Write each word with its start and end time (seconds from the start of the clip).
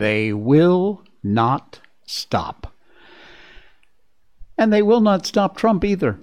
they 0.00 0.32
will 0.32 1.02
not 1.22 1.78
stop. 2.06 2.72
And 4.56 4.72
they 4.72 4.82
will 4.82 5.00
not 5.00 5.26
stop 5.26 5.56
Trump 5.56 5.84
either. 5.84 6.18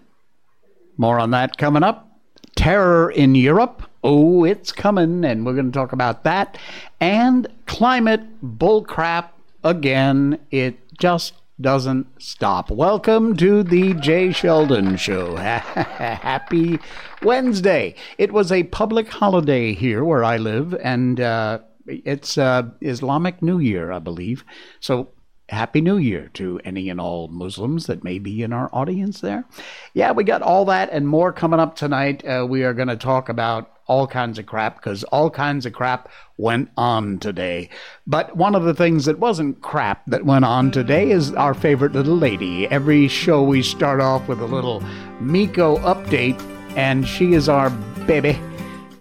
More 0.98 1.20
on 1.20 1.32
that 1.32 1.58
coming 1.58 1.84
up. 1.84 2.10
Terror 2.56 3.12
in 3.12 3.36
Europe. 3.36 3.84
Oh, 4.04 4.44
it's 4.44 4.72
coming, 4.72 5.24
and 5.24 5.46
we're 5.46 5.54
going 5.54 5.72
to 5.72 5.78
talk 5.78 5.92
about 5.94 6.24
that. 6.24 6.58
And 7.00 7.48
climate 7.68 8.42
bullcrap 8.44 9.30
again. 9.64 10.40
It 10.50 10.80
just 10.98 11.34
doesn't 11.62 12.08
stop. 12.22 12.72
Welcome 12.72 13.36
to 13.38 13.62
the 13.62 13.94
Jay 13.96 14.32
Sheldon 14.32 14.98
Show. 14.98 15.36
Happy 15.36 16.80
Wednesday. 17.22 17.94
It 18.18 18.32
was 18.32 18.52
a 18.52 18.64
public 18.64 19.10
holiday 19.10 19.74
here 19.74 20.04
where 20.04 20.24
I 20.24 20.38
live, 20.38 20.74
and 20.76 21.20
uh, 21.20 21.60
it's 21.88 22.38
uh, 22.38 22.64
Islamic 22.82 23.42
New 23.42 23.60
Year, 23.60 23.92
I 23.92 24.00
believe. 24.00 24.44
So 24.80 25.10
Happy 25.50 25.80
New 25.80 25.98
Year 25.98 26.30
to 26.34 26.60
any 26.66 26.90
and 26.90 27.00
all 27.00 27.30
Muslims 27.30 27.86
that 27.86 28.04
may 28.04 28.20
be 28.20 28.44
in 28.44 28.52
our 28.52 28.70
audience 28.74 29.22
there. 29.22 29.46
Yeah, 29.94 30.12
we 30.12 30.26
got 30.26 30.42
all 30.42 30.66
that 30.66 30.90
and 30.92 31.08
more 31.08 31.32
coming 31.32 31.60
up 31.60 31.76
tonight. 31.76 32.26
Uh, 32.26 32.46
we 32.48 32.64
are 32.64 32.74
going 32.74 32.90
to 32.90 32.98
talk 32.98 33.30
about 33.30 33.72
all 33.88 34.06
kinds 34.06 34.38
of 34.38 34.46
crap 34.46 34.76
because 34.76 35.06
all 35.06 35.30
kinds 35.30 35.66
of 35.66 35.72
crap 35.72 36.10
went 36.36 36.70
on 36.76 37.18
today. 37.20 37.70
But 38.06 38.36
one 38.36 38.56
of 38.56 38.66
the 38.66 38.74
things 38.74 39.06
that 39.06 39.20
wasn't 39.20 39.62
crap 39.62 40.06
that 40.08 40.26
went 40.26 40.44
on 40.44 40.72
today 40.72 41.12
is 41.12 41.32
our 41.34 41.54
favorite 41.54 41.94
little 41.94 42.18
lady. 42.18 42.68
Every 42.68 43.08
show 43.08 43.42
we 43.42 43.64
start 43.64 44.02
off 44.02 44.28
with 44.28 44.42
a 44.42 44.46
little 44.46 44.82
Miko 45.22 45.78
update, 45.78 46.42
and 46.76 47.08
she 47.08 47.34
is 47.34 47.48
our 47.48 47.70
baby 48.06 48.38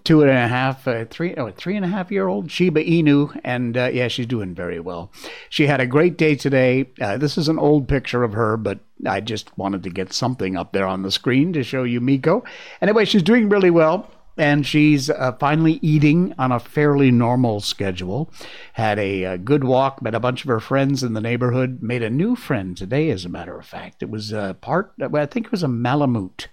two 0.07 0.23
and 0.23 0.31
a 0.31 0.47
half, 0.47 0.87
uh, 0.87 1.05
three, 1.11 1.35
oh, 1.35 1.51
three 1.51 1.75
and 1.75 1.85
a 1.85 1.89
half 1.89 2.13
year 2.13 2.29
old 2.29 2.51
Shiba 2.51 2.83
Inu, 2.85 3.39
and 3.43 3.77
uh, 3.77 3.91
yeah, 3.93 4.07
she's 4.07 4.27
doing 4.27 4.55
very 4.55 4.79
well. 4.79 5.11
She 5.51 5.67
had 5.67 5.81
a 5.81 5.87
great 5.87 6.17
day 6.17 6.37
today. 6.37 6.89
Uh, 7.01 7.19
this 7.19 7.37
is 7.37 7.49
an 7.49 7.59
old 7.59 7.89
picture 7.89 8.23
of 8.23 8.33
her, 8.33 8.57
but 8.57 8.79
I 9.05 9.21
just 9.21 9.59
wanted 9.59 9.83
to 9.83 9.91
get 9.91 10.13
something 10.13 10.57
up 10.57 10.73
there 10.73 10.87
on 10.87 11.03
the 11.03 11.11
screen 11.11 11.53
to 11.55 11.65
show 11.65 11.83
you 11.83 12.01
Miko. 12.01 12.45
Anyway, 12.81 13.05
she's 13.05 13.23
doing 13.23 13.49
really 13.49 13.71
well. 13.71 14.09
And 14.39 14.67
she's 14.67 15.09
uh, 15.09 15.33
finally 15.41 15.79
eating 15.81 16.35
on 16.37 16.53
a 16.53 16.61
fairly 16.61 17.11
normal 17.11 17.61
schedule. 17.61 18.31
Had 18.75 18.99
a, 18.99 19.23
a, 19.23 19.33
uh, 19.33 19.37
good 19.39 19.65
walk, 19.65 20.03
met 20.03 20.15
a 20.15 20.21
bunch 20.21 20.45
of 20.45 20.49
her 20.49 20.61
friends 20.61 21.03
in 21.03 21.15
the 21.15 21.23
neighborhood, 21.23 21.79
made 21.81 22.03
a 22.03 22.11
new 22.11 22.37
friend 22.37 22.77
today, 22.77 23.09
as 23.09 23.25
a 23.25 23.31
matter 23.31 23.59
of 23.59 23.65
fact. 23.65 24.03
It 24.03 24.11
was 24.11 24.33
a 24.33 24.55
part, 24.61 24.93
I 25.01 25.25
think 25.25 25.47
it 25.47 25.53
was 25.53 25.63
a 25.63 25.69
Malamute 25.69 26.49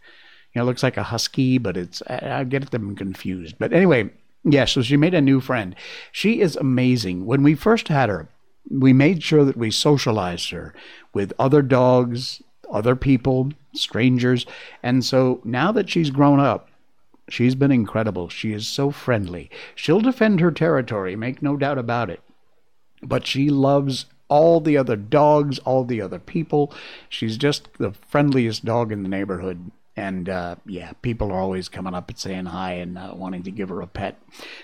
you 0.53 0.61
know, 0.61 0.65
looks 0.65 0.83
like 0.83 0.97
a 0.97 1.03
husky, 1.03 1.57
but 1.57 1.77
it's 1.77 2.01
I 2.07 2.43
get 2.43 2.71
them 2.71 2.95
confused. 2.95 3.55
But 3.57 3.73
anyway, 3.73 4.11
yeah, 4.43 4.65
so 4.65 4.81
she 4.81 4.97
made 4.97 5.13
a 5.13 5.21
new 5.21 5.39
friend. 5.39 5.75
She 6.11 6.41
is 6.41 6.55
amazing. 6.55 7.25
When 7.25 7.43
we 7.43 7.55
first 7.55 7.87
had 7.87 8.09
her, 8.09 8.27
we 8.69 8.93
made 8.93 9.23
sure 9.23 9.45
that 9.45 9.57
we 9.57 9.71
socialized 9.71 10.51
her 10.51 10.73
with 11.13 11.33
other 11.39 11.61
dogs, 11.61 12.41
other 12.71 12.95
people, 12.95 13.51
strangers. 13.73 14.45
And 14.81 15.03
so 15.03 15.41
now 15.43 15.71
that 15.71 15.89
she's 15.89 16.09
grown 16.09 16.39
up, 16.39 16.69
she's 17.29 17.55
been 17.55 17.71
incredible. 17.71 18.29
She 18.29 18.53
is 18.53 18.67
so 18.67 18.91
friendly. 18.91 19.49
She'll 19.75 20.01
defend 20.01 20.39
her 20.39 20.51
territory, 20.51 21.15
make 21.15 21.41
no 21.41 21.57
doubt 21.57 21.77
about 21.77 22.09
it. 22.09 22.21
But 23.01 23.27
she 23.27 23.49
loves 23.49 24.05
all 24.29 24.59
the 24.59 24.77
other 24.77 24.95
dogs, 24.95 25.59
all 25.59 25.83
the 25.83 26.01
other 26.01 26.19
people. 26.19 26.73
She's 27.09 27.37
just 27.37 27.67
the 27.77 27.91
friendliest 28.07 28.65
dog 28.65 28.91
in 28.91 29.03
the 29.03 29.09
neighborhood. 29.09 29.71
And 29.95 30.27
uh, 30.27 30.55
yeah, 30.65 30.93
people 31.01 31.31
are 31.31 31.39
always 31.39 31.69
coming 31.69 31.93
up 31.93 32.09
and 32.09 32.17
saying 32.17 32.45
hi 32.45 32.73
and 32.73 32.97
uh, 32.97 33.13
wanting 33.15 33.43
to 33.43 33.51
give 33.51 33.69
her 33.69 33.81
a 33.81 33.87
pet. 33.87 34.19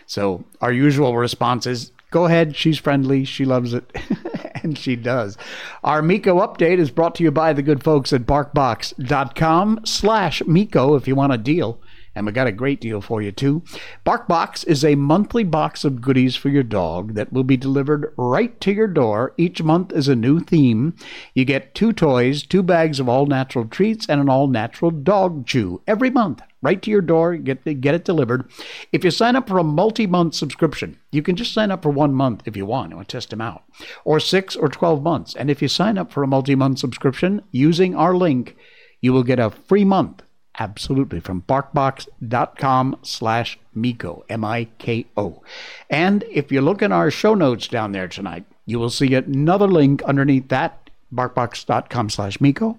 So 0.08 0.44
our 0.60 0.72
usual 0.72 1.16
response 1.16 1.68
is 1.68 1.92
go 2.12 2.26
ahead. 2.26 2.56
She's 2.56 2.80
friendly. 2.80 3.26
She 3.26 3.46
loves 3.46 3.74
it. 3.74 3.96
and 4.64 4.78
she 4.78 4.96
does. 4.96 5.38
Our 5.84 6.02
Miko 6.02 6.40
update 6.40 6.80
is 6.80 6.92
brought 6.92 7.16
to 7.16 7.24
you 7.24 7.32
by 7.32 7.54
the 7.54 7.62
good 7.62 7.84
folks 7.84 8.14
at 8.14 8.26
barkbox.com 8.26 9.82
slash 9.86 10.42
Miko 10.46 10.96
if 10.96 11.08
you 11.08 11.16
want 11.16 11.34
a 11.34 11.38
deal. 11.38 11.80
And 12.16 12.25
we 12.25 12.31
got 12.31 12.47
a 12.47 12.52
great 12.52 12.81
deal 12.81 13.02
for 13.02 13.22
you, 13.22 13.31
too. 13.31 13.64
BarkBox 14.06 14.66
is 14.68 14.84
a 14.84 14.96
monthly 14.96 15.44
box 15.44 15.84
of 15.84 16.02
goodies 16.02 16.36
for 16.36 16.50
your 16.50 16.64
dog 16.64 17.14
that 17.14 17.31
will 17.31 17.44
be 17.44 17.58
delivered 17.58 18.14
right 18.18 18.59
to 18.62 18.72
your 18.72 18.88
door. 18.88 19.34
Each 19.38 19.62
month 19.62 19.94
is 19.94 20.08
a 20.08 20.16
new 20.16 20.40
theme. 20.40 20.96
You 21.34 21.46
get 21.46 21.75
two 21.75 21.94
toys, 21.94 22.44
two 22.44 22.64
bags 22.64 23.00
of 23.00 23.08
all 23.08 23.25
natural 23.25 23.66
treats, 23.66 24.08
and 24.09 24.19
an 24.19 24.30
all 24.30 24.48
natural 24.48 24.92
dog 24.92 25.46
chew 25.46 25.81
every 25.88 26.09
month. 26.09 26.42
Right 26.62 26.81
to 26.81 26.92
your 26.92 27.02
door, 27.02 27.38
get, 27.38 27.64
get 27.80 27.96
it 27.96 28.03
delivered. 28.03 28.52
If 28.92 29.06
you 29.06 29.12
sign 29.12 29.38
up 29.38 29.48
for 29.48 29.59
a 29.59 29.64
multi 29.64 30.06
month 30.06 30.36
subscription, 30.36 30.98
you 31.12 31.22
can 31.22 31.38
just 31.38 31.53
sign 31.53 31.72
up 31.72 31.84
for 31.84 31.90
one 31.90 32.14
month 32.14 32.42
if 32.46 32.58
you 32.58 32.66
want. 32.66 32.92
To 32.92 33.03
test 33.06 33.30
them 33.30 33.40
out, 33.40 33.64
or 34.03 34.19
six 34.19 34.56
or 34.56 34.68
12 34.68 35.02
months. 35.02 35.36
And 35.36 35.50
if 35.50 35.62
you 35.62 35.68
sign 35.68 35.98
up 35.98 36.12
for 36.12 36.22
a 36.22 36.28
multi 36.28 36.56
month 36.56 36.80
subscription 36.80 37.44
using 37.52 37.96
our 37.96 38.14
link, 38.14 38.58
you 39.00 39.14
will 39.14 39.24
get 39.24 39.40
a 39.40 39.52
free 39.52 39.86
month 39.86 40.24
Absolutely. 40.59 41.22
From 41.22 41.42
barkbox.com 41.44 43.00
slash 43.02 43.58
Miko, 43.74 44.25
M 44.30 44.44
I 44.44 44.66
K 44.78 45.06
O. 45.16 45.42
And 45.90 46.24
if 46.30 46.52
you 46.52 46.59
look 46.62 46.81
in 46.81 46.92
our 46.92 47.09
show 47.09 47.34
notes 47.34 47.68
down 47.68 47.94
there 47.94 48.09
tonight, 48.09 48.46
you 48.66 48.78
will 48.78 48.90
see 48.90 49.16
another 49.16 49.68
link 49.68 50.03
underneath 50.03 50.50
that, 50.50 50.90
barkbox.com 51.14 52.09
slash 52.09 52.42
Miko. 52.42 52.78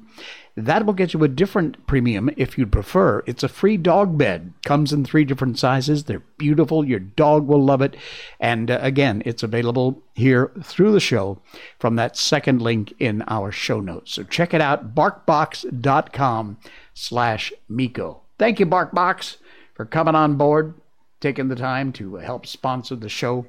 That 0.67 0.87
will 0.87 0.95
get 0.95 1.15
you 1.15 1.23
a 1.25 1.29
different 1.29 1.87
premium 1.87 2.31
if 2.37 2.57
you'd 2.57 2.73
prefer. 2.73 3.23
It's 3.27 3.43
a 3.43 3.49
free 3.49 3.77
dog 3.77 4.19
bed. 4.19 4.53
Comes 4.65 4.93
in 4.93 5.05
three 5.05 5.25
different 5.25 5.59
sizes. 5.59 6.05
They're 6.05 6.23
beautiful. 6.39 6.85
Your 6.85 7.01
dog 7.01 7.47
will 7.47 7.65
love 7.65 7.83
it. 7.83 7.97
And 8.39 8.71
uh, 8.71 8.79
again, 8.81 9.23
it's 9.25 9.43
available 9.43 10.03
here 10.15 10.51
through 10.63 10.93
the 10.93 11.01
show 11.01 11.41
from 11.79 11.97
that 11.97 12.17
second 12.17 12.63
link 12.63 12.93
in 12.99 13.23
our 13.29 13.53
show 13.53 13.81
notes. 13.81 14.13
So 14.13 14.23
check 14.23 14.55
it 14.55 14.61
out, 14.61 14.95
barkbox.com 14.95 16.59
slash 16.95 17.53
Miko. 17.69 18.21
Thank 18.39 18.61
you, 18.61 18.67
BarkBox, 18.67 19.37
for 19.75 19.85
coming 19.85 20.15
on 20.15 20.37
board, 20.37 20.75
taking 21.21 21.49
the 21.49 21.57
time 21.57 21.93
to 21.95 22.17
help 22.17 22.47
sponsor 22.47 22.97
the 22.97 23.09
show. 23.09 23.47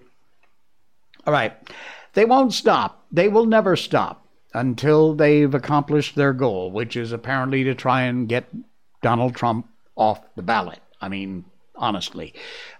All 1.26 1.34
right. 1.34 1.54
They 2.14 2.26
won't 2.26 2.54
stop. 2.54 3.06
They 3.12 3.30
will 3.30 3.46
never 3.46 3.76
stop 3.76 4.26
until 4.54 5.14
they've 5.14 5.54
accomplished 5.54 6.16
their 6.16 6.34
goal, 6.34 6.72
which 6.72 6.96
is 6.96 7.12
apparently 7.12 7.64
to 7.64 7.76
try 7.76 8.04
and 8.04 8.28
get 8.28 8.46
Donald 9.02 9.36
Trump 9.36 9.68
off 9.96 10.22
the 10.36 10.42
ballot. 10.42 10.80
I 11.00 11.10
mean, 11.10 11.46
honestly. 11.76 12.34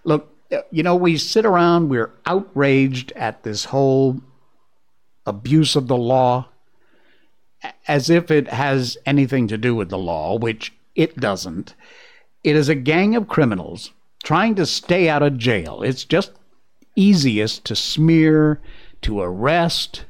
Look, 0.04 0.28
you 0.70 0.82
know, 0.82 0.96
we 0.96 1.16
sit 1.16 1.46
around, 1.46 1.88
we're 1.88 2.12
outraged 2.26 3.12
at 3.12 3.42
this 3.42 3.66
whole 3.66 4.20
abuse 5.26 5.76
of 5.76 5.88
the 5.88 5.96
law 5.96 6.48
as 7.86 8.10
if 8.10 8.30
it 8.30 8.48
has 8.48 8.98
anything 9.06 9.48
to 9.48 9.56
do 9.56 9.74
with 9.74 9.88
the 9.88 9.98
law, 9.98 10.36
which 10.36 10.72
it 10.94 11.16
doesn't. 11.16 11.74
It 12.44 12.56
is 12.56 12.68
a 12.68 12.74
gang 12.74 13.14
of 13.14 13.28
criminals 13.28 13.92
trying 14.24 14.54
to 14.56 14.66
stay 14.66 15.08
out 15.08 15.22
of 15.22 15.38
jail. 15.38 15.82
It's 15.82 16.04
just 16.04 16.32
easiest 16.96 17.64
to 17.66 17.76
smear, 17.76 18.60
to 19.02 19.20
arrest, 19.20 20.04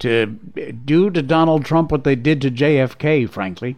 to 0.00 0.26
do 0.26 1.10
to 1.10 1.22
Donald 1.22 1.64
Trump 1.64 1.90
what 1.90 2.04
they 2.04 2.16
did 2.16 2.40
to 2.42 2.50
JFK, 2.50 3.28
frankly. 3.28 3.76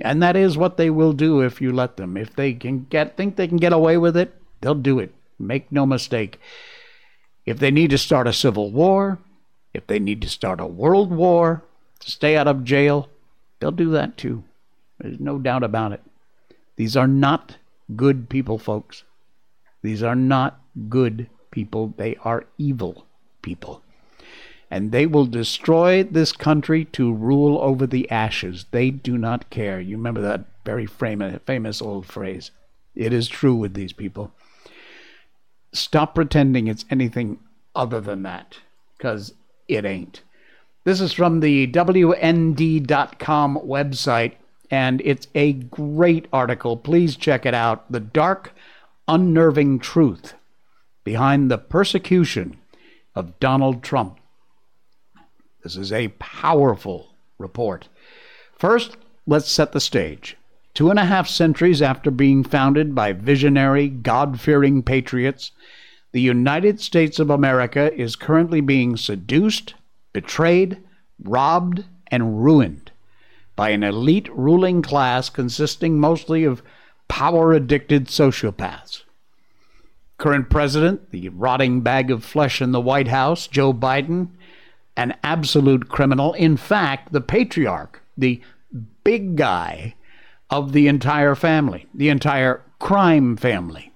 And 0.00 0.22
that 0.22 0.36
is 0.36 0.58
what 0.58 0.76
they 0.76 0.90
will 0.90 1.12
do 1.12 1.40
if 1.40 1.60
you 1.60 1.72
let 1.72 1.96
them. 1.96 2.16
If 2.16 2.34
they 2.34 2.52
can 2.54 2.86
get 2.90 3.16
think 3.16 3.36
they 3.36 3.48
can 3.48 3.58
get 3.58 3.72
away 3.72 3.96
with 3.96 4.16
it, 4.16 4.34
they'll 4.60 4.74
do 4.74 4.98
it. 4.98 5.14
Make 5.38 5.70
no 5.70 5.86
mistake. 5.86 6.40
If 7.46 7.58
they 7.58 7.70
need 7.70 7.90
to 7.90 7.98
start 7.98 8.26
a 8.26 8.32
civil 8.32 8.70
war, 8.70 9.18
if 9.72 9.86
they 9.86 9.98
need 9.98 10.22
to 10.22 10.28
start 10.28 10.60
a 10.60 10.66
world 10.66 11.10
war, 11.10 11.62
to 12.00 12.10
stay 12.10 12.36
out 12.36 12.48
of 12.48 12.64
jail, 12.64 13.08
they'll 13.60 13.70
do 13.70 13.90
that 13.90 14.16
too. 14.16 14.44
There's 14.98 15.20
no 15.20 15.38
doubt 15.38 15.62
about 15.62 15.92
it. 15.92 16.02
These 16.76 16.96
are 16.96 17.06
not 17.06 17.56
good 17.94 18.28
people, 18.28 18.58
folks. 18.58 19.04
These 19.82 20.02
are 20.02 20.16
not 20.16 20.60
good 20.88 21.28
people. 21.50 21.94
They 21.96 22.16
are 22.24 22.46
evil 22.58 23.06
people. 23.42 23.83
And 24.70 24.92
they 24.92 25.06
will 25.06 25.26
destroy 25.26 26.02
this 26.02 26.32
country 26.32 26.84
to 26.86 27.12
rule 27.12 27.58
over 27.58 27.86
the 27.86 28.10
ashes. 28.10 28.66
They 28.70 28.90
do 28.90 29.16
not 29.18 29.50
care. 29.50 29.80
You 29.80 29.96
remember 29.96 30.20
that 30.22 30.46
very 30.64 30.86
famous, 30.86 31.82
old 31.82 32.06
phrase. 32.06 32.50
It 32.94 33.12
is 33.12 33.28
true 33.28 33.54
with 33.54 33.74
these 33.74 33.92
people. 33.92 34.32
Stop 35.72 36.14
pretending 36.14 36.66
it's 36.66 36.84
anything 36.90 37.38
other 37.74 38.00
than 38.00 38.22
that, 38.22 38.58
because 38.96 39.34
it 39.68 39.84
ain't. 39.84 40.22
This 40.84 41.00
is 41.00 41.12
from 41.12 41.40
the 41.40 41.66
WND.com 41.66 43.58
website, 43.64 44.34
and 44.70 45.02
it's 45.04 45.26
a 45.34 45.52
great 45.54 46.26
article. 46.32 46.76
Please 46.76 47.16
check 47.16 47.44
it 47.44 47.54
out. 47.54 47.90
The 47.90 48.00
Dark, 48.00 48.54
Unnerving 49.08 49.80
Truth 49.80 50.34
Behind 51.02 51.50
the 51.50 51.58
Persecution 51.58 52.56
of 53.14 53.38
Donald 53.40 53.82
Trump. 53.82 54.18
This 55.64 55.76
is 55.78 55.92
a 55.92 56.08
powerful 56.18 57.14
report. 57.38 57.88
First, 58.52 58.98
let's 59.26 59.50
set 59.50 59.72
the 59.72 59.80
stage. 59.80 60.36
Two 60.74 60.90
and 60.90 60.98
a 60.98 61.06
half 61.06 61.26
centuries 61.26 61.80
after 61.80 62.10
being 62.10 62.44
founded 62.44 62.94
by 62.94 63.14
visionary, 63.14 63.88
God 63.88 64.38
fearing 64.38 64.82
patriots, 64.82 65.52
the 66.12 66.20
United 66.20 66.80
States 66.80 67.18
of 67.18 67.30
America 67.30 67.92
is 67.98 68.14
currently 68.14 68.60
being 68.60 68.98
seduced, 68.98 69.74
betrayed, 70.12 70.80
robbed, 71.18 71.84
and 72.08 72.44
ruined 72.44 72.92
by 73.56 73.70
an 73.70 73.82
elite 73.82 74.28
ruling 74.36 74.82
class 74.82 75.30
consisting 75.30 75.98
mostly 75.98 76.44
of 76.44 76.62
power 77.08 77.54
addicted 77.54 78.08
sociopaths. 78.08 79.04
Current 80.18 80.50
president, 80.50 81.10
the 81.10 81.30
rotting 81.30 81.80
bag 81.80 82.10
of 82.10 82.22
flesh 82.22 82.60
in 82.60 82.72
the 82.72 82.80
White 82.80 83.08
House, 83.08 83.46
Joe 83.46 83.72
Biden, 83.72 84.28
an 84.96 85.16
absolute 85.22 85.88
criminal. 85.88 86.32
In 86.34 86.56
fact, 86.56 87.12
the 87.12 87.20
patriarch, 87.20 88.02
the 88.16 88.40
big 89.02 89.36
guy 89.36 89.94
of 90.50 90.72
the 90.72 90.88
entire 90.88 91.34
family, 91.34 91.86
the 91.94 92.08
entire 92.08 92.62
crime 92.78 93.36
family. 93.36 93.92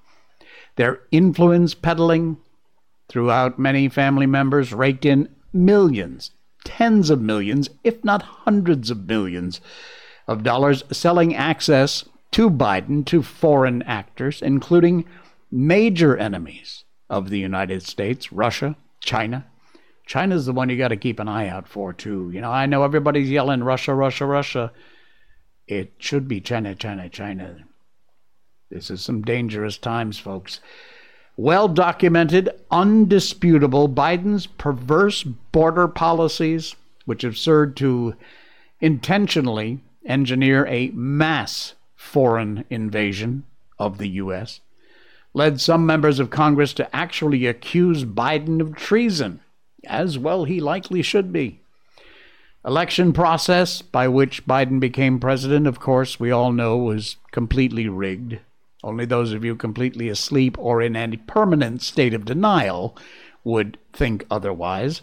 Their 0.76 1.00
influence 1.10 1.74
peddling 1.74 2.38
throughout 3.08 3.58
many 3.58 3.88
family 3.88 4.26
members 4.26 4.72
raked 4.72 5.04
in 5.04 5.28
millions, 5.52 6.30
tens 6.64 7.10
of 7.10 7.20
millions, 7.20 7.70
if 7.84 8.04
not 8.04 8.22
hundreds 8.22 8.90
of 8.90 9.06
millions 9.06 9.60
of 10.26 10.42
dollars 10.42 10.84
selling 10.90 11.34
access 11.34 12.04
to 12.32 12.50
Biden 12.50 13.04
to 13.06 13.22
foreign 13.22 13.82
actors, 13.82 14.42
including 14.42 15.04
major 15.50 16.16
enemies 16.16 16.84
of 17.08 17.30
the 17.30 17.38
United 17.38 17.82
States, 17.82 18.30
Russia, 18.30 18.76
China. 19.00 19.46
China's 20.08 20.46
the 20.46 20.54
one 20.54 20.70
you 20.70 20.78
got 20.78 20.88
to 20.88 20.96
keep 20.96 21.20
an 21.20 21.28
eye 21.28 21.48
out 21.48 21.68
for, 21.68 21.92
too. 21.92 22.30
You 22.32 22.40
know, 22.40 22.50
I 22.50 22.64
know 22.64 22.82
everybody's 22.82 23.28
yelling 23.28 23.62
Russia, 23.62 23.94
Russia, 23.94 24.24
Russia. 24.24 24.72
It 25.66 25.92
should 25.98 26.26
be 26.26 26.40
China, 26.40 26.74
China, 26.74 27.10
China. 27.10 27.58
This 28.70 28.90
is 28.90 29.02
some 29.02 29.20
dangerous 29.20 29.76
times, 29.76 30.18
folks. 30.18 30.60
Well 31.36 31.68
documented, 31.68 32.48
undisputable, 32.70 33.86
Biden's 33.90 34.46
perverse 34.46 35.24
border 35.24 35.86
policies, 35.86 36.74
which 37.04 37.20
have 37.20 37.36
served 37.36 37.76
to 37.76 38.14
intentionally 38.80 39.80
engineer 40.06 40.66
a 40.68 40.88
mass 40.88 41.74
foreign 41.94 42.64
invasion 42.70 43.44
of 43.78 43.98
the 43.98 44.08
U.S., 44.08 44.60
led 45.34 45.60
some 45.60 45.84
members 45.84 46.18
of 46.18 46.30
Congress 46.30 46.72
to 46.72 46.96
actually 46.96 47.46
accuse 47.46 48.06
Biden 48.06 48.62
of 48.62 48.74
treason, 48.74 49.40
as 49.84 50.18
well 50.18 50.44
he 50.44 50.60
likely 50.60 51.02
should 51.02 51.32
be. 51.32 51.60
Election 52.64 53.12
process 53.12 53.82
by 53.82 54.08
which 54.08 54.46
Biden 54.46 54.80
became 54.80 55.20
president, 55.20 55.66
of 55.66 55.80
course, 55.80 56.18
we 56.18 56.30
all 56.30 56.52
know 56.52 56.76
was 56.76 57.16
completely 57.30 57.88
rigged. 57.88 58.40
Only 58.82 59.04
those 59.04 59.32
of 59.32 59.44
you 59.44 59.56
completely 59.56 60.08
asleep 60.08 60.56
or 60.58 60.82
in 60.82 60.96
any 60.96 61.16
permanent 61.16 61.82
state 61.82 62.14
of 62.14 62.24
denial 62.24 62.96
would 63.44 63.78
think 63.92 64.26
otherwise. 64.30 65.02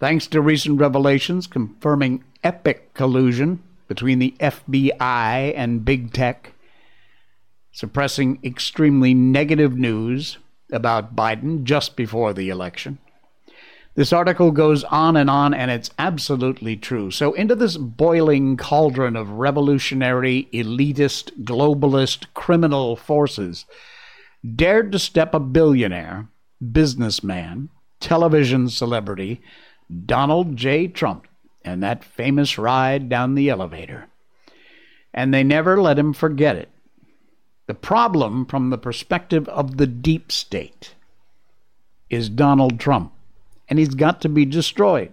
Thanks 0.00 0.26
to 0.28 0.40
recent 0.40 0.80
revelations 0.80 1.46
confirming 1.46 2.24
epic 2.42 2.94
collusion 2.94 3.62
between 3.88 4.18
the 4.18 4.34
FBI 4.40 5.52
and 5.56 5.84
big 5.84 6.12
tech, 6.12 6.52
suppressing 7.72 8.38
extremely 8.42 9.14
negative 9.14 9.76
news 9.76 10.38
about 10.70 11.14
Biden 11.14 11.64
just 11.64 11.96
before 11.96 12.32
the 12.32 12.48
election, 12.48 12.98
this 13.94 14.12
article 14.12 14.50
goes 14.50 14.82
on 14.84 15.16
and 15.16 15.30
on, 15.30 15.54
and 15.54 15.70
it's 15.70 15.90
absolutely 15.98 16.76
true. 16.76 17.12
So, 17.12 17.32
into 17.32 17.54
this 17.54 17.76
boiling 17.76 18.56
cauldron 18.56 19.14
of 19.14 19.30
revolutionary, 19.30 20.48
elitist, 20.52 21.44
globalist, 21.44 22.26
criminal 22.34 22.96
forces, 22.96 23.66
dared 24.56 24.90
to 24.92 24.98
step 24.98 25.32
a 25.32 25.38
billionaire, 25.38 26.26
businessman, 26.72 27.68
television 28.00 28.68
celebrity, 28.68 29.40
Donald 30.06 30.56
J. 30.56 30.88
Trump, 30.88 31.28
and 31.64 31.80
that 31.82 32.02
famous 32.02 32.58
ride 32.58 33.08
down 33.08 33.36
the 33.36 33.48
elevator. 33.48 34.08
And 35.12 35.32
they 35.32 35.44
never 35.44 35.80
let 35.80 35.98
him 35.98 36.12
forget 36.12 36.56
it. 36.56 36.68
The 37.66 37.74
problem, 37.74 38.44
from 38.46 38.70
the 38.70 38.78
perspective 38.78 39.48
of 39.48 39.78
the 39.78 39.86
deep 39.86 40.30
state, 40.30 40.94
is 42.10 42.28
Donald 42.28 42.78
Trump 42.78 43.12
and 43.68 43.78
he's 43.78 43.94
got 43.94 44.20
to 44.20 44.28
be 44.28 44.44
destroyed. 44.44 45.12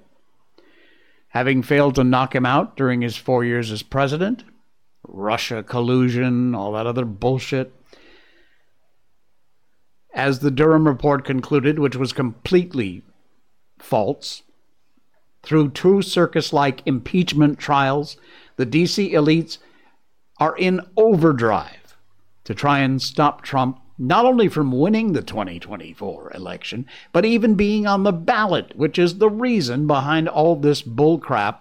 Having 1.30 1.64
failed 1.64 1.96
to 1.96 2.04
knock 2.04 2.36
him 2.36 2.46
out 2.46 2.76
during 2.76 3.02
his 3.02 3.16
four 3.16 3.46
years 3.46 3.72
as 3.72 3.84
president, 3.84 4.44
Russia 5.08 5.64
collusion, 5.64 6.54
all 6.54 6.74
that 6.74 6.86
other 6.86 7.06
bullshit. 7.06 7.74
As 10.14 10.40
the 10.40 10.52
Durham 10.52 10.88
report 10.88 11.24
concluded, 11.24 11.80
which 11.80 11.96
was 11.96 12.12
completely 12.12 13.02
false, 13.80 14.44
through 15.42 15.72
true 15.72 16.02
circus 16.02 16.52
like 16.52 16.86
impeachment 16.86 17.58
trials, 17.58 18.18
the 18.58 18.66
DC 18.66 19.12
elites 19.14 19.58
are 20.38 20.56
in 20.58 20.82
overdrive 20.98 21.81
to 22.44 22.56
try 22.56 22.80
and 22.80 23.02
stop 23.02 23.42
Trump 23.42 23.80
not 23.98 24.26
only 24.26 24.48
from 24.48 24.72
winning 24.72 25.14
the 25.14 25.22
2024 25.22 26.32
election, 26.34 26.88
but 27.12 27.24
even 27.24 27.54
being 27.54 27.86
on 27.86 28.04
the 28.04 28.12
ballot, 28.12 28.76
which 28.76 28.98
is 28.98 29.18
the 29.18 29.30
reason 29.30 29.86
behind 29.86 30.28
all 30.28 30.56
this 30.56 30.82
bullcrap 30.82 31.60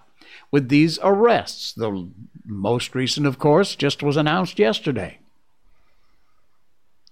with 0.49 0.69
these 0.69 0.97
arrests. 1.03 1.71
The 1.73 2.09
most 2.45 2.95
recent, 2.95 3.27
of 3.27 3.37
course, 3.37 3.75
just 3.75 4.01
was 4.01 4.17
announced 4.17 4.57
yesterday. 4.57 5.19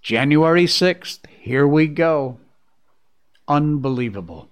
January 0.02 0.66
6th, 0.66 1.20
here 1.28 1.68
we 1.68 1.88
go. 1.88 2.40
Unbelievable. 3.48 4.50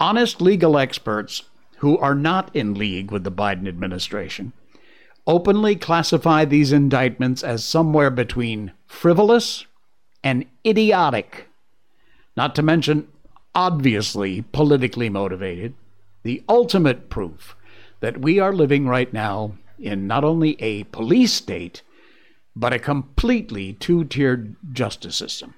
Honest 0.00 0.40
legal 0.40 0.78
experts 0.78 1.42
who 1.78 1.98
are 1.98 2.14
not 2.14 2.54
in 2.54 2.74
league 2.74 3.10
with 3.10 3.24
the 3.24 3.32
Biden 3.32 3.68
administration 3.68 4.52
openly 5.26 5.76
classify 5.76 6.44
these 6.44 6.72
indictments 6.72 7.42
as 7.42 7.64
somewhere 7.64 8.10
between 8.10 8.72
frivolous 8.86 9.66
and 10.22 10.46
idiotic, 10.64 11.48
not 12.36 12.54
to 12.54 12.62
mention 12.62 13.08
obviously 13.54 14.42
politically 14.42 15.08
motivated, 15.08 15.74
the 16.22 16.42
ultimate 16.48 17.08
proof 17.08 17.56
that 18.00 18.20
we 18.20 18.38
are 18.38 18.52
living 18.52 18.86
right 18.86 19.12
now 19.12 19.52
in 19.78 20.06
not 20.06 20.24
only 20.24 20.60
a 20.60 20.84
police 20.84 21.32
state, 21.32 21.82
but 22.54 22.72
a 22.72 22.78
completely 22.78 23.72
two 23.74 24.04
tiered 24.04 24.56
justice 24.72 25.16
system. 25.16 25.54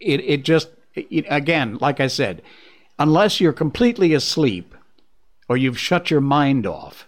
It, 0.00 0.20
it 0.20 0.44
just, 0.44 0.70
it, 0.94 1.24
again, 1.28 1.78
like 1.80 2.00
I 2.00 2.06
said, 2.06 2.42
unless 2.98 3.40
you're 3.40 3.52
completely 3.52 4.14
asleep 4.14 4.74
or 5.48 5.56
you've 5.56 5.78
shut 5.78 6.10
your 6.10 6.20
mind 6.20 6.66
off, 6.66 7.06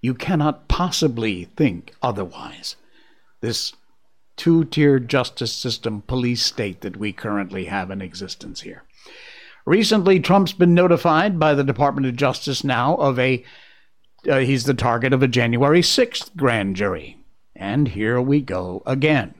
you 0.00 0.14
cannot 0.14 0.68
possibly 0.68 1.44
think 1.56 1.94
otherwise. 2.02 2.76
This 3.40 3.74
two 4.36 4.64
tier 4.64 4.98
justice 4.98 5.52
system 5.52 6.02
police 6.06 6.42
state 6.42 6.80
that 6.80 6.96
we 6.96 7.12
currently 7.12 7.66
have 7.66 7.90
in 7.90 8.00
existence 8.00 8.62
here. 8.62 8.84
Recently, 9.66 10.18
Trump's 10.18 10.52
been 10.52 10.74
notified 10.74 11.38
by 11.38 11.54
the 11.54 11.64
Department 11.64 12.06
of 12.06 12.16
Justice 12.16 12.64
now 12.64 12.96
of 12.96 13.18
a, 13.18 13.44
uh, 14.28 14.38
he's 14.38 14.64
the 14.64 14.74
target 14.74 15.12
of 15.12 15.22
a 15.22 15.28
January 15.28 15.82
6th 15.82 16.34
grand 16.36 16.76
jury. 16.76 17.18
And 17.54 17.88
here 17.88 18.20
we 18.20 18.40
go 18.40 18.82
again. 18.86 19.34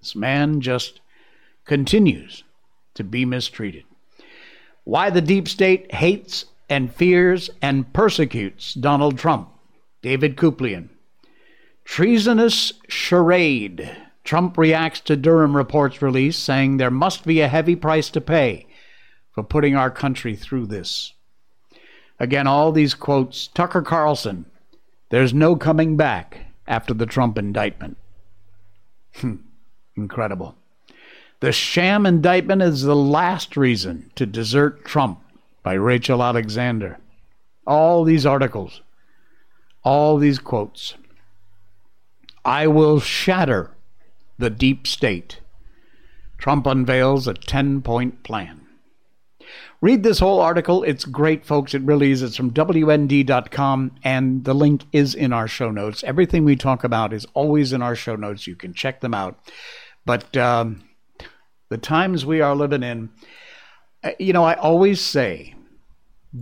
This 0.00 0.16
man 0.16 0.62
just 0.62 1.00
continues 1.66 2.42
to 2.94 3.04
be 3.04 3.26
mistreated. 3.26 3.84
Why 4.84 5.10
the 5.10 5.20
deep 5.20 5.46
state 5.46 5.94
hates 5.94 6.46
and 6.68 6.92
fears 6.92 7.50
and 7.60 7.92
persecutes 7.92 8.72
Donald 8.72 9.18
Trump. 9.18 9.50
David 10.02 10.36
Kupelian. 10.36 10.88
Treasonous 11.84 12.74
charade 12.88 13.90
Trump 14.24 14.56
reacts 14.56 15.00
to 15.00 15.16
Durham 15.16 15.56
report's 15.56 16.00
release, 16.00 16.36
saying 16.36 16.76
there 16.76 16.90
must 16.90 17.24
be 17.24 17.40
a 17.40 17.48
heavy 17.48 17.74
price 17.74 18.08
to 18.10 18.20
pay 18.20 18.66
for 19.32 19.42
putting 19.42 19.74
our 19.74 19.90
country 19.90 20.36
through 20.36 20.66
this. 20.66 21.12
Again, 22.20 22.46
all 22.46 22.70
these 22.70 22.94
quotes 22.94 23.48
Tucker 23.48 23.82
Carlson, 23.82 24.46
there's 25.10 25.34
no 25.34 25.56
coming 25.56 25.96
back 25.96 26.46
after 26.68 26.94
the 26.94 27.06
Trump 27.06 27.36
indictment. 27.36 27.96
Hmm, 29.16 29.36
incredible. 29.96 30.56
The 31.40 31.52
sham 31.52 32.06
indictment 32.06 32.62
is 32.62 32.82
the 32.82 32.94
last 32.94 33.56
reason 33.56 34.12
to 34.14 34.26
desert 34.26 34.84
Trump 34.84 35.20
by 35.64 35.72
Rachel 35.72 36.22
Alexander. 36.22 36.98
All 37.66 38.04
these 38.04 38.24
articles, 38.24 38.80
all 39.84 40.18
these 40.18 40.38
quotes. 40.38 40.94
I 42.44 42.66
will 42.66 43.00
shatter 43.00 43.70
the 44.38 44.50
deep 44.50 44.86
state. 44.86 45.40
Trump 46.38 46.66
unveils 46.66 47.28
a 47.28 47.34
10 47.34 47.82
point 47.82 48.22
plan. 48.24 48.62
Read 49.80 50.04
this 50.04 50.20
whole 50.20 50.40
article. 50.40 50.84
It's 50.84 51.04
great, 51.04 51.44
folks. 51.44 51.74
It 51.74 51.82
really 51.82 52.12
is. 52.12 52.22
It's 52.22 52.36
from 52.36 52.52
WND.com, 52.52 53.96
and 54.04 54.44
the 54.44 54.54
link 54.54 54.84
is 54.92 55.14
in 55.14 55.32
our 55.32 55.48
show 55.48 55.72
notes. 55.72 56.04
Everything 56.04 56.44
we 56.44 56.54
talk 56.54 56.84
about 56.84 57.12
is 57.12 57.26
always 57.34 57.72
in 57.72 57.82
our 57.82 57.96
show 57.96 58.14
notes. 58.14 58.46
You 58.46 58.54
can 58.54 58.74
check 58.74 59.00
them 59.00 59.12
out. 59.12 59.38
But 60.06 60.36
um, 60.36 60.84
the 61.68 61.78
times 61.78 62.24
we 62.24 62.40
are 62.40 62.54
living 62.54 62.84
in, 62.84 63.10
uh, 64.04 64.12
you 64.20 64.32
know, 64.32 64.44
I 64.44 64.54
always 64.54 65.00
say, 65.00 65.56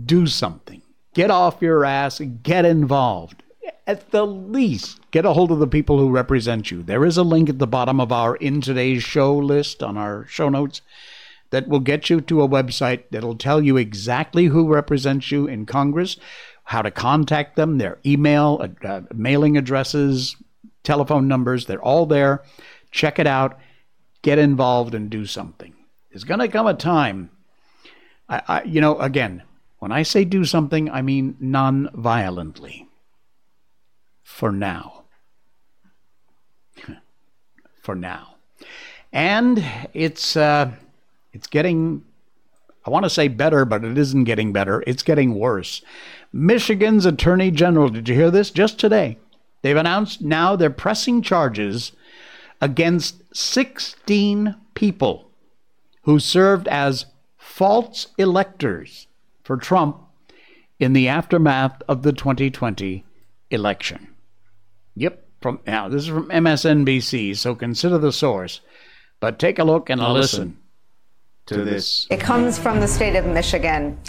do 0.05 0.27
something. 0.27 0.80
Get 1.13 1.29
off 1.29 1.61
your 1.61 1.83
ass 1.83 2.19
get 2.19 2.65
involved. 2.65 3.43
At 3.85 4.11
the 4.11 4.25
least, 4.25 4.99
get 5.11 5.25
a 5.25 5.33
hold 5.33 5.51
of 5.51 5.59
the 5.59 5.67
people 5.67 5.97
who 5.97 6.09
represent 6.09 6.71
you. 6.71 6.81
There 6.81 7.03
is 7.03 7.17
a 7.17 7.23
link 7.23 7.49
at 7.49 7.59
the 7.59 7.67
bottom 7.67 7.99
of 7.99 8.11
our 8.11 8.35
in 8.37 8.61
today's 8.61 9.03
show 9.03 9.35
list 9.35 9.83
on 9.83 9.97
our 9.97 10.25
show 10.27 10.47
notes 10.49 10.81
that 11.49 11.67
will 11.67 11.81
get 11.81 12.09
you 12.09 12.21
to 12.21 12.41
a 12.41 12.47
website 12.47 13.03
that'll 13.11 13.35
tell 13.35 13.61
you 13.61 13.75
exactly 13.75 14.45
who 14.45 14.73
represents 14.73 15.31
you 15.31 15.47
in 15.47 15.65
Congress, 15.65 16.15
how 16.65 16.81
to 16.81 16.89
contact 16.91 17.57
them, 17.57 17.77
their 17.77 17.97
email, 18.05 18.65
uh 18.85 19.01
mailing 19.13 19.57
addresses, 19.57 20.37
telephone 20.83 21.27
numbers. 21.27 21.65
They're 21.65 21.81
all 21.81 22.05
there. 22.05 22.43
Check 22.91 23.19
it 23.19 23.27
out. 23.27 23.59
Get 24.21 24.39
involved 24.39 24.95
and 24.95 25.09
do 25.09 25.25
something. 25.25 25.73
There's 26.09 26.23
going 26.23 26.39
to 26.39 26.47
come 26.47 26.67
a 26.67 26.73
time. 26.73 27.31
I, 28.29 28.41
I, 28.47 28.63
you 28.63 28.79
know, 28.79 28.97
again, 28.99 29.43
when 29.81 29.91
I 29.91 30.03
say 30.03 30.25
do 30.25 30.45
something, 30.45 30.91
I 30.91 31.01
mean 31.01 31.35
non 31.39 31.89
violently. 31.95 32.87
For 34.21 34.51
now. 34.51 35.05
For 37.81 37.95
now. 37.95 38.35
And 39.11 39.65
it's 39.95 40.37
uh, 40.37 40.69
it's 41.33 41.47
getting 41.47 42.03
I 42.85 42.91
want 42.91 43.05
to 43.05 43.09
say 43.09 43.27
better, 43.27 43.65
but 43.65 43.83
it 43.83 43.97
isn't 43.97 44.25
getting 44.25 44.53
better. 44.53 44.83
It's 44.85 45.01
getting 45.01 45.33
worse. 45.33 45.81
Michigan's 46.31 47.07
Attorney 47.07 47.49
General, 47.49 47.89
did 47.89 48.07
you 48.07 48.13
hear 48.13 48.29
this? 48.29 48.51
Just 48.51 48.79
today. 48.79 49.17
They've 49.63 49.75
announced 49.75 50.21
now 50.21 50.55
they're 50.55 50.69
pressing 50.69 51.23
charges 51.23 51.91
against 52.61 53.23
16 53.35 54.55
people 54.75 55.31
who 56.03 56.19
served 56.19 56.67
as 56.67 57.07
false 57.39 58.09
electors 58.19 59.07
for 59.43 59.57
Trump 59.57 59.97
in 60.79 60.93
the 60.93 61.07
aftermath 61.07 61.81
of 61.87 62.03
the 62.03 62.11
2020 62.11 63.05
election. 63.49 64.07
Yep, 64.95 65.25
from 65.41 65.59
now 65.65 65.89
this 65.89 66.03
is 66.03 66.09
from 66.09 66.29
MSNBC, 66.29 67.37
so 67.37 67.55
consider 67.55 67.97
the 67.97 68.11
source. 68.11 68.61
But 69.19 69.37
take 69.37 69.59
a 69.59 69.63
look 69.63 69.89
and 69.89 70.01
a 70.01 70.11
listen 70.11 70.57
to 71.45 71.63
this. 71.63 72.07
It 72.09 72.19
comes 72.19 72.57
from 72.57 72.79
the 72.79 72.87
state 72.87 73.15
of 73.15 73.25
Michigan. 73.25 73.99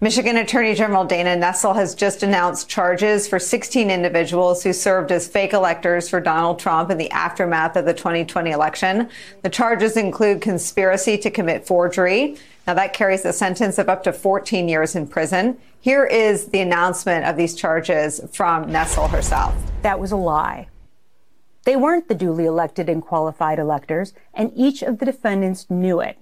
Michigan 0.00 0.36
Attorney 0.36 0.76
General 0.76 1.04
Dana 1.04 1.34
Nessel 1.36 1.74
has 1.74 1.92
just 1.92 2.22
announced 2.22 2.68
charges 2.68 3.26
for 3.26 3.40
16 3.40 3.90
individuals 3.90 4.62
who 4.62 4.72
served 4.72 5.10
as 5.10 5.26
fake 5.26 5.52
electors 5.52 6.08
for 6.08 6.20
Donald 6.20 6.60
Trump 6.60 6.92
in 6.92 6.98
the 6.98 7.10
aftermath 7.10 7.74
of 7.74 7.84
the 7.84 7.92
2020 7.92 8.52
election. 8.52 9.08
The 9.42 9.48
charges 9.48 9.96
include 9.96 10.40
conspiracy 10.40 11.18
to 11.18 11.32
commit 11.32 11.66
forgery. 11.66 12.36
Now, 12.64 12.74
that 12.74 12.92
carries 12.92 13.24
a 13.24 13.32
sentence 13.32 13.76
of 13.76 13.88
up 13.88 14.04
to 14.04 14.12
14 14.12 14.68
years 14.68 14.94
in 14.94 15.08
prison. 15.08 15.58
Here 15.80 16.06
is 16.06 16.46
the 16.46 16.60
announcement 16.60 17.24
of 17.24 17.36
these 17.36 17.56
charges 17.56 18.20
from 18.32 18.66
Nessel 18.66 19.10
herself. 19.10 19.52
That 19.82 19.98
was 19.98 20.12
a 20.12 20.16
lie. 20.16 20.68
They 21.64 21.74
weren't 21.74 22.06
the 22.06 22.14
duly 22.14 22.44
elected 22.44 22.88
and 22.88 23.02
qualified 23.02 23.58
electors, 23.58 24.12
and 24.32 24.52
each 24.54 24.80
of 24.80 25.00
the 25.00 25.06
defendants 25.06 25.68
knew 25.68 26.00
it. 26.00 26.18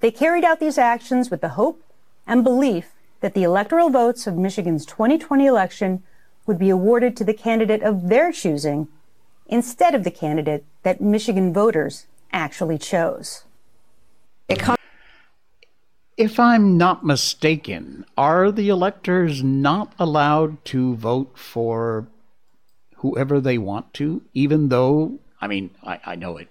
They 0.00 0.10
carried 0.10 0.44
out 0.44 0.60
these 0.60 0.78
actions 0.78 1.30
with 1.30 1.42
the 1.42 1.50
hope 1.50 1.82
and 2.26 2.44
belief 2.44 2.92
that 3.20 3.34
the 3.34 3.42
electoral 3.42 3.90
votes 3.90 4.26
of 4.26 4.36
Michigan's 4.36 4.84
2020 4.86 5.46
election 5.46 6.02
would 6.46 6.58
be 6.58 6.70
awarded 6.70 7.16
to 7.16 7.24
the 7.24 7.34
candidate 7.34 7.82
of 7.82 8.08
their 8.08 8.32
choosing 8.32 8.88
instead 9.46 9.94
of 9.94 10.04
the 10.04 10.10
candidate 10.10 10.64
that 10.82 11.00
Michigan 11.00 11.52
voters 11.52 12.06
actually 12.32 12.78
chose. 12.78 13.44
if 16.16 16.38
I'm 16.38 16.76
not 16.76 17.04
mistaken, 17.04 18.04
are 18.16 18.52
the 18.52 18.68
electors 18.68 19.42
not 19.42 19.92
allowed 19.98 20.64
to 20.66 20.94
vote 20.96 21.36
for 21.36 22.06
whoever 22.96 23.40
they 23.40 23.58
want 23.58 23.92
to, 23.94 24.22
even 24.32 24.68
though, 24.68 25.18
I 25.40 25.46
mean, 25.46 25.70
I, 25.82 26.00
I 26.04 26.14
know 26.14 26.36
it 26.36 26.48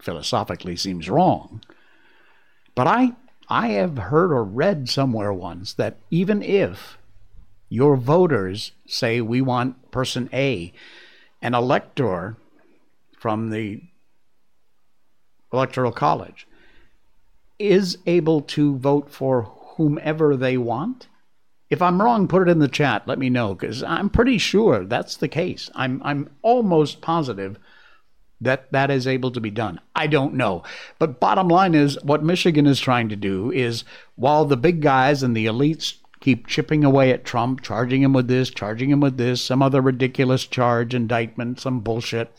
philosophically 0.00 0.76
seems 0.76 1.08
wrong, 1.08 1.62
but 2.74 2.86
I 2.86 3.12
I 3.48 3.68
have 3.68 3.96
heard 3.96 4.30
or 4.30 4.44
read 4.44 4.88
somewhere 4.88 5.32
once 5.32 5.72
that 5.74 5.96
even 6.10 6.42
if 6.42 6.98
your 7.68 7.96
voters 7.96 8.72
say 8.86 9.20
we 9.20 9.40
want 9.40 9.90
person 9.90 10.28
A, 10.32 10.72
an 11.40 11.54
elector 11.54 12.36
from 13.18 13.50
the 13.50 13.82
electoral 15.52 15.92
college 15.92 16.46
is 17.58 17.98
able 18.06 18.40
to 18.40 18.76
vote 18.76 19.10
for 19.10 19.42
whomever 19.76 20.36
they 20.36 20.56
want. 20.56 21.08
If 21.70 21.82
I'm 21.82 22.00
wrong, 22.00 22.28
put 22.28 22.48
it 22.48 22.50
in 22.50 22.60
the 22.60 22.68
chat. 22.68 23.06
Let 23.06 23.18
me 23.18 23.28
know 23.28 23.54
because 23.54 23.82
I'm 23.82 24.08
pretty 24.08 24.38
sure 24.38 24.84
that's 24.84 25.16
the 25.16 25.28
case. 25.28 25.70
I'm 25.74 26.00
I'm 26.04 26.30
almost 26.42 27.00
positive 27.00 27.58
that 28.40 28.70
that 28.72 28.90
is 28.90 29.06
able 29.06 29.30
to 29.32 29.40
be 29.40 29.50
done. 29.50 29.80
I 29.94 30.06
don't 30.06 30.34
know. 30.34 30.62
But 30.98 31.20
bottom 31.20 31.48
line 31.48 31.74
is 31.74 31.98
what 32.02 32.22
Michigan 32.22 32.66
is 32.66 32.80
trying 32.80 33.08
to 33.08 33.16
do 33.16 33.50
is 33.50 33.84
while 34.14 34.44
the 34.44 34.56
big 34.56 34.80
guys 34.80 35.22
and 35.22 35.36
the 35.36 35.46
elites 35.46 35.94
keep 36.20 36.46
chipping 36.46 36.84
away 36.84 37.10
at 37.10 37.24
Trump, 37.24 37.62
charging 37.62 38.02
him 38.02 38.12
with 38.12 38.28
this, 38.28 38.50
charging 38.50 38.90
him 38.90 39.00
with 39.00 39.16
this, 39.16 39.42
some 39.42 39.62
other 39.62 39.80
ridiculous 39.80 40.46
charge, 40.46 40.94
indictment, 40.94 41.60
some 41.60 41.80
bullshit. 41.80 42.32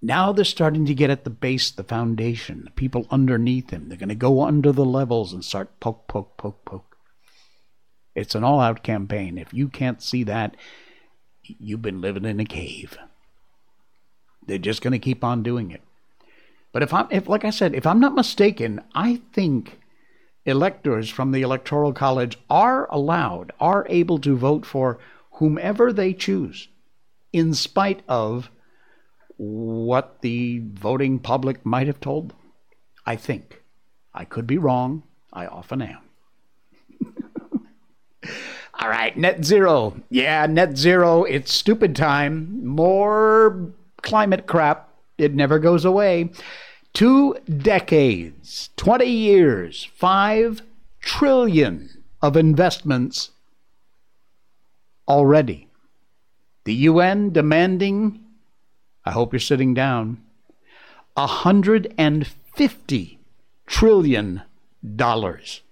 Now 0.00 0.32
they're 0.32 0.44
starting 0.44 0.86
to 0.86 0.94
get 0.94 1.10
at 1.10 1.24
the 1.24 1.30
base, 1.30 1.70
the 1.70 1.82
foundation, 1.82 2.62
the 2.64 2.70
people 2.70 3.06
underneath 3.10 3.70
him. 3.70 3.88
They're 3.88 3.98
going 3.98 4.08
to 4.08 4.14
go 4.14 4.42
under 4.42 4.70
the 4.70 4.84
levels 4.84 5.32
and 5.32 5.44
start 5.44 5.80
poke, 5.80 6.06
poke, 6.06 6.36
poke, 6.36 6.64
poke. 6.64 6.96
It's 8.14 8.34
an 8.34 8.44
all 8.44 8.60
out 8.60 8.82
campaign. 8.82 9.38
If 9.38 9.52
you 9.52 9.68
can't 9.68 10.02
see 10.02 10.24
that, 10.24 10.56
you've 11.42 11.82
been 11.82 12.00
living 12.00 12.24
in 12.24 12.40
a 12.40 12.44
cave. 12.44 12.98
They're 14.48 14.58
just 14.58 14.82
going 14.82 14.92
to 14.92 14.98
keep 14.98 15.22
on 15.22 15.42
doing 15.42 15.70
it. 15.70 15.82
But 16.72 16.82
if 16.82 16.92
I'm, 16.92 17.06
if 17.10 17.28
like 17.28 17.44
I 17.44 17.50
said, 17.50 17.74
if 17.74 17.86
I'm 17.86 18.00
not 18.00 18.14
mistaken, 18.14 18.82
I 18.94 19.20
think 19.32 19.78
electors 20.44 21.10
from 21.10 21.32
the 21.32 21.42
Electoral 21.42 21.92
College 21.92 22.38
are 22.48 22.90
allowed, 22.90 23.52
are 23.60 23.86
able 23.88 24.18
to 24.20 24.36
vote 24.36 24.66
for 24.66 24.98
whomever 25.32 25.92
they 25.92 26.12
choose, 26.12 26.68
in 27.32 27.54
spite 27.54 28.02
of 28.08 28.50
what 29.36 30.22
the 30.22 30.62
voting 30.72 31.18
public 31.18 31.64
might 31.64 31.86
have 31.86 32.00
told 32.00 32.30
them. 32.30 32.38
I 33.06 33.16
think. 33.16 33.62
I 34.12 34.24
could 34.24 34.46
be 34.46 34.58
wrong. 34.58 35.04
I 35.32 35.46
often 35.46 35.82
am. 35.82 35.98
All 38.80 38.88
right, 38.88 39.16
net 39.16 39.44
zero. 39.44 40.00
Yeah, 40.10 40.46
net 40.46 40.76
zero. 40.76 41.24
It's 41.24 41.52
stupid 41.52 41.94
time. 41.94 42.66
More 42.66 43.72
climate 44.02 44.46
crap. 44.46 44.88
It 45.16 45.34
never 45.34 45.58
goes 45.58 45.84
away. 45.84 46.30
Two 46.92 47.36
decades, 47.44 48.70
20 48.76 49.04
years, 49.04 49.88
5 49.94 50.62
trillion 51.00 51.90
of 52.22 52.36
investments 52.36 53.30
already. 55.06 55.68
The 56.64 56.74
UN 56.74 57.30
demanding, 57.30 58.20
I 59.04 59.12
hope 59.12 59.32
you're 59.32 59.40
sitting 59.40 59.74
down, 59.74 60.22
150 61.14 63.18
trillion 63.66 64.42
dollars 64.96 65.62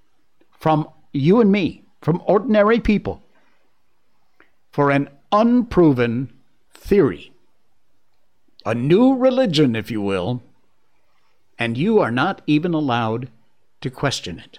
from 0.51 0.89
you 1.13 1.41
and 1.41 1.53
me, 1.53 1.85
from 2.01 2.23
ordinary 2.27 2.81
people, 2.81 3.23
for 4.71 4.91
an 4.91 5.09
unproven 5.33 6.33
theory 6.73 7.33
a 8.67 8.75
new 8.75 9.15
religion, 9.15 9.77
if 9.77 9.91
you 9.93 10.03
will, 10.03 10.43
and 11.57 11.79
you 11.79 12.01
are 12.01 12.11
not 12.11 12.43
even 12.49 12.75
allowed 12.75 13.31
to 13.81 13.89
question 13.89 14.41
it. 14.41 14.59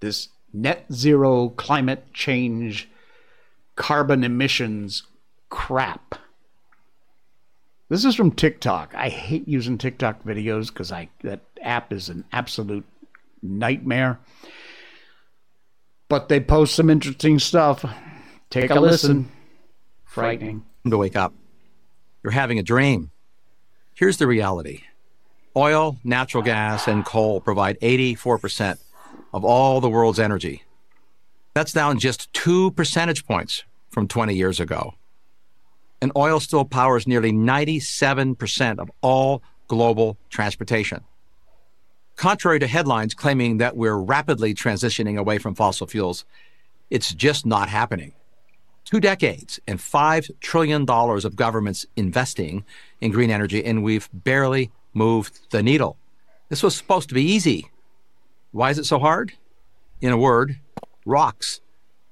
This 0.00 0.28
net 0.52 0.86
zero 0.92 1.48
climate 1.50 2.04
change, 2.14 2.88
carbon 3.74 4.22
emissions 4.22 5.02
crap. 5.50 6.14
This 7.88 8.04
is 8.04 8.14
from 8.14 8.30
TikTok. 8.30 8.94
I 8.94 9.08
hate 9.08 9.48
using 9.48 9.78
TikTok 9.78 10.22
videos 10.22 10.68
because 10.68 10.92
I 10.92 11.08
that 11.22 11.40
app 11.60 11.92
is 11.92 12.08
an 12.08 12.24
absolute 12.32 12.86
nightmare. 13.42 14.20
But 16.08 16.28
they 16.28 16.38
post 16.38 16.74
some 16.74 16.88
interesting 16.88 17.38
stuff. 17.38 17.82
Take, 18.50 18.68
Take 18.68 18.70
a, 18.70 18.78
a 18.78 18.80
listen. 18.80 19.16
listen. 19.16 19.32
Frightening. 20.04 20.64
To 20.88 20.96
wake 20.96 21.16
up. 21.16 21.34
You're 22.28 22.32
having 22.34 22.58
a 22.58 22.62
dream. 22.62 23.10
Here's 23.94 24.18
the 24.18 24.26
reality 24.26 24.82
oil, 25.56 25.96
natural 26.04 26.42
gas, 26.42 26.86
and 26.86 27.02
coal 27.02 27.40
provide 27.40 27.80
84% 27.80 28.76
of 29.32 29.46
all 29.46 29.80
the 29.80 29.88
world's 29.88 30.18
energy. 30.18 30.62
That's 31.54 31.72
down 31.72 31.98
just 31.98 32.30
two 32.34 32.72
percentage 32.72 33.24
points 33.24 33.64
from 33.88 34.08
20 34.08 34.34
years 34.34 34.60
ago. 34.60 34.92
And 36.02 36.12
oil 36.14 36.38
still 36.38 36.66
powers 36.66 37.06
nearly 37.06 37.32
97% 37.32 38.78
of 38.78 38.90
all 39.00 39.42
global 39.66 40.18
transportation. 40.28 41.04
Contrary 42.16 42.58
to 42.58 42.66
headlines 42.66 43.14
claiming 43.14 43.56
that 43.56 43.74
we're 43.74 43.96
rapidly 43.96 44.52
transitioning 44.52 45.18
away 45.18 45.38
from 45.38 45.54
fossil 45.54 45.86
fuels, 45.86 46.26
it's 46.90 47.14
just 47.14 47.46
not 47.46 47.70
happening. 47.70 48.12
Two 48.90 49.00
decades 49.00 49.60
and 49.66 49.78
$5 49.78 50.40
trillion 50.40 50.88
of 50.88 51.36
governments 51.36 51.84
investing 51.94 52.64
in 53.02 53.12
green 53.12 53.30
energy, 53.30 53.62
and 53.62 53.82
we've 53.82 54.08
barely 54.14 54.70
moved 54.94 55.50
the 55.50 55.62
needle. 55.62 55.98
This 56.48 56.62
was 56.62 56.74
supposed 56.74 57.10
to 57.10 57.14
be 57.14 57.22
easy. 57.22 57.70
Why 58.50 58.70
is 58.70 58.78
it 58.78 58.86
so 58.86 58.98
hard? 58.98 59.34
In 60.00 60.10
a 60.10 60.16
word, 60.16 60.58
rocks. 61.04 61.60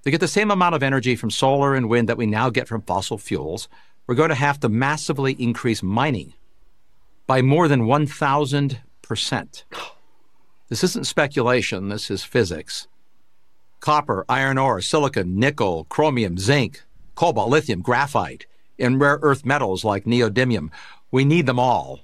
To 0.05 0.11
get 0.11 0.21
the 0.21 0.29
same 0.29 0.51
amount 0.51 0.75
of 0.75 0.83
energy 0.83 1.17
from 1.17 1.31
solar 1.31 1.75
and 1.75 1.89
wind 1.89 2.11
that 2.11 2.19
we 2.19 2.27
now 2.27 2.51
get 2.51 2.69
from 2.69 2.83
fossil 2.83 3.17
fuels, 3.17 3.69
we're 4.07 4.15
going 4.15 4.29
to 4.29 4.35
have 4.35 4.61
to 4.61 4.69
massively 4.69 5.33
increase 5.39 5.83
mining 5.83 6.35
by 7.27 7.41
more 7.41 7.69
than 7.69 7.87
1,000%. 7.87 9.65
This 10.69 10.85
isn't 10.85 11.07
speculation, 11.07 11.89
this 11.89 12.11
is 12.11 12.23
physics. 12.23 12.87
Copper, 13.81 14.25
iron 14.29 14.59
ore, 14.59 14.81
silicon, 14.81 15.39
nickel, 15.39 15.85
chromium, 15.89 16.39
zinc, 16.39 16.83
cobalt, 17.15 17.51
lithium, 17.51 17.83
graphite, 17.83 18.47
and 18.79 19.01
rare 19.01 19.19
earth 19.23 19.45
metals 19.45 19.85
like 19.85 20.05
neodymium. 20.05 20.71
We 21.11 21.25
need 21.25 21.47
them 21.47 21.59
all. 21.59 22.01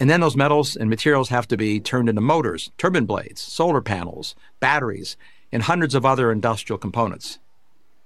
And 0.00 0.10
then 0.10 0.20
those 0.20 0.36
metals 0.36 0.76
and 0.76 0.90
materials 0.90 1.28
have 1.28 1.46
to 1.48 1.56
be 1.56 1.78
turned 1.80 2.08
into 2.08 2.20
motors, 2.20 2.72
turbine 2.78 3.06
blades, 3.06 3.40
solar 3.40 3.80
panels, 3.80 4.34
batteries, 4.60 5.16
and 5.52 5.62
hundreds 5.62 5.94
of 5.94 6.04
other 6.04 6.32
industrial 6.32 6.78
components. 6.78 7.38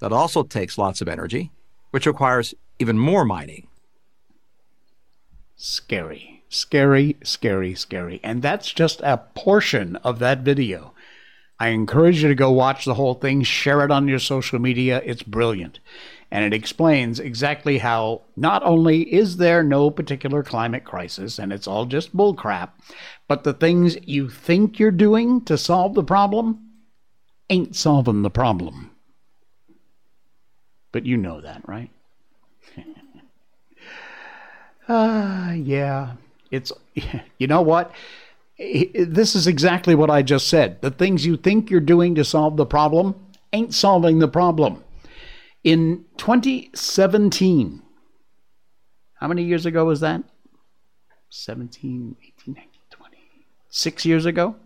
That 0.00 0.12
also 0.12 0.42
takes 0.42 0.78
lots 0.78 1.00
of 1.00 1.08
energy, 1.08 1.50
which 1.90 2.06
requires 2.06 2.54
even 2.78 2.98
more 2.98 3.24
mining. 3.24 3.68
Scary. 5.56 6.42
Scary, 6.50 7.16
scary, 7.22 7.74
scary. 7.74 8.20
And 8.22 8.42
that's 8.42 8.72
just 8.72 9.00
a 9.00 9.18
portion 9.34 9.96
of 9.96 10.18
that 10.18 10.40
video. 10.40 10.92
I 11.60 11.68
encourage 11.68 12.22
you 12.22 12.28
to 12.28 12.34
go 12.34 12.50
watch 12.50 12.84
the 12.84 12.94
whole 12.94 13.14
thing, 13.14 13.42
share 13.42 13.84
it 13.84 13.90
on 13.90 14.06
your 14.06 14.20
social 14.20 14.58
media. 14.58 15.02
It's 15.04 15.22
brilliant. 15.22 15.80
And 16.30 16.44
it 16.44 16.52
explains 16.52 17.18
exactly 17.18 17.78
how 17.78 18.22
not 18.36 18.62
only 18.62 19.12
is 19.12 19.38
there 19.38 19.62
no 19.62 19.90
particular 19.90 20.42
climate 20.42 20.84
crisis 20.84 21.38
and 21.38 21.52
it's 21.52 21.66
all 21.66 21.86
just 21.86 22.16
bullcrap, 22.16 22.70
but 23.26 23.44
the 23.44 23.54
things 23.54 23.96
you 24.06 24.28
think 24.28 24.78
you're 24.78 24.90
doing 24.90 25.40
to 25.46 25.56
solve 25.56 25.94
the 25.94 26.04
problem 26.04 26.60
ain't 27.50 27.74
solving 27.74 28.22
the 28.22 28.30
problem. 28.30 28.90
But 30.92 31.06
you 31.06 31.16
know 31.16 31.40
that, 31.40 31.66
right? 31.66 31.90
Ah, 34.90 35.50
uh, 35.50 35.52
yeah. 35.52 36.14
It's, 36.50 36.72
you 37.38 37.46
know 37.46 37.60
what? 37.60 37.92
This 38.58 39.36
is 39.36 39.46
exactly 39.46 39.94
what 39.94 40.10
I 40.10 40.22
just 40.22 40.48
said. 40.48 40.82
The 40.82 40.90
things 40.90 41.24
you 41.24 41.36
think 41.36 41.70
you're 41.70 41.80
doing 41.80 42.16
to 42.16 42.24
solve 42.24 42.56
the 42.56 42.66
problem 42.66 43.14
ain't 43.52 43.72
solving 43.72 44.18
the 44.18 44.28
problem. 44.28 44.82
In 45.62 46.04
2017, 46.16 47.82
how 49.14 49.28
many 49.28 49.44
years 49.44 49.64
ago 49.64 49.84
was 49.84 50.00
that? 50.00 50.22
17, 51.30 52.16
18, 52.20 52.54
19, 52.54 52.70
20, 52.90 53.16
six 53.68 54.04
years 54.04 54.26
ago? 54.26 54.56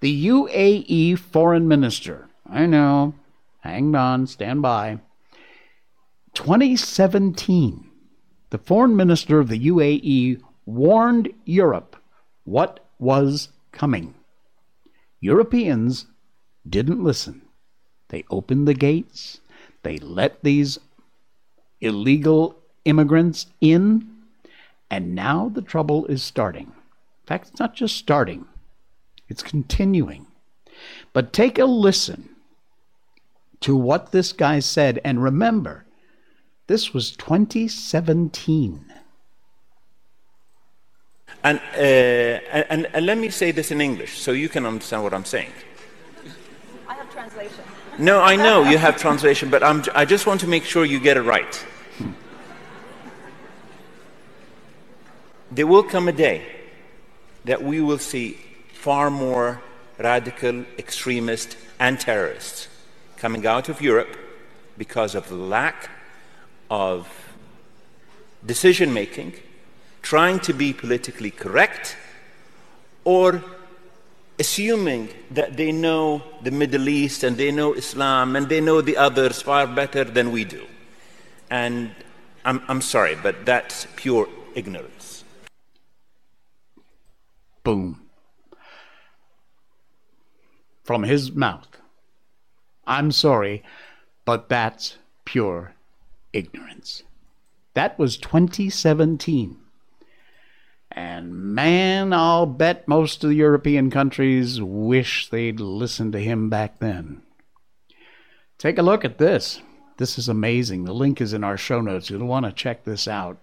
The 0.00 0.26
UAE 0.28 1.18
foreign 1.18 1.66
minister, 1.66 2.28
I 2.48 2.66
know, 2.66 3.14
hang 3.60 3.94
on, 3.96 4.26
stand 4.28 4.62
by. 4.62 5.00
2017, 6.34 7.90
the 8.50 8.58
foreign 8.58 8.94
minister 8.94 9.40
of 9.40 9.48
the 9.48 9.66
UAE 9.66 10.40
warned 10.66 11.32
Europe 11.44 11.96
what 12.44 12.87
was 12.98 13.48
coming. 13.72 14.14
Europeans 15.20 16.06
didn't 16.68 17.02
listen. 17.02 17.42
They 18.08 18.24
opened 18.30 18.66
the 18.66 18.74
gates, 18.74 19.40
they 19.82 19.98
let 19.98 20.42
these 20.42 20.78
illegal 21.80 22.58
immigrants 22.84 23.46
in, 23.60 24.08
and 24.90 25.14
now 25.14 25.50
the 25.50 25.62
trouble 25.62 26.06
is 26.06 26.22
starting. 26.22 26.66
In 26.66 27.26
fact, 27.26 27.48
it's 27.48 27.60
not 27.60 27.74
just 27.74 27.96
starting, 27.96 28.46
it's 29.28 29.42
continuing. 29.42 30.26
But 31.12 31.32
take 31.32 31.58
a 31.58 31.64
listen 31.64 32.30
to 33.60 33.76
what 33.76 34.12
this 34.12 34.32
guy 34.32 34.60
said, 34.60 35.00
and 35.04 35.22
remember, 35.22 35.84
this 36.66 36.94
was 36.94 37.16
2017. 37.16 38.92
And, 41.44 41.60
uh, 41.74 41.80
and, 41.80 42.88
and, 42.92 43.06
let 43.06 43.16
me 43.16 43.28
say 43.28 43.52
this 43.52 43.70
in 43.70 43.80
English 43.80 44.18
so 44.18 44.32
you 44.32 44.48
can 44.48 44.66
understand 44.66 45.04
what 45.04 45.14
I'm 45.14 45.24
saying. 45.24 45.52
I 46.88 46.94
have 46.94 47.12
translation. 47.12 47.64
No, 47.98 48.20
I 48.20 48.36
know 48.36 48.68
you 48.68 48.76
have 48.76 48.96
translation, 48.96 49.48
but 49.48 49.62
I'm, 49.62 49.84
I 49.94 50.04
just 50.04 50.26
want 50.26 50.40
to 50.40 50.48
make 50.48 50.64
sure 50.64 50.84
you 50.84 50.98
get 50.98 51.16
it 51.16 51.22
right. 51.22 51.66
There 55.50 55.66
will 55.66 55.84
come 55.84 56.08
a 56.08 56.12
day 56.12 56.44
that 57.44 57.62
we 57.62 57.80
will 57.80 57.98
see 57.98 58.38
far 58.72 59.10
more 59.10 59.62
radical 59.98 60.64
extremists 60.76 61.56
and 61.80 61.98
terrorists 61.98 62.68
coming 63.16 63.46
out 63.46 63.68
of 63.68 63.80
Europe 63.80 64.16
because 64.76 65.14
of 65.14 65.28
the 65.28 65.34
lack 65.34 65.90
of 66.70 67.08
decision 68.44 68.92
making 68.92 69.32
trying 70.08 70.40
to 70.40 70.54
be 70.54 70.72
politically 70.72 71.30
correct 71.30 71.94
or 73.04 73.44
assuming 74.38 75.06
that 75.30 75.58
they 75.58 75.70
know 75.70 76.22
the 76.42 76.50
Middle 76.50 76.88
East 76.88 77.22
and 77.24 77.36
they 77.36 77.52
know 77.52 77.74
Islam 77.74 78.34
and 78.34 78.48
they 78.48 78.58
know 78.58 78.80
the 78.80 78.96
others 78.96 79.42
far 79.42 79.66
better 79.66 80.04
than 80.04 80.32
we 80.32 80.44
do. 80.44 80.64
And 81.50 81.90
I'm, 82.42 82.62
I'm 82.68 82.80
sorry, 82.80 83.16
but 83.22 83.44
that's 83.44 83.86
pure 83.96 84.26
ignorance. 84.54 85.24
Boom. 87.62 88.00
From 90.84 91.02
his 91.02 91.32
mouth. 91.32 91.68
I'm 92.86 93.12
sorry, 93.12 93.62
but 94.24 94.48
that's 94.48 94.96
pure 95.26 95.74
ignorance. 96.32 97.02
That 97.74 97.98
was 97.98 98.16
2017. 98.16 99.67
And 100.98 101.32
man, 101.54 102.12
I'll 102.12 102.44
bet 102.44 102.88
most 102.88 103.22
of 103.22 103.30
the 103.30 103.36
European 103.36 103.88
countries 103.88 104.60
wish 104.60 105.28
they'd 105.30 105.60
listened 105.60 106.12
to 106.14 106.18
him 106.18 106.50
back 106.50 106.80
then. 106.80 107.22
Take 108.58 108.78
a 108.78 108.82
look 108.82 109.04
at 109.04 109.18
this. 109.18 109.60
This 109.98 110.18
is 110.18 110.28
amazing. 110.28 110.84
The 110.84 110.92
link 110.92 111.20
is 111.20 111.32
in 111.32 111.44
our 111.44 111.56
show 111.56 111.80
notes. 111.80 112.10
You'll 112.10 112.26
want 112.26 112.46
to 112.46 112.52
check 112.52 112.82
this 112.82 113.06
out. 113.06 113.38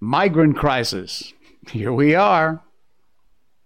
Migrant 0.00 0.56
crisis. 0.56 1.34
Here 1.70 1.92
we 1.92 2.14
are. 2.14 2.62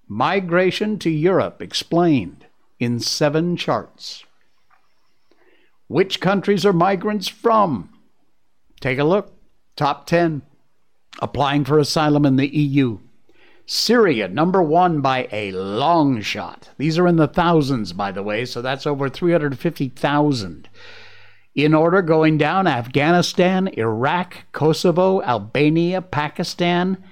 Migration 0.09 0.99
to 0.99 1.11
Europe 1.11 1.63
explained 1.63 2.47
in 2.81 2.99
seven 2.99 3.57
charts. 3.57 4.25
Which 5.87 6.21
countries 6.21 6.67
are 6.67 6.73
migrants 6.73 7.29
from? 7.29 7.91
Take 8.81 8.99
a 8.99 9.05
look. 9.05 9.35
Top 9.77 10.07
10 10.07 10.43
applying 11.19 11.65
for 11.65 11.79
asylum 11.79 12.25
in 12.25 12.37
the 12.37 12.49
EU. 12.49 12.99
Syria, 13.67 14.29
number 14.29 14.63
one 14.63 15.03
by 15.03 15.29
a 15.31 15.53
long 15.53 16.23
shot. 16.23 16.71
These 16.79 16.99
are 16.99 17.07
in 17.07 17.17
the 17.17 17.29
thousands, 17.29 17.93
by 17.93 18.13
the 18.13 18.23
way, 18.23 18.47
so 18.47 18.63
that's 18.63 18.87
over 18.87 19.11
350,000. 19.11 20.69
In 21.55 21.75
order 21.75 22.01
going 22.01 22.39
down 22.39 22.67
Afghanistan, 22.67 23.69
Iraq, 23.77 24.45
Kosovo, 24.53 25.21
Albania, 25.23 26.01
Pakistan, 26.01 27.03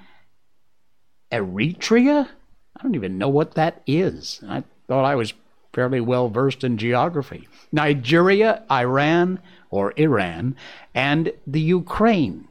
Eritrea? 1.31 2.29
I 2.77 2.83
don't 2.83 2.95
even 2.95 3.19
know 3.19 3.29
what 3.29 3.55
that 3.55 3.83
is. 3.87 4.41
I 4.49 4.65
thought 4.89 5.05
I 5.05 5.15
was 5.15 5.35
fairly 5.75 6.01
well 6.01 6.31
versed 6.31 6.65
in 6.65 6.79
geography. 6.79 7.49
Nigeria, 7.71 8.63
Iran, 8.71 9.41
or 9.69 9.93
Iran, 9.97 10.57
and 10.95 11.33
the 11.47 11.61
Ukraine 11.61 12.49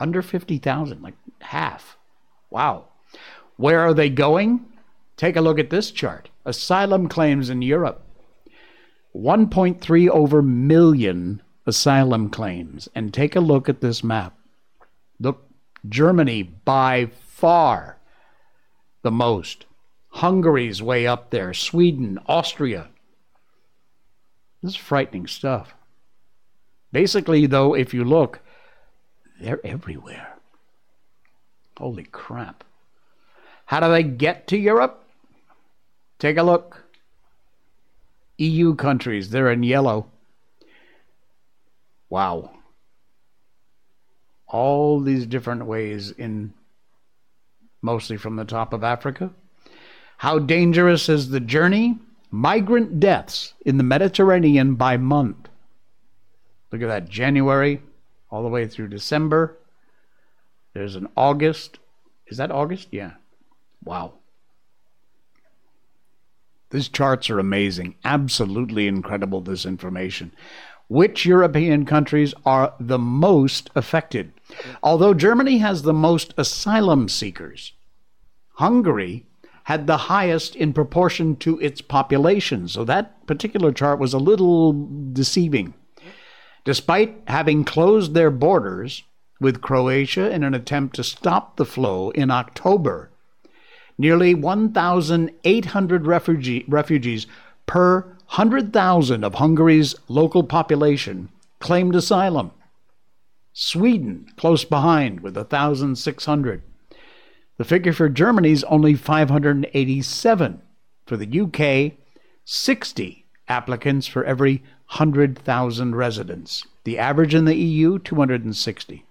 under 0.00 0.22
50,000, 0.22 1.02
like 1.02 1.14
half. 1.40 1.96
Wow. 2.50 2.86
Where 3.56 3.80
are 3.80 3.94
they 3.94 4.08
going? 4.08 4.66
Take 5.16 5.36
a 5.36 5.40
look 5.40 5.58
at 5.58 5.70
this 5.70 5.90
chart. 5.90 6.30
Asylum 6.44 7.08
claims 7.08 7.50
in 7.50 7.62
Europe 7.62 8.02
1.3 9.14 10.08
over 10.08 10.40
million 10.40 11.42
asylum 11.66 12.30
claims. 12.30 12.88
And 12.94 13.12
take 13.12 13.36
a 13.36 13.40
look 13.40 13.68
at 13.68 13.80
this 13.80 14.02
map. 14.02 14.36
Look, 15.18 15.46
Germany 15.88 16.42
by 16.42 17.06
far 17.06 17.98
the 19.02 19.10
most. 19.10 19.66
Hungary's 20.14 20.82
way 20.82 21.06
up 21.06 21.30
there, 21.30 21.54
Sweden, 21.54 22.18
Austria. 22.26 22.88
This 24.62 24.72
is 24.72 24.76
frightening 24.76 25.26
stuff. 25.26 25.74
Basically, 26.92 27.46
though, 27.46 27.74
if 27.74 27.94
you 27.94 28.04
look, 28.04 28.40
they're 29.40 29.64
everywhere. 29.64 30.36
Holy 31.78 32.04
crap. 32.04 32.62
How 33.64 33.80
do 33.80 33.90
they 33.90 34.02
get 34.02 34.46
to 34.48 34.58
Europe? 34.58 35.02
Take 36.18 36.36
a 36.36 36.42
look. 36.42 36.84
EU 38.36 38.74
countries, 38.74 39.30
they're 39.30 39.50
in 39.50 39.62
yellow. 39.62 40.06
Wow. 42.10 42.50
All 44.46 45.00
these 45.00 45.26
different 45.26 45.64
ways 45.64 46.10
in 46.10 46.52
mostly 47.80 48.18
from 48.18 48.36
the 48.36 48.44
top 48.44 48.74
of 48.74 48.84
Africa. 48.84 49.30
How 50.18 50.38
dangerous 50.38 51.08
is 51.08 51.30
the 51.30 51.40
journey? 51.40 51.98
Migrant 52.30 53.00
deaths 53.00 53.54
in 53.64 53.78
the 53.78 53.84
Mediterranean 53.84 54.74
by 54.74 54.98
month. 54.98 55.48
Look 56.70 56.82
at 56.82 56.88
that, 56.88 57.08
January 57.08 57.80
all 58.30 58.42
the 58.42 58.48
way 58.48 58.66
through 58.66 58.88
December. 58.88 59.58
There's 60.72 60.96
an 60.96 61.08
August. 61.16 61.78
Is 62.26 62.38
that 62.38 62.50
August? 62.50 62.88
Yeah. 62.90 63.12
Wow. 63.84 64.14
These 66.70 66.88
charts 66.88 67.28
are 67.30 67.40
amazing. 67.40 67.96
Absolutely 68.04 68.86
incredible, 68.86 69.40
this 69.40 69.66
information. 69.66 70.32
Which 70.88 71.26
European 71.26 71.84
countries 71.84 72.34
are 72.46 72.74
the 72.78 72.98
most 72.98 73.70
affected? 73.74 74.32
Although 74.82 75.14
Germany 75.14 75.58
has 75.58 75.82
the 75.82 75.92
most 75.92 76.34
asylum 76.36 77.08
seekers, 77.08 77.72
Hungary 78.54 79.26
had 79.64 79.86
the 79.86 79.96
highest 79.96 80.56
in 80.56 80.72
proportion 80.72 81.36
to 81.36 81.58
its 81.60 81.80
population. 81.80 82.66
So 82.66 82.84
that 82.84 83.26
particular 83.26 83.72
chart 83.72 83.98
was 83.98 84.12
a 84.12 84.18
little 84.18 84.72
deceiving. 85.12 85.74
Despite 86.64 87.22
having 87.26 87.64
closed 87.64 88.14
their 88.14 88.30
borders 88.30 89.02
with 89.40 89.62
Croatia 89.62 90.30
in 90.30 90.44
an 90.44 90.54
attempt 90.54 90.96
to 90.96 91.04
stop 91.04 91.56
the 91.56 91.64
flow 91.64 92.10
in 92.10 92.30
October, 92.30 93.10
nearly 93.96 94.34
1,800 94.34 96.06
refugee, 96.06 96.64
refugees 96.68 97.26
per 97.66 98.00
100,000 98.00 99.24
of 99.24 99.34
Hungary's 99.34 99.94
local 100.08 100.44
population 100.44 101.30
claimed 101.58 101.94
asylum. 101.94 102.50
Sweden, 103.52 104.26
close 104.36 104.64
behind, 104.64 105.20
with 105.20 105.36
1,600. 105.36 106.62
The 107.56 107.64
figure 107.64 107.92
for 107.92 108.08
Germany 108.08 108.52
is 108.52 108.64
only 108.64 108.94
587. 108.94 110.62
For 111.06 111.16
the 111.16 111.40
UK, 111.40 111.98
60 112.44 113.26
applicants 113.48 114.06
for 114.06 114.24
every 114.24 114.62
100,000 114.90 115.94
residents. 115.94 116.66
The 116.82 116.98
average 116.98 117.34
in 117.34 117.44
the 117.44 117.54
EU, 117.54 118.00
260. 118.00 119.06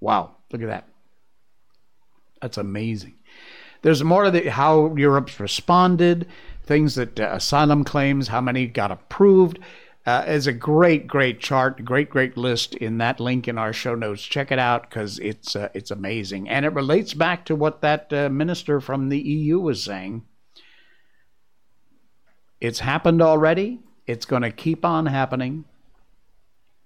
Wow, 0.00 0.36
look 0.52 0.62
at 0.62 0.68
that. 0.68 0.88
That's 2.40 2.58
amazing. 2.58 3.14
There's 3.82 4.04
more 4.04 4.24
of 4.24 4.32
the, 4.32 4.50
how 4.50 4.94
Europe's 4.94 5.40
responded, 5.40 6.28
things 6.64 6.94
that 6.94 7.18
uh, 7.18 7.30
asylum 7.32 7.82
claims, 7.82 8.28
how 8.28 8.40
many 8.40 8.66
got 8.66 8.92
approved. 8.92 9.58
Uh, 10.04 10.24
is 10.28 10.46
a 10.46 10.52
great, 10.52 11.08
great 11.08 11.40
chart, 11.40 11.84
great, 11.84 12.08
great 12.08 12.36
list 12.36 12.76
in 12.76 12.98
that 12.98 13.18
link 13.18 13.48
in 13.48 13.58
our 13.58 13.72
show 13.72 13.96
notes. 13.96 14.22
Check 14.22 14.52
it 14.52 14.58
out 14.60 14.88
because 14.88 15.18
it's 15.18 15.56
uh, 15.56 15.68
it's 15.74 15.90
amazing, 15.90 16.48
and 16.48 16.64
it 16.64 16.72
relates 16.72 17.12
back 17.12 17.44
to 17.44 17.56
what 17.56 17.80
that 17.80 18.12
uh, 18.12 18.28
minister 18.28 18.80
from 18.80 19.08
the 19.08 19.18
EU 19.18 19.58
was 19.58 19.82
saying. 19.82 20.22
It's 22.60 22.78
happened 22.78 23.20
already. 23.20 23.80
It's 24.06 24.26
going 24.26 24.42
to 24.42 24.50
keep 24.50 24.84
on 24.84 25.06
happening 25.06 25.64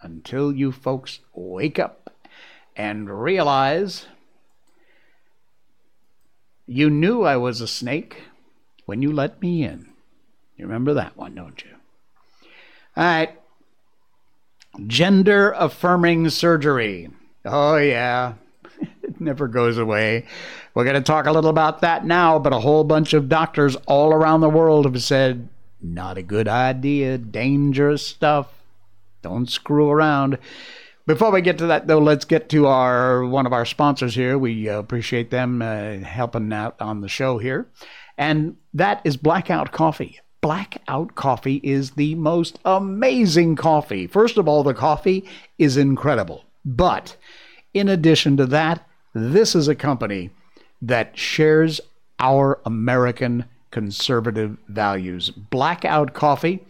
until 0.00 0.52
you 0.52 0.72
folks 0.72 1.20
wake 1.34 1.78
up 1.78 2.14
and 2.74 3.10
realize 3.22 4.06
you 6.66 6.88
knew 6.88 7.24
I 7.24 7.36
was 7.36 7.60
a 7.60 7.68
snake 7.68 8.22
when 8.86 9.02
you 9.02 9.12
let 9.12 9.42
me 9.42 9.64
in. 9.64 9.90
You 10.56 10.66
remember 10.66 10.94
that 10.94 11.16
one, 11.16 11.34
don't 11.34 11.62
you? 11.62 11.70
All 12.96 13.04
right. 13.04 13.38
Gender 14.86 15.52
affirming 15.58 16.30
surgery. 16.30 17.10
Oh, 17.44 17.76
yeah. 17.76 18.34
it 19.02 19.20
never 19.20 19.46
goes 19.46 19.76
away. 19.76 20.26
We're 20.74 20.84
going 20.84 20.94
to 20.94 21.02
talk 21.02 21.26
a 21.26 21.32
little 21.32 21.50
about 21.50 21.82
that 21.82 22.06
now, 22.06 22.38
but 22.38 22.52
a 22.52 22.60
whole 22.60 22.84
bunch 22.84 23.12
of 23.12 23.28
doctors 23.28 23.76
all 23.86 24.12
around 24.12 24.40
the 24.40 24.48
world 24.48 24.86
have 24.86 25.02
said, 25.02 25.48
not 25.82 26.18
a 26.18 26.22
good 26.22 26.48
idea, 26.48 27.18
dangerous 27.18 28.06
stuff. 28.06 28.48
Don't 29.22 29.50
screw 29.50 29.90
around. 29.90 30.38
Before 31.06 31.30
we 31.30 31.40
get 31.40 31.58
to 31.58 31.66
that, 31.66 31.86
though, 31.86 31.98
let's 31.98 32.24
get 32.24 32.48
to 32.50 32.66
our 32.66 33.24
one 33.24 33.46
of 33.46 33.52
our 33.52 33.64
sponsors 33.64 34.14
here. 34.14 34.38
We 34.38 34.68
uh, 34.68 34.78
appreciate 34.78 35.30
them 35.30 35.60
uh, 35.60 35.98
helping 35.98 36.52
out 36.52 36.76
on 36.80 37.00
the 37.00 37.08
show 37.08 37.38
here, 37.38 37.66
and 38.16 38.56
that 38.74 39.00
is 39.04 39.16
Blackout 39.16 39.72
Coffee. 39.72 40.20
Blackout 40.40 41.14
Coffee 41.16 41.60
is 41.62 41.92
the 41.92 42.14
most 42.14 42.58
amazing 42.64 43.56
coffee. 43.56 44.06
First 44.06 44.38
of 44.38 44.48
all, 44.48 44.62
the 44.62 44.72
coffee 44.72 45.24
is 45.58 45.76
incredible. 45.76 46.44
But 46.64 47.16
in 47.74 47.88
addition 47.88 48.36
to 48.36 48.46
that, 48.46 48.86
this 49.14 49.54
is 49.54 49.68
a 49.68 49.74
company 49.74 50.30
that 50.82 51.18
shares 51.18 51.80
our 52.18 52.60
American 52.64 53.44
conservative 53.70 54.56
values. 54.68 55.30
Blackout 55.30 56.14
Coffee, 56.14 56.64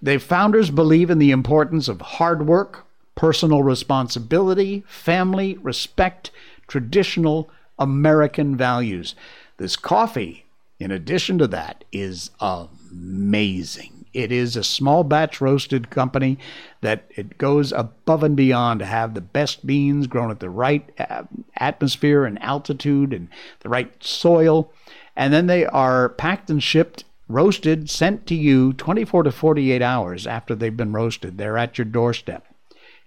the 0.00 0.18
founders 0.18 0.70
believe 0.70 1.10
in 1.10 1.18
the 1.18 1.30
importance 1.30 1.88
of 1.88 2.00
hard 2.00 2.46
work, 2.46 2.86
personal 3.14 3.62
responsibility, 3.62 4.84
family, 4.86 5.56
respect, 5.62 6.30
traditional 6.66 7.50
American 7.78 8.56
values. 8.56 9.14
This 9.56 9.76
coffee, 9.76 10.44
in 10.78 10.90
addition 10.90 11.38
to 11.38 11.46
that, 11.48 11.84
is 11.92 12.30
amazing. 12.40 14.04
It 14.12 14.32
is 14.32 14.56
a 14.56 14.64
small 14.64 15.04
batch 15.04 15.42
roasted 15.42 15.90
company 15.90 16.38
that 16.80 17.04
it 17.16 17.36
goes 17.36 17.70
above 17.72 18.22
and 18.22 18.34
beyond 18.34 18.80
to 18.80 18.86
have 18.86 19.12
the 19.12 19.20
best 19.20 19.66
beans 19.66 20.06
grown 20.06 20.30
at 20.30 20.40
the 20.40 20.48
right 20.48 20.88
uh, 20.98 21.24
atmosphere 21.56 22.24
and 22.24 22.42
altitude 22.42 23.12
and 23.12 23.28
the 23.60 23.68
right 23.68 23.92
soil. 24.02 24.72
And 25.16 25.32
then 25.32 25.46
they 25.46 25.64
are 25.66 26.10
packed 26.10 26.50
and 26.50 26.62
shipped, 26.62 27.04
roasted, 27.28 27.88
sent 27.88 28.26
to 28.26 28.34
you 28.34 28.72
24 28.74 29.24
to 29.24 29.32
48 29.32 29.82
hours 29.82 30.26
after 30.26 30.54
they've 30.54 30.76
been 30.76 30.92
roasted. 30.92 31.38
They're 31.38 31.58
at 31.58 31.78
your 31.78 31.86
doorstep. 31.86 32.44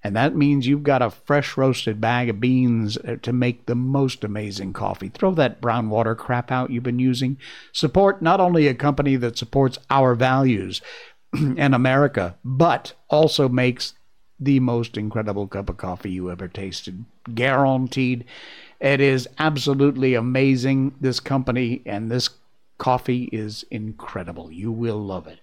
And 0.03 0.15
that 0.15 0.35
means 0.35 0.65
you've 0.65 0.83
got 0.83 1.01
a 1.01 1.09
fresh 1.09 1.57
roasted 1.57 1.99
bag 1.99 2.29
of 2.29 2.39
beans 2.39 2.97
uh, 2.97 3.17
to 3.21 3.33
make 3.33 3.65
the 3.65 3.75
most 3.75 4.23
amazing 4.23 4.71
coffee. 4.71 5.09
Throw 5.09 5.31
that 5.31 5.59
brown 5.59 5.89
water 5.89 6.15
crap 6.15 6.51
out 6.51 6.69
you've 6.69 6.83
been 6.83 6.99
using. 6.99 7.37
Support 7.73 8.21
not 8.21 8.39
only 8.39 8.67
a 8.67 8.73
company 8.73 9.17
that 9.17 9.37
supports 9.37 9.77
our 9.89 10.15
values 10.15 10.81
and 11.33 11.75
America, 11.75 12.37
but 12.45 12.93
also 13.09 13.49
makes 13.49 13.93
the 14.39 14.61
most 14.61 14.95
incredible 14.95 15.47
cup 15.47 15.69
of 15.69 15.75
coffee 15.75 16.11
you 16.11 16.31
ever 16.31 16.47
tasted. 16.47 17.03
Guaranteed. 17.33 18.23
It 18.79 19.01
is 19.01 19.27
absolutely 19.37 20.15
amazing. 20.15 20.95
This 21.01 21.19
company 21.19 21.81
and 21.85 22.09
this 22.09 22.29
coffee 22.77 23.29
is 23.31 23.65
incredible. 23.69 24.51
You 24.51 24.71
will 24.71 25.03
love 25.03 25.27
it. 25.27 25.39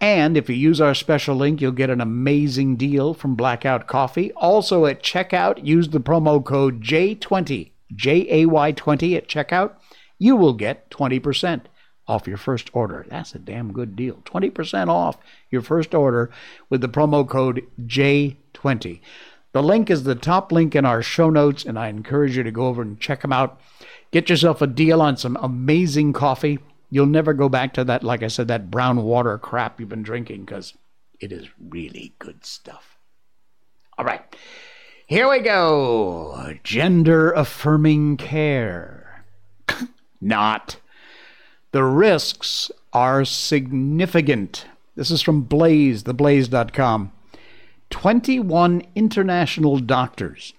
And 0.00 0.36
if 0.36 0.48
you 0.48 0.56
use 0.56 0.80
our 0.80 0.94
special 0.94 1.36
link, 1.36 1.60
you'll 1.60 1.72
get 1.72 1.90
an 1.90 2.00
amazing 2.00 2.76
deal 2.76 3.12
from 3.12 3.34
Blackout 3.36 3.86
Coffee. 3.86 4.32
Also 4.32 4.86
at 4.86 5.02
checkout, 5.02 5.62
use 5.62 5.90
the 5.90 6.00
promo 6.00 6.42
code 6.42 6.82
J20, 6.82 7.70
J 7.94 8.26
A 8.42 8.46
Y 8.46 8.72
20 8.72 9.16
at 9.16 9.28
checkout. 9.28 9.74
You 10.18 10.36
will 10.36 10.54
get 10.54 10.90
20% 10.90 11.62
off 12.08 12.26
your 12.26 12.38
first 12.38 12.70
order. 12.72 13.06
That's 13.10 13.34
a 13.34 13.38
damn 13.38 13.72
good 13.72 13.94
deal. 13.94 14.16
20% 14.24 14.88
off 14.88 15.18
your 15.50 15.62
first 15.62 15.94
order 15.94 16.30
with 16.70 16.80
the 16.80 16.88
promo 16.88 17.28
code 17.28 17.62
J20. 17.82 19.00
The 19.52 19.62
link 19.62 19.90
is 19.90 20.04
the 20.04 20.14
top 20.14 20.52
link 20.52 20.74
in 20.76 20.84
our 20.84 21.02
show 21.02 21.30
notes, 21.30 21.64
and 21.64 21.78
I 21.78 21.88
encourage 21.88 22.36
you 22.36 22.42
to 22.42 22.52
go 22.52 22.66
over 22.66 22.82
and 22.82 23.00
check 23.00 23.22
them 23.22 23.32
out. 23.32 23.60
Get 24.12 24.30
yourself 24.30 24.62
a 24.62 24.66
deal 24.66 25.00
on 25.02 25.16
some 25.16 25.36
amazing 25.40 26.12
coffee 26.12 26.58
You'll 26.90 27.06
never 27.06 27.32
go 27.32 27.48
back 27.48 27.72
to 27.74 27.84
that, 27.84 28.02
like 28.02 28.22
I 28.22 28.28
said, 28.28 28.48
that 28.48 28.70
brown 28.70 29.04
water 29.04 29.38
crap 29.38 29.78
you've 29.78 29.88
been 29.88 30.02
drinking 30.02 30.44
because 30.44 30.74
it 31.20 31.30
is 31.30 31.48
really 31.68 32.14
good 32.18 32.44
stuff. 32.44 32.98
All 33.96 34.04
right, 34.04 34.22
here 35.06 35.30
we 35.30 35.38
go. 35.38 36.54
Gender 36.64 37.30
affirming 37.30 38.16
care. 38.16 39.24
Not. 40.20 40.78
The 41.70 41.84
risks 41.84 42.72
are 42.92 43.24
significant. 43.24 44.66
This 44.96 45.12
is 45.12 45.22
from 45.22 45.42
Blaze, 45.42 46.02
theblaze.com. 46.02 47.12
21 47.90 48.82
international 48.94 49.78
doctors 49.78 50.54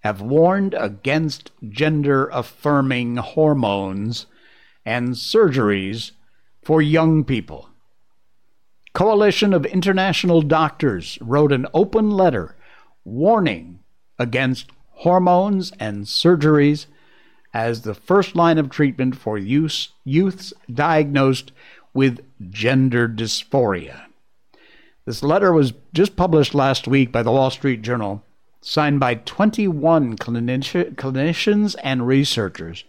have 0.00 0.20
warned 0.20 0.74
against 0.74 1.50
gender 1.68 2.28
affirming 2.28 3.16
hormones 3.16 4.26
and 4.84 5.10
surgeries 5.10 6.12
for 6.62 6.80
young 6.80 7.24
people. 7.24 7.68
Coalition 8.94 9.52
of 9.52 9.66
International 9.66 10.40
Doctors 10.40 11.18
wrote 11.20 11.52
an 11.52 11.66
open 11.74 12.10
letter 12.10 12.56
warning 13.04 13.80
against 14.18 14.70
hormones 14.92 15.72
and 15.78 16.04
surgeries 16.04 16.86
as 17.52 17.82
the 17.82 17.94
first 17.94 18.34
line 18.34 18.58
of 18.58 18.70
treatment 18.70 19.16
for 19.16 19.36
youth, 19.36 19.88
youths 20.04 20.52
diagnosed 20.72 21.52
with 21.92 22.24
gender 22.50 23.08
dysphoria. 23.08 24.06
This 25.06 25.22
letter 25.22 25.52
was 25.52 25.72
just 25.94 26.16
published 26.16 26.52
last 26.52 26.88
week 26.88 27.12
by 27.12 27.22
the 27.22 27.30
Wall 27.30 27.50
Street 27.50 27.80
Journal, 27.80 28.24
signed 28.60 28.98
by 28.98 29.14
21 29.14 30.16
clinician, 30.16 30.96
clinicians 30.96 31.76
and 31.84 32.08
researchers 32.08 32.82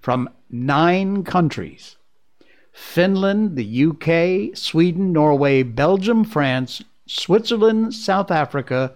from 0.00 0.28
nine 0.50 1.22
countries 1.22 1.96
Finland, 2.72 3.54
the 3.54 3.84
UK, 3.86 4.56
Sweden, 4.56 5.12
Norway, 5.12 5.62
Belgium, 5.62 6.24
France, 6.24 6.82
Switzerland, 7.06 7.94
South 7.94 8.32
Africa, 8.32 8.94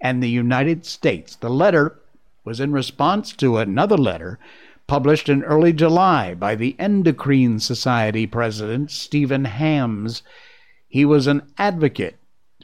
and 0.00 0.20
the 0.20 0.28
United 0.28 0.84
States. 0.84 1.36
The 1.36 1.48
letter 1.48 2.00
was 2.44 2.58
in 2.58 2.72
response 2.72 3.32
to 3.34 3.58
another 3.58 3.96
letter 3.96 4.40
published 4.88 5.28
in 5.28 5.44
early 5.44 5.72
July 5.72 6.34
by 6.34 6.56
the 6.56 6.74
Endocrine 6.80 7.60
Society 7.60 8.26
president, 8.26 8.90
Stephen 8.90 9.44
Hammes. 9.44 10.22
He 10.88 11.04
was 11.04 11.26
an 11.26 11.42
advocate 11.58 12.16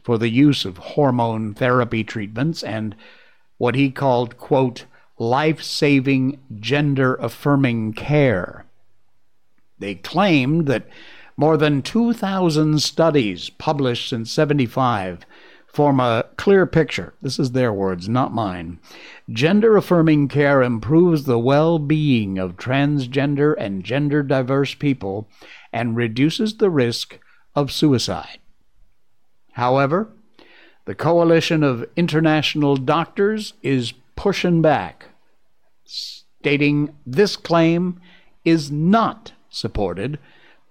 for 0.02 0.18
the 0.18 0.30
use 0.30 0.64
of 0.64 0.78
hormone 0.78 1.54
therapy 1.54 2.02
treatments 2.02 2.62
and 2.62 2.94
what 3.58 3.74
he 3.74 3.90
called, 3.90 4.36
quote, 4.36 4.86
life 5.18 5.62
saving, 5.62 6.40
gender 6.58 7.14
affirming 7.16 7.92
care. 7.92 8.64
They 9.78 9.94
claimed 9.94 10.66
that 10.66 10.88
more 11.36 11.56
than 11.56 11.82
2,000 11.82 12.80
studies 12.80 13.50
published 13.50 14.08
since 14.08 14.30
75 14.30 15.26
form 15.66 15.98
a 15.98 16.24
clear 16.36 16.66
picture. 16.66 17.14
This 17.20 17.38
is 17.38 17.50
their 17.50 17.72
words, 17.72 18.08
not 18.08 18.32
mine. 18.32 18.78
Gender 19.28 19.76
affirming 19.76 20.28
care 20.28 20.62
improves 20.62 21.24
the 21.24 21.38
well 21.38 21.80
being 21.80 22.38
of 22.38 22.56
transgender 22.56 23.54
and 23.58 23.84
gender 23.84 24.22
diverse 24.22 24.74
people 24.74 25.28
and 25.72 25.96
reduces 25.96 26.56
the 26.56 26.70
risk 26.70 27.18
of 27.54 27.72
suicide. 27.72 28.38
However, 29.52 30.08
the 30.86 30.94
coalition 30.94 31.62
of 31.62 31.88
international 31.96 32.76
doctors 32.76 33.54
is 33.62 33.92
pushing 34.16 34.60
back, 34.60 35.06
stating 35.84 36.94
this 37.06 37.36
claim 37.36 38.00
is 38.44 38.70
not 38.70 39.32
supported 39.48 40.18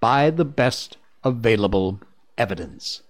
by 0.00 0.30
the 0.30 0.44
best 0.44 0.98
available 1.24 2.00
evidence. 2.38 3.02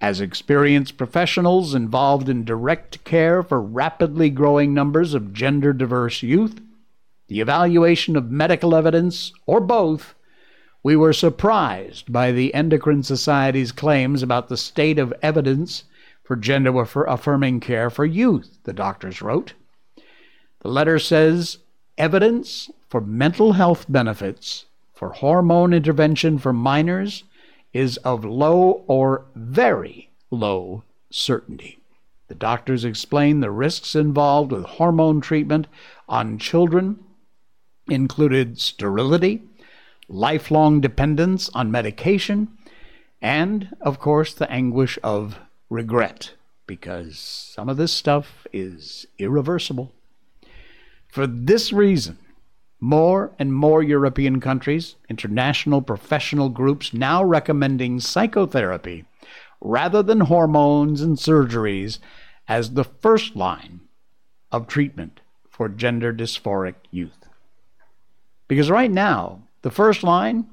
As 0.00 0.20
experienced 0.20 0.96
professionals 0.96 1.74
involved 1.74 2.28
in 2.28 2.44
direct 2.44 3.04
care 3.04 3.42
for 3.42 3.60
rapidly 3.60 4.30
growing 4.30 4.72
numbers 4.72 5.12
of 5.12 5.34
gender 5.34 5.74
diverse 5.74 6.22
youth, 6.22 6.60
the 7.28 7.40
evaluation 7.40 8.16
of 8.16 8.30
medical 8.30 8.74
evidence, 8.74 9.32
or 9.44 9.60
both, 9.60 10.14
we 10.82 10.96
were 10.96 11.12
surprised 11.12 12.12
by 12.12 12.32
the 12.32 12.54
Endocrine 12.54 13.02
Society's 13.02 13.72
claims 13.72 14.22
about 14.22 14.48
the 14.48 14.56
state 14.56 14.98
of 14.98 15.12
evidence 15.22 15.84
for 16.22 16.36
gender 16.36 16.80
affirming 16.80 17.60
care 17.60 17.90
for 17.90 18.04
youth, 18.04 18.58
the 18.64 18.72
doctors 18.72 19.20
wrote. 19.20 19.54
The 20.60 20.68
letter 20.68 20.98
says 20.98 21.58
evidence 21.98 22.70
for 22.88 23.00
mental 23.00 23.54
health 23.54 23.86
benefits 23.88 24.66
for 24.94 25.10
hormone 25.10 25.72
intervention 25.72 26.38
for 26.38 26.52
minors 26.52 27.24
is 27.72 27.96
of 27.98 28.24
low 28.24 28.84
or 28.86 29.24
very 29.34 30.10
low 30.30 30.82
certainty. 31.10 31.78
The 32.28 32.34
doctors 32.34 32.84
explain 32.84 33.40
the 33.40 33.50
risks 33.50 33.94
involved 33.94 34.52
with 34.52 34.64
hormone 34.64 35.20
treatment 35.20 35.66
on 36.08 36.38
children 36.38 37.02
included 37.88 38.60
sterility, 38.60 39.42
lifelong 40.10 40.80
dependence 40.80 41.48
on 41.54 41.70
medication, 41.70 42.48
and, 43.22 43.74
of 43.80 44.00
course, 44.00 44.34
the 44.34 44.50
anguish 44.50 44.98
of 45.02 45.38
regret, 45.68 46.34
because 46.66 47.18
some 47.18 47.68
of 47.68 47.76
this 47.76 47.92
stuff 47.92 48.46
is 48.52 49.06
irreversible. 49.18 49.92
For 51.08 51.26
this 51.26 51.72
reason, 51.72 52.18
more 52.80 53.32
and 53.38 53.54
more 53.54 53.82
European 53.82 54.40
countries, 54.40 54.96
international 55.08 55.80
professional 55.80 56.48
groups 56.48 56.92
now 56.92 57.22
recommending 57.22 58.00
psychotherapy 58.00 59.04
rather 59.60 60.02
than 60.02 60.20
hormones 60.20 61.02
and 61.02 61.18
surgeries 61.18 61.98
as 62.48 62.72
the 62.72 62.84
first 62.84 63.36
line 63.36 63.80
of 64.50 64.66
treatment 64.66 65.20
for 65.48 65.68
gender 65.68 66.12
dysphoric 66.12 66.74
youth. 66.90 67.28
Because 68.48 68.70
right 68.70 68.90
now, 68.90 69.42
the 69.62 69.70
first 69.70 70.02
line 70.02 70.46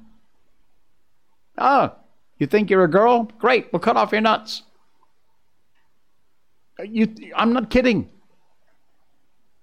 ah, 1.57 1.93
oh, 1.93 1.99
you 2.37 2.47
think 2.47 2.69
you're 2.69 2.83
a 2.83 2.89
girl? 2.89 3.23
Great, 3.39 3.71
we'll 3.71 3.79
cut 3.79 3.97
off 3.97 4.11
your 4.11 4.21
nuts. 4.21 4.63
You, 6.83 7.13
I'm 7.35 7.53
not 7.53 7.69
kidding. 7.69 8.09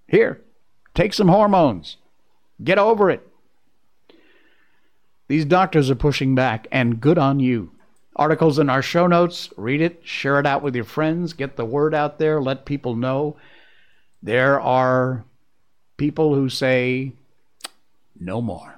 Here, 0.07 0.41
take 0.93 1.13
some 1.13 1.29
hormones. 1.29 1.97
Get 2.63 2.77
over 2.77 3.09
it. 3.09 3.25
These 5.27 5.45
doctors 5.45 5.89
are 5.89 5.95
pushing 5.95 6.35
back, 6.35 6.67
and 6.71 6.99
good 6.99 7.17
on 7.17 7.39
you. 7.39 7.71
Articles 8.15 8.59
in 8.59 8.69
our 8.69 8.81
show 8.81 9.07
notes. 9.07 9.49
Read 9.57 9.81
it, 9.81 10.01
share 10.03 10.39
it 10.39 10.45
out 10.45 10.61
with 10.61 10.75
your 10.75 10.85
friends, 10.85 11.33
get 11.33 11.55
the 11.55 11.65
word 11.65 11.93
out 11.93 12.19
there, 12.19 12.39
let 12.41 12.65
people 12.65 12.95
know. 12.95 13.37
There 14.21 14.59
are 14.59 15.25
people 15.97 16.35
who 16.35 16.49
say, 16.49 17.13
no 18.19 18.41
more. 18.41 18.74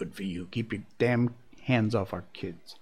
Good 0.00 0.14
for 0.14 0.22
you. 0.22 0.48
Keep 0.50 0.72
your 0.72 0.82
damn 0.96 1.34
hands 1.64 1.94
off 1.94 2.14
our 2.14 2.24
kids. 2.32 2.76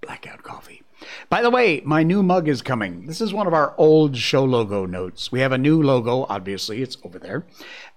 Blackout 0.00 0.44
coffee. 0.44 0.82
By 1.28 1.42
the 1.42 1.50
way, 1.50 1.82
my 1.84 2.04
new 2.04 2.22
mug 2.22 2.48
is 2.48 2.62
coming. 2.62 3.08
This 3.08 3.20
is 3.20 3.34
one 3.34 3.48
of 3.48 3.52
our 3.52 3.74
old 3.78 4.16
show 4.16 4.44
logo 4.44 4.86
notes. 4.86 5.32
We 5.32 5.40
have 5.40 5.50
a 5.50 5.58
new 5.58 5.82
logo, 5.82 6.24
obviously, 6.28 6.82
it's 6.82 6.96
over 7.02 7.18
there. 7.18 7.44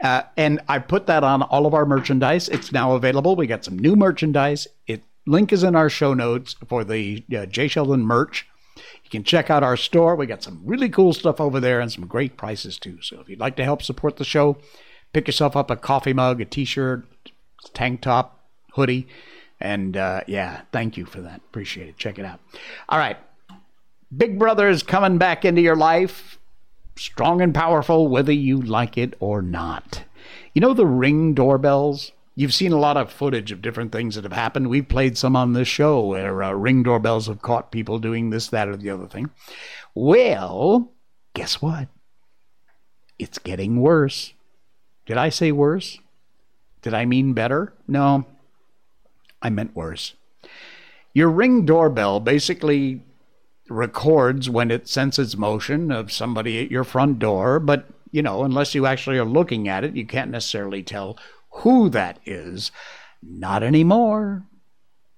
Uh, 0.02 0.24
and 0.36 0.62
I 0.68 0.80
put 0.80 1.06
that 1.06 1.24
on 1.24 1.44
all 1.44 1.68
of 1.68 1.76
our 1.76 1.86
merchandise. 1.86 2.50
It's 2.50 2.72
now 2.72 2.94
available. 2.94 3.36
We 3.36 3.46
got 3.46 3.64
some 3.64 3.78
new 3.78 3.96
merchandise. 3.96 4.68
It 4.88 5.04
link 5.28 5.54
is 5.54 5.62
in 5.62 5.76
our 5.76 5.92
show 5.92 6.16
notes 6.16 6.56
for 6.68 6.84
the 6.84 7.24
uh, 7.38 7.46
Jay 7.46 7.68
Sheldon 7.68 8.02
merch. 8.02 8.48
You 9.04 9.12
can 9.12 9.24
check 9.24 9.52
out 9.52 9.62
our 9.62 9.78
store. 9.78 10.16
We 10.16 10.26
got 10.26 10.42
some 10.42 10.64
really 10.66 10.90
cool 10.90 11.14
stuff 11.14 11.40
over 11.40 11.60
there 11.60 11.80
and 11.80 11.92
some 11.92 12.08
great 12.08 12.36
prices 12.36 12.80
too. 12.80 13.00
So 13.04 13.20
if 13.20 13.30
you'd 13.30 13.40
like 13.40 13.58
to 13.58 13.64
help 13.64 13.84
support 13.84 14.18
the 14.18 14.26
show, 14.26 14.58
pick 15.14 15.28
yourself 15.28 15.56
up 15.56 15.72
a 15.72 15.76
coffee 15.76 16.14
mug, 16.14 16.42
a 16.42 16.46
t-shirt, 16.46 17.06
tank 17.74 18.02
top, 18.02 18.40
hoodie 18.74 19.08
and 19.64 19.96
uh, 19.96 20.22
yeah, 20.28 20.62
thank 20.74 20.98
you 20.98 21.06
for 21.06 21.22
that. 21.22 21.38
Appreciate 21.50 21.88
it. 21.88 21.98
Check 21.98 22.20
it 22.20 22.26
out. 22.26 22.42
All 22.90 23.00
right. 23.00 23.18
Big 24.16 24.38
Brother 24.38 24.68
is 24.68 24.84
coming 24.84 25.18
back 25.18 25.46
into 25.46 25.62
your 25.62 25.78
life, 25.78 26.38
strong 26.98 27.42
and 27.42 27.56
powerful, 27.56 28.08
whether 28.10 28.34
you 28.34 28.62
like 28.62 28.98
it 28.98 29.16
or 29.20 29.42
not. 29.42 30.04
You 30.54 30.62
know 30.62 30.74
the 30.74 30.86
ring 30.86 31.34
doorbells? 31.34 32.12
You've 32.36 32.54
seen 32.54 32.74
a 32.74 32.80
lot 32.80 32.98
of 32.98 33.12
footage 33.12 33.52
of 33.52 33.62
different 33.62 33.92
things 33.92 34.16
that 34.16 34.24
have 34.24 34.34
happened. 34.34 34.70
We've 34.70 34.88
played 34.88 35.18
some 35.18 35.36
on 35.36 35.54
this 35.54 35.68
show 35.68 36.06
where 36.06 36.44
uh, 36.44 36.52
ring 36.52 36.84
doorbells 36.84 37.28
have 37.28 37.42
caught 37.42 37.72
people 37.72 38.00
doing 38.00 38.30
this, 38.30 38.48
that, 38.50 38.68
or 38.68 38.76
the 38.76 38.90
other 38.90 39.08
thing. 39.08 39.30
Well, 39.96 40.92
guess 41.34 41.62
what? 41.62 41.88
It's 43.18 43.40
getting 43.40 43.80
worse. 43.80 44.34
Did 45.06 45.18
I 45.18 45.30
say 45.30 45.52
worse? 45.52 46.00
Did 46.82 46.94
I 46.94 47.06
mean 47.06 47.34
better? 47.34 47.74
No, 47.88 48.26
I 49.42 49.50
meant 49.50 49.76
worse. 49.76 50.14
Your 51.14 51.30
ring 51.30 51.66
doorbell 51.66 52.20
basically 52.20 53.02
records 53.70 54.50
when 54.50 54.72
it 54.72 54.88
senses 54.88 55.38
motion 55.38 55.92
of 55.92 56.12
somebody 56.12 56.64
at 56.64 56.72
your 56.72 56.84
front 56.84 57.20
door, 57.20 57.60
but 57.60 57.88
you 58.12 58.22
know, 58.22 58.44
unless 58.44 58.76
you 58.76 58.86
actually 58.86 59.18
are 59.18 59.26
looking 59.26 59.68
at 59.68 59.84
it, 59.84 59.96
you 59.96 60.06
can't 60.06 60.32
necessarily 60.32 60.84
tell 60.84 61.18
who 61.50 61.90
that 61.90 62.20
is. 62.26 62.72
Not 63.22 63.64
anymore. 63.64 64.44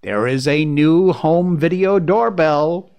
There 0.01 0.27
is 0.27 0.47
a 0.47 0.65
new 0.65 1.11
home 1.11 1.57
video 1.57 1.99
doorbell 1.99 2.91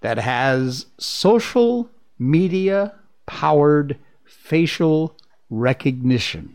that 0.00 0.18
has 0.18 0.86
social 0.98 1.88
media 2.18 2.92
powered 3.26 3.98
facial 4.24 5.16
recognition. 5.50 6.54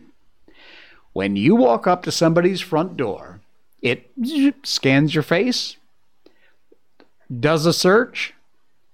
When 1.12 1.36
you 1.36 1.54
walk 1.54 1.86
up 1.86 2.02
to 2.02 2.12
somebody's 2.12 2.60
front 2.60 2.96
door, 2.96 3.40
it 3.80 4.10
scans 4.64 5.14
your 5.14 5.22
face, 5.22 5.76
does 7.40 7.66
a 7.66 7.72
search, 7.72 8.34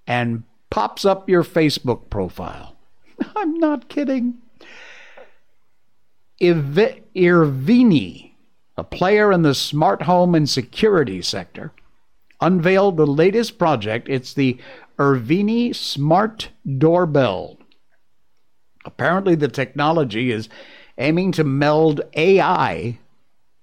and 0.05 0.43
pops 0.69 1.05
up 1.05 1.29
your 1.29 1.43
Facebook 1.43 2.09
profile. 2.09 2.75
I'm 3.35 3.55
not 3.55 3.89
kidding. 3.89 4.35
Iv- 6.39 7.01
Irvini, 7.15 8.31
a 8.77 8.83
player 8.83 9.31
in 9.31 9.43
the 9.43 9.55
smart 9.55 10.03
home 10.03 10.35
and 10.35 10.49
security 10.49 11.21
sector, 11.21 11.71
unveiled 12.41 12.97
the 12.97 13.07
latest 13.07 13.57
project. 13.57 14.09
It's 14.09 14.33
the 14.33 14.57
Irvini 14.97 15.73
Smart 15.75 16.49
Doorbell. 16.77 17.57
Apparently, 18.85 19.35
the 19.35 19.47
technology 19.47 20.31
is 20.31 20.49
aiming 20.97 21.31
to 21.33 21.43
meld 21.43 22.01
AI 22.15 22.99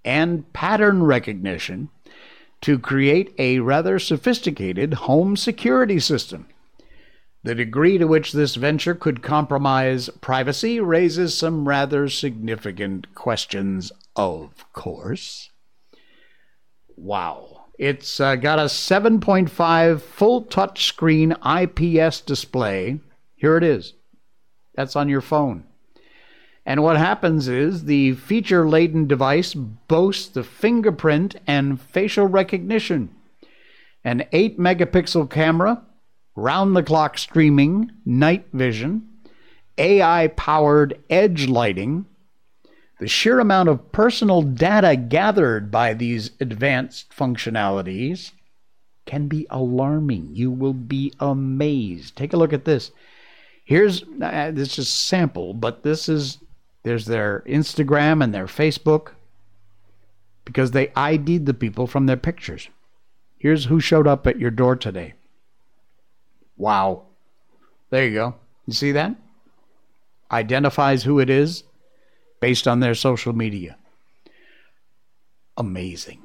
and 0.05 0.51
pattern 0.53 1.03
recognition 1.03 1.89
to 2.61 2.79
create 2.79 3.35
a 3.39 3.59
rather 3.61 3.99
sophisticated 3.99 4.95
home 4.95 5.37
security 5.37 5.99
system. 5.99 6.47
The 7.43 7.55
degree 7.55 7.97
to 7.97 8.05
which 8.05 8.33
this 8.33 8.55
venture 8.55 8.95
could 8.95 9.23
compromise 9.23 10.11
privacy 10.21 10.79
raises 10.79 11.37
some 11.37 11.67
rather 11.67 12.09
significant 12.09 13.15
questions, 13.15 13.93
of 14.15 14.71
course. 14.75 15.51
Wow. 16.97 17.65
It's 17.79 18.21
uh, 18.21 18.37
got 18.37 18.59
a 18.59 18.65
7.5 18.65 20.03
full 20.03 20.45
touchscreen 20.45 21.33
IPS 21.43 22.21
display. 22.21 23.01
Here 23.37 23.57
it 23.57 23.65
is. 23.65 23.95
That's 24.81 24.97
on 24.97 25.11
your 25.11 25.21
phone. 25.21 25.65
And 26.65 26.83
what 26.83 26.97
happens 26.97 27.49
is 27.49 27.85
the 27.85 28.15
feature 28.15 28.67
laden 28.67 29.07
device 29.07 29.53
boasts 29.53 30.27
the 30.27 30.43
fingerprint 30.43 31.37
and 31.47 31.79
facial 31.79 32.27
recognition, 32.27 33.15
an 34.05 34.25
8 34.33 34.59
megapixel 34.59 35.29
camera, 35.29 35.83
round 36.35 36.75
the 36.75 36.83
clock 36.83 37.19
streaming, 37.19 37.91
night 38.07 38.47
vision, 38.55 39.07
AI 39.77 40.29
powered 40.29 40.99
edge 41.11 41.47
lighting. 41.47 42.07
The 43.01 43.09
sheer 43.09 43.39
amount 43.39 43.69
of 43.69 43.93
personal 43.93 44.41
data 44.41 44.97
gathered 44.97 45.71
by 45.71 45.93
these 45.93 46.31
advanced 46.41 47.11
functionalities 47.11 48.33
can 49.05 49.29
be 49.29 49.47
alarming. 49.51 50.31
You 50.33 50.51
will 50.51 50.73
be 50.73 51.13
amazed. 51.21 52.17
Take 52.17 52.33
a 52.33 52.39
look 52.39 52.55
at 52.55 52.65
this. 52.65 52.93
Here's 53.71 54.03
uh, 54.03 54.51
this 54.53 54.81
is 54.81 54.89
sample, 54.89 55.55
but 55.55 55.85
this 55.85 56.09
is 56.09 56.39
there's 56.83 57.07
their 57.07 57.45
Instagram 57.47 58.21
and 58.21 58.35
their 58.35 58.47
Facebook 58.47 59.13
because 60.45 60.73
they 60.73 60.91
ID'd 60.97 61.47
the 61.47 61.55
people 61.55 61.87
from 61.87 62.07
their 62.07 62.17
pictures. 62.17 62.69
Here's 63.39 63.67
who 63.67 63.79
showed 63.79 64.09
up 64.09 64.27
at 64.27 64.41
your 64.41 64.51
door 64.51 64.75
today. 64.75 65.15
Wow. 66.57 67.03
There 67.91 68.05
you 68.05 68.13
go. 68.13 68.35
You 68.67 68.73
see 68.73 68.91
that? 68.91 69.15
Identifies 70.33 71.05
who 71.05 71.21
it 71.21 71.31
is 71.31 71.63
based 72.41 72.67
on 72.67 72.81
their 72.81 72.97
social 72.97 73.33
media. 73.33 73.77
Amazing. 75.57 76.21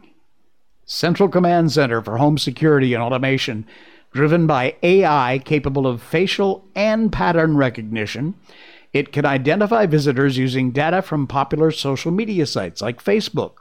Central 0.88 1.30
Command 1.30 1.72
Center 1.72 2.02
for 2.02 2.18
Home 2.18 2.40
Security 2.40 2.96
and 2.96 3.04
Automation, 3.04 3.68
driven 4.16 4.48
by 4.48 4.74
AI 4.82 5.42
capable 5.44 5.86
of 5.86 6.02
facial 6.02 6.66
and 6.74 7.12
pattern 7.12 7.58
recognition. 7.58 8.34
It 8.94 9.12
can 9.12 9.26
identify 9.26 9.86
visitors 9.88 10.38
using 10.38 10.72
data 10.72 11.02
from 11.02 11.28
popular 11.28 11.70
social 11.70 12.14
media 12.14 12.46
sites 12.46 12.82
like 12.82 13.04
Facebook. 13.04 13.56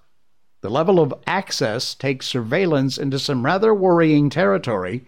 The 0.63 0.71
level 0.71 1.01
of 1.01 1.13
access 1.27 1.93
takes 1.93 2.27
surveillance 2.27 2.99
into 2.99 3.19
some 3.19 3.45
rather 3.45 3.75
worrying 3.75 4.31
territory 4.31 5.05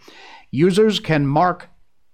users 0.50 0.98
can 0.98 1.28
mark 1.28 1.68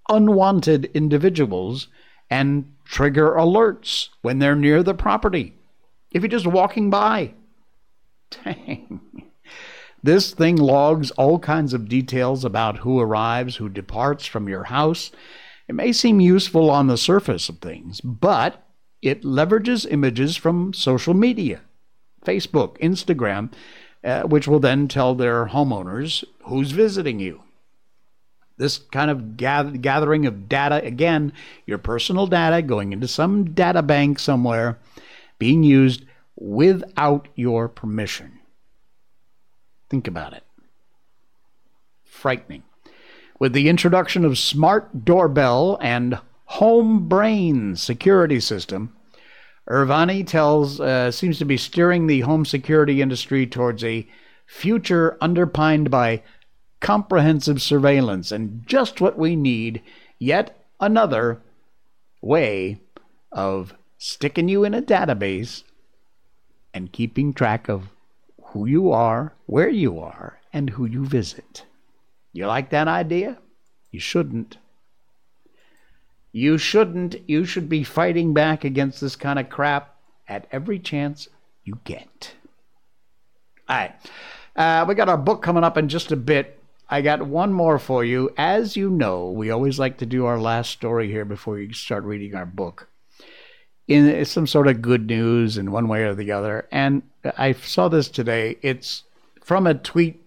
unwanted 0.09 0.85
individuals 0.93 1.87
and 2.29 2.71
trigger 2.85 3.31
alerts 3.31 4.09
when 4.21 4.37
they're 4.37 4.55
near 4.55 4.83
the 4.83 4.93
property. 4.93 5.55
If 6.11 6.21
you're 6.21 6.29
just 6.29 6.45
walking 6.45 6.91
by. 6.91 7.33
Dang. 8.43 9.01
This 10.03 10.33
thing 10.33 10.57
logs 10.57 11.11
all 11.11 11.39
kinds 11.39 11.73
of 11.73 11.87
details 11.87 12.43
about 12.43 12.79
who 12.79 12.99
arrives, 12.99 13.55
who 13.55 13.69
departs 13.69 14.25
from 14.25 14.49
your 14.49 14.65
house. 14.65 15.11
It 15.69 15.75
may 15.75 15.93
seem 15.93 16.19
useful 16.19 16.69
on 16.69 16.87
the 16.87 16.97
surface 16.97 17.47
of 17.47 17.59
things, 17.59 18.01
but 18.01 18.67
it 19.01 19.23
leverages 19.23 19.89
images 19.89 20.35
from 20.35 20.73
social 20.73 21.13
media, 21.13 21.61
Facebook, 22.25 22.77
Instagram, 22.79 23.53
uh, 24.03 24.23
which 24.23 24.45
will 24.45 24.59
then 24.59 24.89
tell 24.89 25.15
their 25.15 25.47
homeowners 25.47 26.25
who's 26.43 26.71
visiting 26.71 27.19
you 27.19 27.41
this 28.57 28.77
kind 28.77 29.09
of 29.09 29.35
gather, 29.35 29.71
gathering 29.71 30.25
of 30.25 30.47
data 30.47 30.83
again 30.83 31.33
your 31.65 31.77
personal 31.77 32.27
data 32.27 32.61
going 32.61 32.93
into 32.93 33.07
some 33.07 33.53
data 33.53 33.81
bank 33.81 34.19
somewhere 34.19 34.77
being 35.39 35.63
used 35.63 36.05
without 36.35 37.27
your 37.35 37.67
permission 37.67 38.39
think 39.93 40.07
about 40.07 40.33
it 40.33 40.41
frightening 42.03 42.63
with 43.39 43.53
the 43.53 43.69
introduction 43.69 44.25
of 44.25 44.39
smart 44.39 45.05
doorbell 45.05 45.77
and 45.81 46.17
home 46.45 47.07
brain 47.07 47.75
security 47.75 48.39
system 48.39 48.91
Irvani 49.69 50.25
tells 50.25 50.79
uh, 50.79 51.11
seems 51.11 51.37
to 51.37 51.45
be 51.45 51.57
steering 51.57 52.07
the 52.07 52.21
home 52.21 52.43
security 52.43 53.03
industry 53.03 53.45
towards 53.45 53.83
a 53.83 54.07
future 54.47 55.15
underpinned 55.21 55.91
by 55.91 56.23
comprehensive 56.79 57.61
surveillance 57.61 58.31
and 58.31 58.63
just 58.65 58.99
what 58.99 59.15
we 59.15 59.35
need. 59.35 59.79
Yet 60.17 60.65
another 60.79 61.39
way 62.19 62.81
of 63.31 63.75
sticking 63.99 64.49
you 64.49 64.63
in 64.63 64.73
a 64.73 64.81
database 64.81 65.61
and 66.73 66.91
keeping 66.91 67.31
track 67.31 67.69
of 67.69 67.89
who 68.53 68.67
you 68.67 68.91
are, 68.91 69.33
where 69.47 69.69
you 69.69 69.99
are, 69.99 70.39
and 70.53 70.69
who 70.69 70.85
you 70.85 71.03
visit. 71.05 71.65
You 72.31 72.45
like 72.45 72.69
that 72.69 72.87
idea? 72.87 73.39
You 73.89 73.99
shouldn't. 73.99 74.57
You 76.31 76.59
shouldn't. 76.59 77.27
You 77.27 77.45
should 77.45 77.67
be 77.67 77.83
fighting 77.83 78.33
back 78.33 78.63
against 78.63 79.01
this 79.01 79.15
kind 79.15 79.39
of 79.39 79.49
crap 79.49 79.95
at 80.27 80.47
every 80.51 80.77
chance 80.77 81.27
you 81.63 81.79
get. 81.83 82.33
All 83.67 83.77
right. 83.77 83.95
Uh, 84.55 84.85
we 84.87 84.93
got 84.93 85.09
our 85.09 85.17
book 85.17 85.41
coming 85.41 85.63
up 85.63 85.77
in 85.77 85.89
just 85.89 86.11
a 86.11 86.15
bit. 86.15 86.59
I 86.87 87.01
got 87.01 87.25
one 87.25 87.53
more 87.53 87.79
for 87.79 88.05
you. 88.05 88.29
As 88.37 88.77
you 88.77 88.91
know, 88.91 89.31
we 89.31 89.49
always 89.49 89.79
like 89.79 89.97
to 89.97 90.05
do 90.05 90.25
our 90.25 90.39
last 90.39 90.69
story 90.69 91.09
here 91.09 91.25
before 91.25 91.57
you 91.57 91.73
start 91.73 92.03
reading 92.03 92.35
our 92.35 92.45
book. 92.45 92.87
In 93.87 94.23
some 94.25 94.45
sort 94.45 94.67
of 94.67 94.81
good 94.83 95.07
news 95.07 95.57
in 95.57 95.71
one 95.71 95.87
way 95.87 96.03
or 96.03 96.13
the 96.13 96.31
other. 96.31 96.67
And 96.71 97.01
I 97.37 97.53
saw 97.53 97.87
this 97.87 98.09
today. 98.09 98.57
It's 98.61 99.03
from 99.41 99.67
a 99.67 99.73
tweet, 99.73 100.21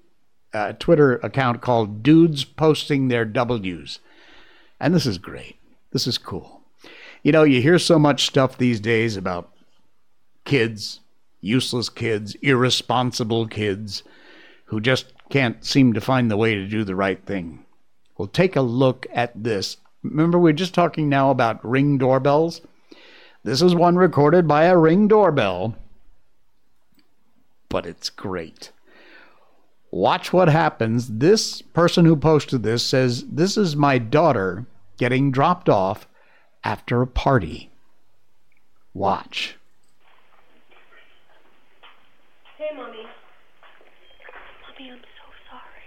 uh, 0.52 0.72
Twitter 0.78 1.16
account 1.16 1.60
called 1.60 2.02
Dudes 2.02 2.44
Posting 2.44 3.08
Their 3.08 3.24
W's. 3.24 4.00
And 4.80 4.94
this 4.94 5.06
is 5.06 5.18
great. 5.18 5.56
This 5.92 6.06
is 6.06 6.18
cool. 6.18 6.62
You 7.22 7.32
know, 7.32 7.42
you 7.42 7.60
hear 7.60 7.78
so 7.78 7.98
much 7.98 8.26
stuff 8.26 8.56
these 8.56 8.80
days 8.80 9.16
about 9.16 9.50
kids, 10.44 11.00
useless 11.40 11.88
kids, 11.88 12.34
irresponsible 12.36 13.46
kids 13.48 14.02
who 14.66 14.80
just 14.80 15.12
can't 15.30 15.64
seem 15.64 15.92
to 15.92 16.00
find 16.00 16.30
the 16.30 16.36
way 16.36 16.54
to 16.54 16.66
do 16.66 16.84
the 16.84 16.94
right 16.94 17.24
thing. 17.24 17.64
Well, 18.16 18.28
take 18.28 18.56
a 18.56 18.62
look 18.62 19.06
at 19.12 19.32
this. 19.42 19.76
Remember, 20.02 20.38
we're 20.38 20.52
just 20.52 20.74
talking 20.74 21.08
now 21.08 21.30
about 21.30 21.64
ring 21.64 21.98
doorbells? 21.98 22.60
This 23.42 23.62
is 23.62 23.74
one 23.74 23.96
recorded 23.96 24.48
by 24.48 24.64
a 24.64 24.76
ring 24.76 25.08
doorbell, 25.08 25.76
but 27.76 27.84
it's 27.84 28.08
great. 28.08 28.72
Watch 29.90 30.32
what 30.32 30.48
happens. 30.48 31.18
This 31.18 31.60
person 31.60 32.06
who 32.06 32.16
posted 32.16 32.62
this 32.62 32.82
says, 32.82 33.26
This 33.26 33.58
is 33.58 33.76
my 33.76 33.98
daughter 33.98 34.64
getting 34.96 35.30
dropped 35.30 35.68
off 35.68 36.08
after 36.64 37.02
a 37.02 37.06
party. 37.06 37.70
Watch. 38.94 39.58
Hey, 42.56 42.74
Mommy 42.74 43.04
I'm 44.78 44.96
so 44.96 45.26
sorry. 45.50 45.84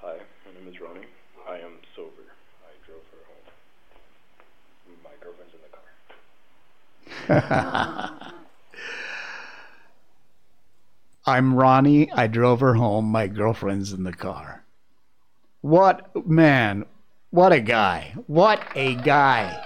Hi, 0.00 0.16
my 0.44 0.52
name 0.52 0.74
is 0.74 0.80
Ronnie. 0.80 1.06
I 1.48 1.58
am 1.58 1.78
sober. 1.94 2.26
I 2.66 2.74
drove 2.84 3.04
her 3.12 3.22
home. 3.28 3.40
My 5.04 5.10
girlfriend's 5.22 5.54
in 5.54 5.60
the 5.62 5.68
car. 5.68 5.82
I'm 11.26 11.54
Ronnie. 11.54 12.10
I 12.10 12.26
drove 12.26 12.58
her 12.60 12.74
home. 12.74 13.04
My 13.06 13.28
girlfriend's 13.28 13.92
in 13.92 14.02
the 14.02 14.12
car. 14.12 14.64
What, 15.60 16.26
man, 16.26 16.86
what 17.30 17.52
a 17.52 17.60
guy. 17.60 18.14
What 18.26 18.60
a 18.74 18.96
guy. 18.96 19.64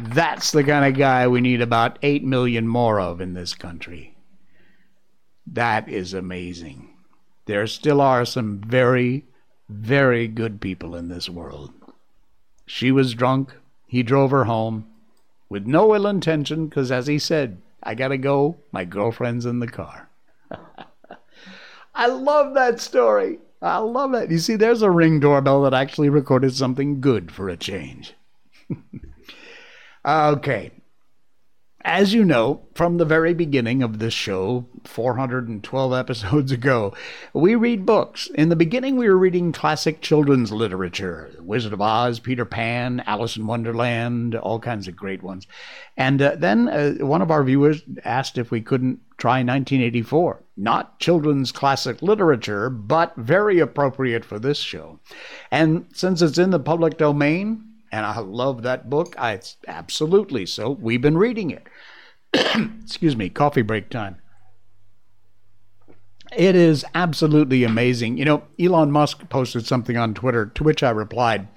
That's 0.00 0.52
the 0.52 0.64
kind 0.64 0.86
of 0.86 0.98
guy 0.98 1.28
we 1.28 1.42
need 1.42 1.60
about 1.60 1.98
8 2.02 2.24
million 2.24 2.66
more 2.66 2.98
of 3.00 3.20
in 3.20 3.34
this 3.34 3.52
country. 3.52 4.16
That 5.46 5.90
is 5.90 6.14
amazing. 6.14 6.88
There 7.44 7.66
still 7.66 8.00
are 8.00 8.24
some 8.24 8.60
very, 8.60 9.26
very 9.68 10.26
good 10.26 10.58
people 10.62 10.96
in 10.96 11.08
this 11.08 11.28
world. 11.28 11.72
She 12.64 12.90
was 12.90 13.12
drunk. 13.12 13.54
He 13.86 14.02
drove 14.02 14.30
her 14.30 14.44
home 14.44 14.89
with 15.50 15.66
no 15.66 15.94
ill 15.94 16.06
intention 16.06 16.66
because, 16.66 16.90
as 16.90 17.06
he 17.06 17.18
said, 17.18 17.58
I 17.82 17.94
got 17.94 18.08
to 18.08 18.16
go. 18.16 18.56
My 18.72 18.84
girlfriend's 18.84 19.44
in 19.44 19.58
the 19.58 19.68
car. 19.68 20.08
I 21.94 22.06
love 22.06 22.54
that 22.54 22.80
story. 22.80 23.38
I 23.60 23.78
love 23.78 24.14
it. 24.14 24.30
You 24.30 24.38
see, 24.38 24.56
there's 24.56 24.80
a 24.80 24.90
ring 24.90 25.20
doorbell 25.20 25.62
that 25.62 25.74
actually 25.74 26.08
recorded 26.08 26.54
something 26.54 27.02
good 27.02 27.30
for 27.30 27.50
a 27.50 27.56
change. 27.56 28.14
okay. 30.06 30.70
As 31.82 32.12
you 32.12 32.26
know, 32.26 32.60
from 32.74 32.98
the 32.98 33.06
very 33.06 33.32
beginning 33.32 33.82
of 33.82 34.00
this 34.00 34.12
show, 34.12 34.66
412 34.84 35.92
episodes 35.94 36.52
ago, 36.52 36.94
we 37.32 37.54
read 37.54 37.86
books. 37.86 38.26
In 38.34 38.50
the 38.50 38.56
beginning, 38.56 38.96
we 38.96 39.08
were 39.08 39.16
reading 39.16 39.50
classic 39.50 40.02
children's 40.02 40.52
literature 40.52 41.30
Wizard 41.40 41.72
of 41.72 41.80
Oz, 41.80 42.20
Peter 42.20 42.44
Pan, 42.44 43.02
Alice 43.06 43.38
in 43.38 43.46
Wonderland, 43.46 44.34
all 44.34 44.58
kinds 44.58 44.88
of 44.88 44.96
great 44.96 45.22
ones. 45.22 45.46
And 45.96 46.20
uh, 46.20 46.36
then 46.36 46.68
uh, 46.68 47.04
one 47.04 47.22
of 47.22 47.30
our 47.30 47.42
viewers 47.42 47.82
asked 48.04 48.36
if 48.36 48.50
we 48.50 48.60
couldn't 48.60 49.00
try 49.16 49.38
1984. 49.38 50.42
Not 50.58 50.98
children's 51.00 51.50
classic 51.50 52.02
literature, 52.02 52.68
but 52.68 53.16
very 53.16 53.58
appropriate 53.58 54.26
for 54.26 54.38
this 54.38 54.58
show. 54.58 55.00
And 55.50 55.86
since 55.94 56.20
it's 56.20 56.36
in 56.36 56.50
the 56.50 56.60
public 56.60 56.98
domain, 56.98 57.69
and 57.92 58.06
I 58.06 58.18
love 58.20 58.62
that 58.62 58.88
book. 58.88 59.14
I 59.18 59.40
absolutely 59.66 60.46
so. 60.46 60.70
We've 60.70 61.02
been 61.02 61.18
reading 61.18 61.50
it. 61.50 61.66
Excuse 62.82 63.16
me, 63.16 63.28
coffee 63.28 63.62
break 63.62 63.90
time. 63.90 64.20
It 66.36 66.54
is 66.54 66.84
absolutely 66.94 67.64
amazing. 67.64 68.16
You 68.16 68.24
know, 68.24 68.42
Elon 68.58 68.92
Musk 68.92 69.28
posted 69.28 69.66
something 69.66 69.96
on 69.96 70.14
Twitter 70.14 70.46
to 70.46 70.62
which 70.62 70.82
I 70.82 70.90
replied, 70.90 71.48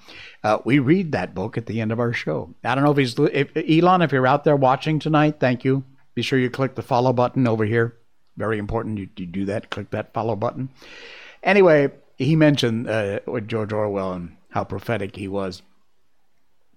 uh, 0.42 0.58
"We 0.64 0.80
read 0.80 1.12
that 1.12 1.34
book 1.34 1.56
at 1.56 1.66
the 1.66 1.80
end 1.80 1.92
of 1.92 2.00
our 2.00 2.12
show." 2.12 2.54
I 2.64 2.74
don't 2.74 2.82
know 2.82 2.90
if 2.90 2.96
he's 2.96 3.16
if, 3.18 3.56
Elon. 3.56 4.02
If 4.02 4.10
you're 4.10 4.26
out 4.26 4.42
there 4.42 4.56
watching 4.56 4.98
tonight, 4.98 5.36
thank 5.38 5.64
you. 5.64 5.84
Be 6.14 6.22
sure 6.22 6.38
you 6.38 6.50
click 6.50 6.74
the 6.74 6.82
follow 6.82 7.12
button 7.12 7.46
over 7.46 7.64
here. 7.64 7.96
Very 8.36 8.58
important. 8.58 8.98
You, 8.98 9.08
you 9.16 9.26
do 9.26 9.44
that. 9.44 9.70
Click 9.70 9.90
that 9.90 10.12
follow 10.12 10.34
button. 10.34 10.70
Anyway, 11.42 11.92
he 12.16 12.34
mentioned 12.34 12.88
uh, 12.88 13.20
George 13.46 13.72
Orwell 13.72 14.12
and 14.12 14.36
how 14.50 14.64
prophetic 14.64 15.14
he 15.16 15.28
was. 15.28 15.62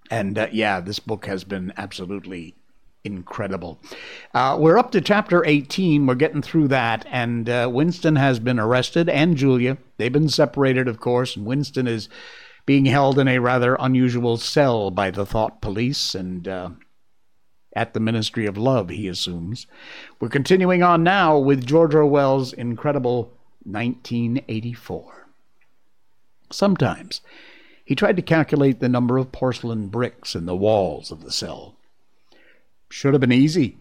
And 0.09 0.37
uh, 0.37 0.47
yeah, 0.51 0.79
this 0.79 0.99
book 0.99 1.25
has 1.25 1.43
been 1.43 1.73
absolutely 1.77 2.55
incredible. 3.03 3.79
Uh, 4.33 4.57
we're 4.59 4.77
up 4.77 4.91
to 4.91 5.01
chapter 5.01 5.45
18. 5.45 6.05
We're 6.05 6.15
getting 6.15 6.41
through 6.41 6.69
that. 6.69 7.05
And 7.09 7.49
uh, 7.49 7.69
Winston 7.71 8.15
has 8.15 8.39
been 8.39 8.59
arrested 8.59 9.09
and 9.09 9.35
Julia. 9.35 9.77
They've 9.97 10.11
been 10.11 10.29
separated, 10.29 10.87
of 10.87 10.99
course. 10.99 11.35
And 11.35 11.45
Winston 11.45 11.87
is 11.87 12.09
being 12.65 12.85
held 12.85 13.17
in 13.17 13.27
a 13.27 13.39
rather 13.39 13.77
unusual 13.79 14.37
cell 14.37 14.91
by 14.91 15.09
the 15.09 15.25
thought 15.25 15.61
police 15.61 16.13
and 16.13 16.47
uh, 16.47 16.69
at 17.77 17.93
the 17.93 17.99
Ministry 17.99 18.45
of 18.45 18.57
Love, 18.57 18.89
he 18.89 19.07
assumes. 19.07 19.67
We're 20.19 20.29
continuing 20.29 20.81
on 20.81 21.03
now 21.03 21.37
with 21.37 21.65
George 21.65 21.93
Orwell's 21.93 22.51
incredible 22.51 23.31
1984. 23.63 25.27
Sometimes 26.51 27.21
he 27.87 27.95
tried 27.95 28.17
to 28.17 28.21
calculate 28.21 28.81
the 28.81 28.89
number 28.89 29.17
of 29.17 29.31
porcelain 29.31 29.87
bricks 29.87 30.35
in 30.35 30.45
the 30.45 30.57
walls 30.57 31.09
of 31.09 31.23
the 31.23 31.31
cell. 31.31 31.77
Should 32.89 33.13
have 33.13 33.21
been 33.21 33.31
easy, 33.31 33.77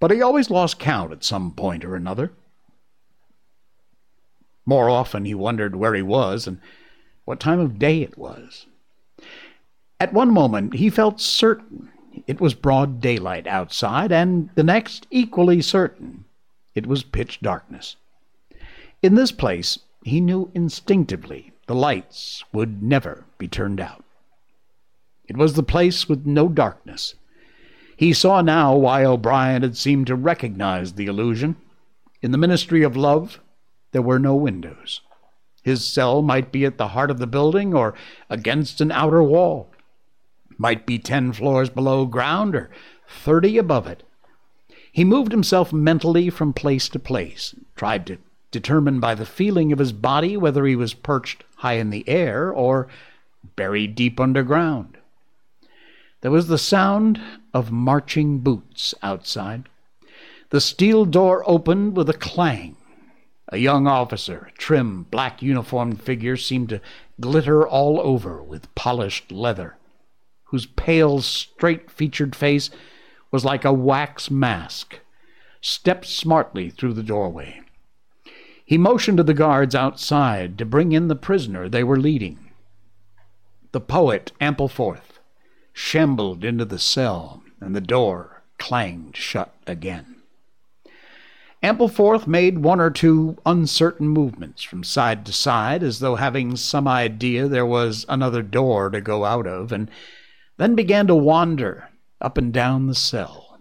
but 0.00 0.10
he 0.10 0.20
always 0.20 0.50
lost 0.50 0.80
count 0.80 1.12
at 1.12 1.22
some 1.22 1.52
point 1.52 1.84
or 1.84 1.94
another. 1.94 2.32
More 4.66 4.90
often 4.90 5.24
he 5.24 5.32
wondered 5.32 5.76
where 5.76 5.94
he 5.94 6.02
was 6.02 6.48
and 6.48 6.58
what 7.24 7.38
time 7.38 7.60
of 7.60 7.78
day 7.78 8.02
it 8.02 8.18
was. 8.18 8.66
At 10.00 10.12
one 10.12 10.32
moment 10.32 10.74
he 10.74 10.90
felt 10.90 11.20
certain 11.20 11.90
it 12.26 12.40
was 12.40 12.52
broad 12.52 13.00
daylight 13.00 13.46
outside, 13.46 14.10
and 14.10 14.50
the 14.56 14.64
next 14.64 15.06
equally 15.12 15.62
certain 15.62 16.24
it 16.74 16.88
was 16.88 17.04
pitch 17.04 17.38
darkness. 17.40 17.94
In 19.02 19.14
this 19.14 19.30
place 19.30 19.78
he 20.02 20.20
knew 20.20 20.50
instinctively 20.52 21.52
the 21.66 21.74
lights 21.74 22.44
would 22.52 22.82
never 22.82 23.24
be 23.38 23.48
turned 23.48 23.80
out. 23.80 24.04
It 25.28 25.36
was 25.36 25.54
the 25.54 25.62
place 25.62 26.08
with 26.08 26.26
no 26.26 26.48
darkness. 26.48 27.14
He 27.96 28.12
saw 28.12 28.40
now 28.40 28.76
why 28.76 29.04
O'Brien 29.04 29.62
had 29.62 29.76
seemed 29.76 30.06
to 30.06 30.14
recognize 30.14 30.92
the 30.92 31.06
illusion. 31.06 31.56
In 32.22 32.30
the 32.30 32.38
Ministry 32.38 32.82
of 32.82 32.96
Love, 32.96 33.40
there 33.92 34.02
were 34.02 34.18
no 34.18 34.34
windows. 34.34 35.00
His 35.62 35.84
cell 35.84 36.22
might 36.22 36.52
be 36.52 36.64
at 36.64 36.78
the 36.78 36.88
heart 36.88 37.10
of 37.10 37.18
the 37.18 37.26
building 37.26 37.74
or 37.74 37.94
against 38.30 38.80
an 38.80 38.92
outer 38.92 39.22
wall, 39.22 39.72
might 40.58 40.86
be 40.86 40.98
ten 40.98 41.32
floors 41.32 41.68
below 41.68 42.06
ground 42.06 42.54
or 42.54 42.70
thirty 43.08 43.58
above 43.58 43.86
it. 43.86 44.04
He 44.92 45.04
moved 45.04 45.32
himself 45.32 45.72
mentally 45.72 46.30
from 46.30 46.52
place 46.52 46.88
to 46.90 46.98
place, 46.98 47.54
tried 47.74 48.06
to 48.06 48.18
determined 48.50 49.00
by 49.00 49.14
the 49.14 49.26
feeling 49.26 49.72
of 49.72 49.78
his 49.78 49.92
body 49.92 50.36
whether 50.36 50.64
he 50.64 50.76
was 50.76 50.94
perched 50.94 51.44
high 51.56 51.74
in 51.74 51.90
the 51.90 52.08
air 52.08 52.50
or 52.50 52.88
buried 53.56 53.94
deep 53.94 54.18
underground. 54.20 54.96
There 56.20 56.30
was 56.30 56.48
the 56.48 56.58
sound 56.58 57.20
of 57.52 57.70
marching 57.70 58.38
boots 58.38 58.94
outside. 59.02 59.68
The 60.50 60.60
steel 60.60 61.04
door 61.04 61.44
opened 61.46 61.96
with 61.96 62.08
a 62.08 62.14
clang. 62.14 62.76
A 63.48 63.58
young 63.58 63.86
officer, 63.86 64.50
a 64.50 64.58
trim, 64.58 65.04
black 65.04 65.40
uniformed 65.40 66.02
figure, 66.02 66.36
seemed 66.36 66.70
to 66.70 66.80
glitter 67.20 67.66
all 67.66 68.00
over 68.00 68.42
with 68.42 68.74
polished 68.74 69.30
leather, 69.30 69.76
whose 70.44 70.66
pale, 70.66 71.20
straight 71.20 71.90
featured 71.90 72.34
face 72.34 72.70
was 73.30 73.44
like 73.44 73.64
a 73.64 73.72
wax 73.72 74.30
mask, 74.30 74.98
stepped 75.60 76.06
smartly 76.06 76.70
through 76.70 76.94
the 76.94 77.02
doorway. 77.02 77.60
He 78.66 78.78
motioned 78.78 79.18
to 79.18 79.22
the 79.22 79.32
guards 79.32 79.76
outside 79.76 80.58
to 80.58 80.66
bring 80.66 80.90
in 80.90 81.06
the 81.06 81.14
prisoner 81.14 81.68
they 81.68 81.84
were 81.84 82.00
leading. 82.00 82.50
The 83.70 83.80
poet, 83.80 84.32
Ampleforth, 84.40 85.20
shambled 85.72 86.44
into 86.44 86.64
the 86.64 86.80
cell, 86.80 87.44
and 87.60 87.76
the 87.76 87.80
door 87.80 88.42
clanged 88.58 89.16
shut 89.16 89.54
again. 89.68 90.16
Ampleforth 91.62 92.26
made 92.26 92.58
one 92.58 92.80
or 92.80 92.90
two 92.90 93.38
uncertain 93.46 94.08
movements 94.08 94.64
from 94.64 94.82
side 94.82 95.24
to 95.26 95.32
side, 95.32 95.84
as 95.84 96.00
though 96.00 96.16
having 96.16 96.56
some 96.56 96.88
idea 96.88 97.46
there 97.46 97.64
was 97.64 98.04
another 98.08 98.42
door 98.42 98.90
to 98.90 99.00
go 99.00 99.24
out 99.24 99.46
of, 99.46 99.70
and 99.70 99.88
then 100.56 100.74
began 100.74 101.06
to 101.06 101.14
wander 101.14 101.90
up 102.20 102.36
and 102.36 102.52
down 102.52 102.88
the 102.88 102.96
cell. 102.96 103.60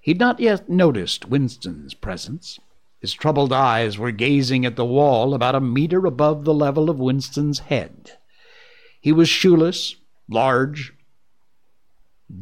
He'd 0.00 0.18
not 0.18 0.40
yet 0.40 0.70
noticed 0.70 1.28
Winston's 1.28 1.92
presence. 1.92 2.58
His 3.00 3.12
troubled 3.12 3.52
eyes 3.52 3.98
were 3.98 4.10
gazing 4.10 4.64
at 4.64 4.76
the 4.76 4.84
wall 4.84 5.34
about 5.34 5.54
a 5.54 5.60
meter 5.60 6.06
above 6.06 6.44
the 6.44 6.54
level 6.54 6.88
of 6.88 6.98
Winston's 6.98 7.60
head. 7.60 8.12
He 9.00 9.12
was 9.12 9.28
shoeless, 9.28 9.96
large. 10.28 10.92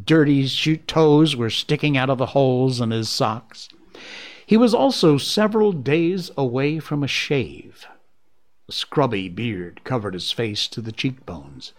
Dirty 0.05 0.47
shoe 0.47 0.77
toes 0.77 1.37
were 1.37 1.51
sticking 1.51 1.97
out 1.97 2.09
of 2.09 2.19
the 2.19 2.27
holes 2.27 2.81
in 2.81 2.91
his 2.91 3.09
socks. 3.09 3.69
He 4.47 4.57
was 4.57 4.75
also 4.75 5.19
several 5.19 5.73
days 5.73 6.31
away 6.37 6.79
from 6.79 7.03
a 7.03 7.09
shave. 7.09 7.87
A 8.69 8.73
scrubby 8.73 9.29
beard 9.29 9.83
covered 9.85 10.15
his 10.15 10.31
face 10.33 10.69
to 10.69 10.81
the 10.81 10.93
cheekbones, 10.93 11.73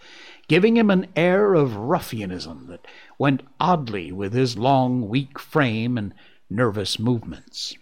giving 0.46 0.76
him 0.76 0.90
an 0.90 1.08
air 1.16 1.54
of 1.54 1.76
ruffianism 1.76 2.66
that 2.68 2.86
went 3.18 3.42
oddly 3.58 4.12
with 4.12 4.32
his 4.32 4.56
long, 4.56 5.08
weak 5.08 5.38
frame 5.38 5.98
and 5.98 6.14
nervous 6.48 6.98
movements. 6.98 7.74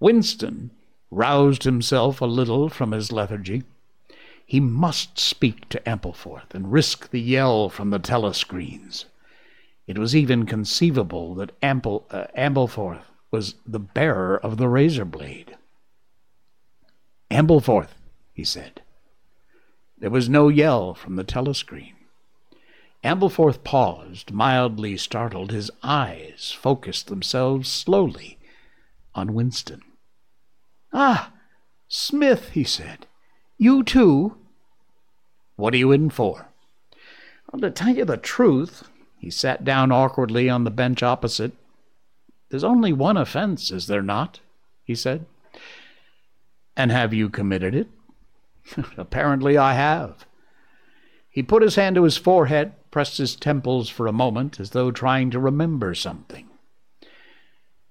Winston 0.00 0.70
roused 1.10 1.64
himself 1.64 2.20
a 2.20 2.26
little 2.26 2.68
from 2.68 2.92
his 2.92 3.10
lethargy. 3.10 3.64
He 4.46 4.60
must 4.60 5.18
speak 5.18 5.68
to 5.70 5.88
Ampleforth 5.88 6.54
and 6.54 6.72
risk 6.72 7.10
the 7.10 7.20
yell 7.20 7.68
from 7.68 7.90
the 7.90 7.98
telescreens. 7.98 9.06
It 9.86 9.98
was 9.98 10.14
even 10.14 10.46
conceivable 10.46 11.34
that 11.34 11.52
Ample, 11.62 12.06
uh, 12.10 12.26
Ampleforth 12.36 13.02
was 13.30 13.56
the 13.66 13.80
bearer 13.80 14.38
of 14.38 14.56
the 14.56 14.68
razor 14.68 15.04
blade. 15.04 15.56
Ampleforth, 17.30 17.94
he 18.32 18.44
said. 18.44 18.82
There 19.98 20.10
was 20.10 20.28
no 20.28 20.48
yell 20.48 20.94
from 20.94 21.16
the 21.16 21.24
telescreen. 21.24 21.94
Ampleforth 23.04 23.64
paused, 23.64 24.32
mildly 24.32 24.96
startled. 24.96 25.50
His 25.50 25.70
eyes 25.82 26.56
focused 26.58 27.08
themselves 27.08 27.68
slowly 27.68 28.38
on 29.14 29.34
Winston. 29.34 29.82
Ah, 30.92 31.32
Smith, 31.88 32.50
he 32.50 32.64
said. 32.64 33.06
You 33.56 33.82
too? 33.82 34.36
What 35.56 35.74
are 35.74 35.78
you 35.78 35.92
in 35.92 36.10
for? 36.10 36.48
Well, 37.50 37.60
to 37.60 37.70
tell 37.70 37.94
you 37.94 38.04
the 38.04 38.16
truth, 38.16 38.88
he 39.18 39.30
sat 39.30 39.64
down 39.64 39.90
awkwardly 39.90 40.48
on 40.48 40.64
the 40.64 40.70
bench 40.70 41.02
opposite. 41.02 41.52
There's 42.50 42.64
only 42.64 42.92
one 42.92 43.16
offense, 43.16 43.70
is 43.70 43.86
there 43.86 44.02
not? 44.02 44.40
he 44.84 44.94
said. 44.94 45.26
And 46.76 46.90
have 46.92 47.12
you 47.12 47.28
committed 47.28 47.74
it? 47.74 47.88
Apparently 48.96 49.58
I 49.58 49.74
have. 49.74 50.24
He 51.28 51.42
put 51.42 51.62
his 51.62 51.74
hand 51.74 51.96
to 51.96 52.04
his 52.04 52.16
forehead, 52.16 52.72
pressed 52.90 53.18
his 53.18 53.36
temples 53.36 53.88
for 53.88 54.06
a 54.06 54.12
moment, 54.12 54.58
as 54.60 54.70
though 54.70 54.90
trying 54.90 55.30
to 55.30 55.38
remember 55.38 55.94
something. 55.94 56.47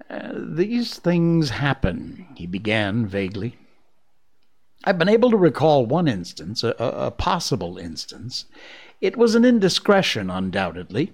These 0.10 1.00
things 1.00 1.50
happen, 1.50 2.28
he 2.36 2.48
began 2.48 3.06
vaguely. 3.06 3.58
I've 4.84 4.98
been 4.98 5.10
able 5.10 5.32
to 5.32 5.38
recall 5.38 5.86
one 5.86 6.08
instance, 6.08 6.64
a, 6.64 6.70
a 6.80 7.12
possible 7.12 7.78
instance. 7.78 8.46
It 9.02 9.18
was 9.18 9.36
an 9.36 9.44
indiscretion, 9.44 10.30
undoubtedly. 10.30 11.14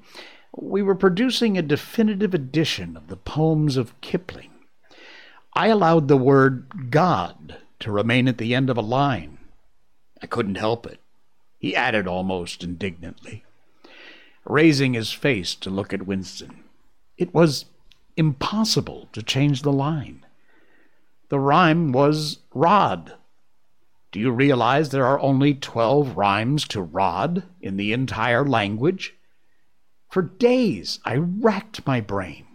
We 0.55 0.83
were 0.83 0.95
producing 0.95 1.57
a 1.57 1.63
definitive 1.63 2.33
edition 2.33 2.95
of 2.95 3.07
the 3.07 3.17
poems 3.17 3.77
of 3.77 3.99
Kipling. 4.01 4.51
I 5.53 5.67
allowed 5.67 6.07
the 6.07 6.17
word 6.17 6.91
God 6.91 7.57
to 7.79 7.91
remain 7.91 8.27
at 8.27 8.37
the 8.37 8.53
end 8.53 8.69
of 8.69 8.77
a 8.77 8.81
line. 8.81 9.39
I 10.21 10.27
couldn't 10.27 10.55
help 10.55 10.85
it, 10.85 10.99
he 11.59 11.75
added 11.75 12.07
almost 12.07 12.63
indignantly, 12.63 13.43
raising 14.45 14.93
his 14.93 15.11
face 15.11 15.55
to 15.55 15.69
look 15.69 15.93
at 15.93 16.07
Winston. 16.07 16.63
It 17.17 17.33
was 17.33 17.65
impossible 18.17 19.09
to 19.13 19.23
change 19.23 19.61
the 19.61 19.71
line. 19.71 20.25
The 21.29 21.39
rhyme 21.39 21.91
was 21.91 22.39
rod. 22.53 23.13
Do 24.11 24.19
you 24.19 24.31
realize 24.31 24.89
there 24.89 25.05
are 25.05 25.19
only 25.19 25.55
12 25.55 26.15
rhymes 26.15 26.67
to 26.67 26.81
rod 26.81 27.43
in 27.61 27.77
the 27.77 27.93
entire 27.93 28.45
language? 28.45 29.15
For 30.09 30.21
days 30.21 30.99
I 31.03 31.15
racked 31.15 31.87
my 31.87 31.99
brain. 31.99 32.45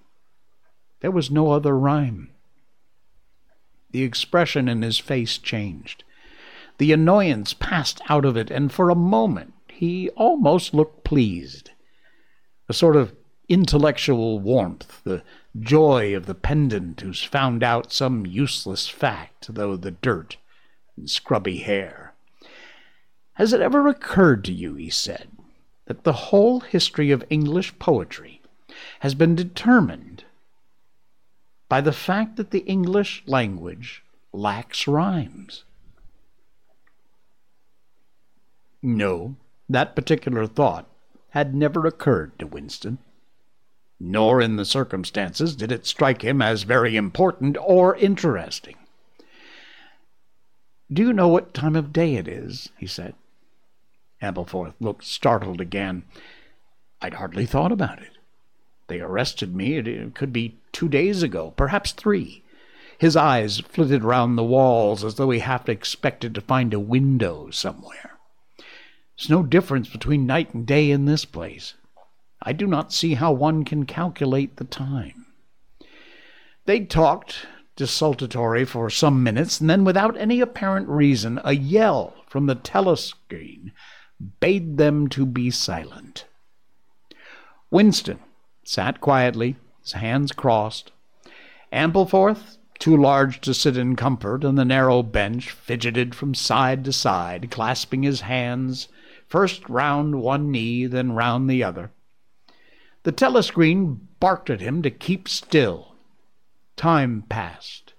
There 1.00 1.10
was 1.10 1.30
no 1.30 1.50
other 1.50 1.76
rhyme. 1.76 2.30
The 3.90 4.02
expression 4.02 4.68
in 4.68 4.82
his 4.82 4.98
face 4.98 5.38
changed. 5.38 6.04
The 6.78 6.92
annoyance 6.92 7.54
passed 7.54 8.00
out 8.08 8.24
of 8.24 8.36
it, 8.36 8.50
and 8.50 8.70
for 8.70 8.90
a 8.90 8.94
moment 8.94 9.54
he 9.66 10.10
almost 10.10 10.74
looked 10.74 11.02
pleased. 11.04 11.70
A 12.68 12.72
sort 12.72 12.94
of 12.94 13.14
intellectual 13.48 14.38
warmth, 14.38 15.02
the 15.04 15.22
joy 15.58 16.14
of 16.14 16.26
the 16.26 16.34
pedant 16.34 17.00
who's 17.00 17.22
found 17.22 17.62
out 17.62 17.92
some 17.92 18.26
useless 18.26 18.88
fact, 18.88 19.54
though 19.54 19.76
the 19.76 19.90
dirt 19.90 20.36
and 20.96 21.08
scrubby 21.08 21.58
hair. 21.58 22.12
Has 23.34 23.52
it 23.52 23.60
ever 23.60 23.88
occurred 23.88 24.44
to 24.44 24.52
you, 24.52 24.74
he 24.74 24.90
said, 24.90 25.28
that 25.86 26.04
the 26.04 26.12
whole 26.12 26.60
history 26.60 27.10
of 27.10 27.24
English 27.30 27.78
poetry 27.78 28.42
has 29.00 29.14
been 29.14 29.34
determined 29.34 30.24
by 31.68 31.80
the 31.80 31.92
fact 31.92 32.36
that 32.36 32.50
the 32.50 32.60
English 32.60 33.22
language 33.26 34.02
lacks 34.32 34.86
rhymes? 34.86 35.64
No, 38.82 39.36
that 39.68 39.96
particular 39.96 40.46
thought 40.46 40.86
had 41.30 41.54
never 41.54 41.86
occurred 41.86 42.38
to 42.38 42.46
Winston 42.46 42.98
nor 44.00 44.40
in 44.40 44.56
the 44.56 44.64
circumstances 44.64 45.56
did 45.56 45.72
it 45.72 45.86
strike 45.86 46.22
him 46.22 46.40
as 46.40 46.62
very 46.62 46.96
important 46.96 47.56
or 47.60 47.96
interesting. 47.96 48.76
Do 50.92 51.02
you 51.02 51.12
know 51.12 51.28
what 51.28 51.52
time 51.52 51.76
of 51.76 51.92
day 51.92 52.14
it 52.14 52.26
is? 52.28 52.70
he 52.78 52.86
said. 52.86 53.14
Ampleforth 54.22 54.74
looked 54.80 55.04
startled 55.04 55.60
again. 55.60 56.04
I'd 57.00 57.14
hardly 57.14 57.46
thought 57.46 57.72
about 57.72 58.00
it. 58.00 58.18
They 58.88 59.00
arrested 59.00 59.54
me. 59.54 59.76
It 59.76 60.14
could 60.14 60.32
be 60.32 60.56
two 60.72 60.88
days 60.88 61.22
ago, 61.22 61.52
perhaps 61.56 61.92
three. 61.92 62.42
His 62.98 63.16
eyes 63.16 63.60
flitted 63.60 64.02
round 64.02 64.36
the 64.36 64.42
walls 64.42 65.04
as 65.04 65.16
though 65.16 65.30
he 65.30 65.40
half 65.40 65.68
expected 65.68 66.34
to 66.34 66.40
find 66.40 66.74
a 66.74 66.80
window 66.80 67.50
somewhere. 67.50 68.18
There's 69.16 69.30
no 69.30 69.42
difference 69.42 69.88
between 69.88 70.26
night 70.26 70.54
and 70.54 70.66
day 70.66 70.90
in 70.90 71.04
this 71.04 71.24
place. 71.24 71.74
I 72.42 72.52
do 72.52 72.66
not 72.66 72.92
see 72.92 73.14
how 73.14 73.32
one 73.32 73.64
can 73.64 73.84
calculate 73.84 74.56
the 74.56 74.64
time. 74.64 75.26
They 76.66 76.80
talked 76.80 77.46
desultory 77.76 78.64
for 78.64 78.90
some 78.90 79.22
minutes, 79.22 79.60
and 79.60 79.70
then, 79.70 79.84
without 79.84 80.16
any 80.16 80.40
apparent 80.40 80.88
reason, 80.88 81.40
a 81.44 81.54
yell 81.54 82.14
from 82.26 82.46
the 82.46 82.56
telescreen 82.56 83.72
bade 84.40 84.76
them 84.76 85.08
to 85.08 85.24
be 85.24 85.50
silent. 85.50 86.26
Winston 87.70 88.18
sat 88.64 89.00
quietly, 89.00 89.56
his 89.82 89.92
hands 89.92 90.32
crossed. 90.32 90.90
Ampleforth, 91.72 92.58
too 92.78 92.96
large 92.96 93.40
to 93.40 93.54
sit 93.54 93.76
in 93.76 93.96
comfort 93.96 94.44
on 94.44 94.54
the 94.54 94.64
narrow 94.64 95.02
bench, 95.02 95.50
fidgeted 95.50 96.14
from 96.14 96.34
side 96.34 96.84
to 96.84 96.92
side, 96.92 97.50
clasping 97.50 98.02
his 98.02 98.22
hands 98.22 98.88
first 99.26 99.68
round 99.68 100.16
one 100.16 100.50
knee, 100.50 100.86
then 100.86 101.12
round 101.12 101.48
the 101.48 101.62
other. 101.62 101.90
The 103.08 103.12
telescreen 103.12 104.00
barked 104.20 104.50
at 104.50 104.60
him 104.60 104.82
to 104.82 104.90
keep 104.90 105.30
still. 105.30 105.94
Time 106.76 107.24
passed. 107.30 107.94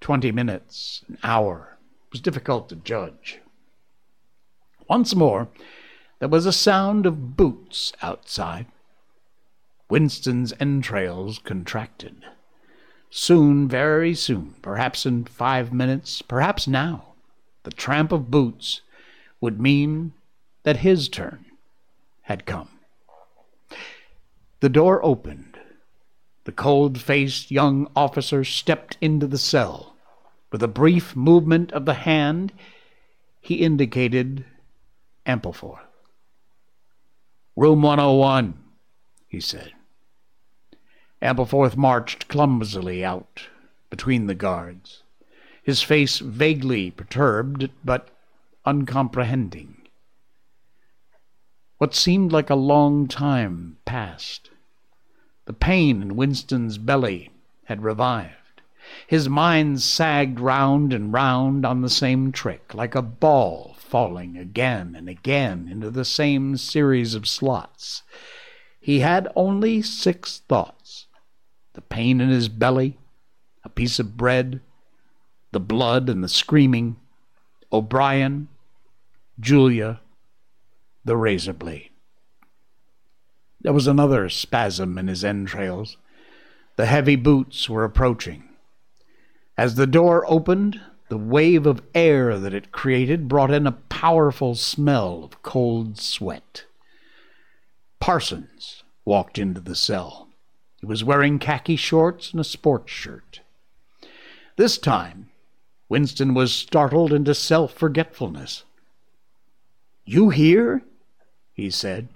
Twenty 0.00 0.32
minutes, 0.32 1.04
an 1.06 1.18
hour. 1.22 1.78
It 2.08 2.14
was 2.14 2.20
difficult 2.20 2.68
to 2.70 2.74
judge. 2.74 3.38
Once 4.88 5.14
more, 5.14 5.46
there 6.18 6.28
was 6.28 6.46
a 6.46 6.52
sound 6.52 7.06
of 7.06 7.36
boots 7.36 7.92
outside. 8.02 8.66
Winston's 9.88 10.52
entrails 10.58 11.38
contracted. 11.38 12.24
Soon, 13.08 13.68
very 13.68 14.16
soon, 14.16 14.56
perhaps 14.62 15.06
in 15.06 15.26
five 15.26 15.72
minutes, 15.72 16.22
perhaps 16.22 16.66
now, 16.66 17.12
the 17.62 17.70
tramp 17.70 18.10
of 18.10 18.32
boots 18.32 18.80
would 19.40 19.60
mean 19.60 20.12
that 20.64 20.78
his 20.78 21.08
turn 21.08 21.44
had 22.22 22.46
come. 22.46 22.79
The 24.60 24.68
door 24.68 25.02
opened. 25.02 25.58
The 26.44 26.52
cold 26.52 27.00
faced 27.00 27.50
young 27.50 27.90
officer 27.96 28.44
stepped 28.44 28.98
into 29.00 29.26
the 29.26 29.38
cell. 29.38 29.96
With 30.52 30.62
a 30.62 30.68
brief 30.68 31.16
movement 31.16 31.72
of 31.72 31.86
the 31.86 31.94
hand, 31.94 32.52
he 33.40 33.56
indicated 33.56 34.44
Ampleforth. 35.24 35.86
Room 37.56 37.82
101, 37.82 38.54
he 39.28 39.40
said. 39.40 39.72
Ampleforth 41.22 41.76
marched 41.76 42.28
clumsily 42.28 43.04
out 43.04 43.48
between 43.88 44.26
the 44.26 44.34
guards, 44.34 45.02
his 45.62 45.82
face 45.82 46.18
vaguely 46.18 46.90
perturbed 46.90 47.70
but 47.84 48.10
uncomprehending. 48.64 49.76
What 51.78 51.94
seemed 51.94 52.30
like 52.30 52.50
a 52.50 52.54
long 52.54 53.08
time 53.08 53.78
passed. 53.86 54.49
The 55.50 55.56
pain 55.56 56.00
in 56.00 56.14
Winston's 56.14 56.78
belly 56.78 57.32
had 57.64 57.82
revived. 57.82 58.62
His 59.08 59.28
mind 59.28 59.82
sagged 59.82 60.38
round 60.38 60.92
and 60.92 61.12
round 61.12 61.66
on 61.66 61.80
the 61.80 61.90
same 61.90 62.30
trick, 62.30 62.72
like 62.72 62.94
a 62.94 63.02
ball 63.02 63.74
falling 63.76 64.36
again 64.36 64.94
and 64.94 65.08
again 65.08 65.66
into 65.68 65.90
the 65.90 66.04
same 66.04 66.56
series 66.56 67.16
of 67.16 67.26
slots. 67.26 68.04
He 68.78 69.00
had 69.00 69.26
only 69.34 69.82
six 69.82 70.38
thoughts 70.48 71.08
the 71.72 71.80
pain 71.80 72.20
in 72.20 72.28
his 72.28 72.48
belly, 72.48 73.00
a 73.64 73.68
piece 73.68 73.98
of 73.98 74.16
bread, 74.16 74.60
the 75.50 75.58
blood 75.58 76.08
and 76.08 76.22
the 76.22 76.28
screaming, 76.28 76.94
O'Brien, 77.72 78.46
Julia, 79.40 80.00
the 81.04 81.16
razor 81.16 81.54
blade. 81.54 81.90
There 83.62 83.72
was 83.72 83.86
another 83.86 84.28
spasm 84.28 84.96
in 84.96 85.08
his 85.08 85.24
entrails. 85.24 85.96
The 86.76 86.86
heavy 86.86 87.16
boots 87.16 87.68
were 87.68 87.84
approaching. 87.84 88.44
As 89.58 89.74
the 89.74 89.86
door 89.86 90.24
opened, 90.26 90.80
the 91.10 91.18
wave 91.18 91.66
of 91.66 91.82
air 91.94 92.38
that 92.38 92.54
it 92.54 92.72
created 92.72 93.28
brought 93.28 93.50
in 93.50 93.66
a 93.66 93.72
powerful 93.72 94.54
smell 94.54 95.24
of 95.24 95.42
cold 95.42 95.98
sweat. 95.98 96.64
Parsons 97.98 98.82
walked 99.04 99.36
into 99.36 99.60
the 99.60 99.74
cell. 99.74 100.28
He 100.80 100.86
was 100.86 101.04
wearing 101.04 101.38
khaki 101.38 101.76
shorts 101.76 102.30
and 102.30 102.40
a 102.40 102.44
sports 102.44 102.90
shirt. 102.92 103.40
This 104.56 104.78
time, 104.78 105.28
Winston 105.90 106.32
was 106.32 106.54
startled 106.54 107.12
into 107.12 107.34
self 107.34 107.74
forgetfulness. 107.74 108.64
You 110.06 110.30
here? 110.30 110.82
he 111.52 111.68
said. 111.70 112.08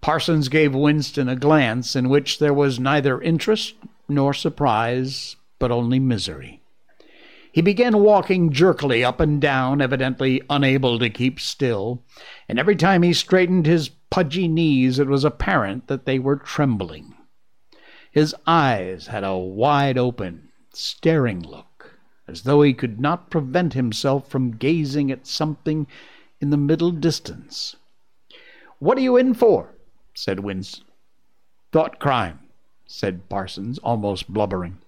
Parsons 0.00 0.48
gave 0.48 0.74
Winston 0.74 1.28
a 1.28 1.36
glance 1.36 1.94
in 1.94 2.08
which 2.08 2.38
there 2.38 2.54
was 2.54 2.80
neither 2.80 3.20
interest 3.20 3.74
nor 4.08 4.32
surprise, 4.32 5.36
but 5.58 5.70
only 5.70 5.98
misery. 5.98 6.62
He 7.52 7.60
began 7.60 7.98
walking 7.98 8.50
jerkily 8.50 9.04
up 9.04 9.20
and 9.20 9.40
down, 9.40 9.82
evidently 9.82 10.40
unable 10.48 10.98
to 10.98 11.10
keep 11.10 11.38
still, 11.38 12.02
and 12.48 12.58
every 12.58 12.76
time 12.76 13.02
he 13.02 13.12
straightened 13.12 13.66
his 13.66 13.90
pudgy 14.08 14.48
knees 14.48 14.98
it 14.98 15.06
was 15.06 15.24
apparent 15.24 15.88
that 15.88 16.06
they 16.06 16.18
were 16.18 16.36
trembling. 16.36 17.14
His 18.10 18.34
eyes 18.46 19.08
had 19.08 19.22
a 19.22 19.36
wide 19.36 19.98
open, 19.98 20.48
staring 20.72 21.42
look, 21.42 21.98
as 22.26 22.42
though 22.42 22.62
he 22.62 22.72
could 22.72 23.00
not 23.00 23.30
prevent 23.30 23.74
himself 23.74 24.28
from 24.28 24.56
gazing 24.56 25.10
at 25.10 25.26
something 25.26 25.86
in 26.40 26.50
the 26.50 26.56
middle 26.56 26.90
distance. 26.90 27.76
What 28.78 28.96
are 28.96 29.02
you 29.02 29.16
in 29.16 29.34
for? 29.34 29.74
Said 30.14 30.40
Winston. 30.40 30.84
Thought 31.72 31.98
crime, 31.98 32.40
said 32.86 33.28
Parsons, 33.28 33.78
almost 33.78 34.32
blubbering. 34.32 34.78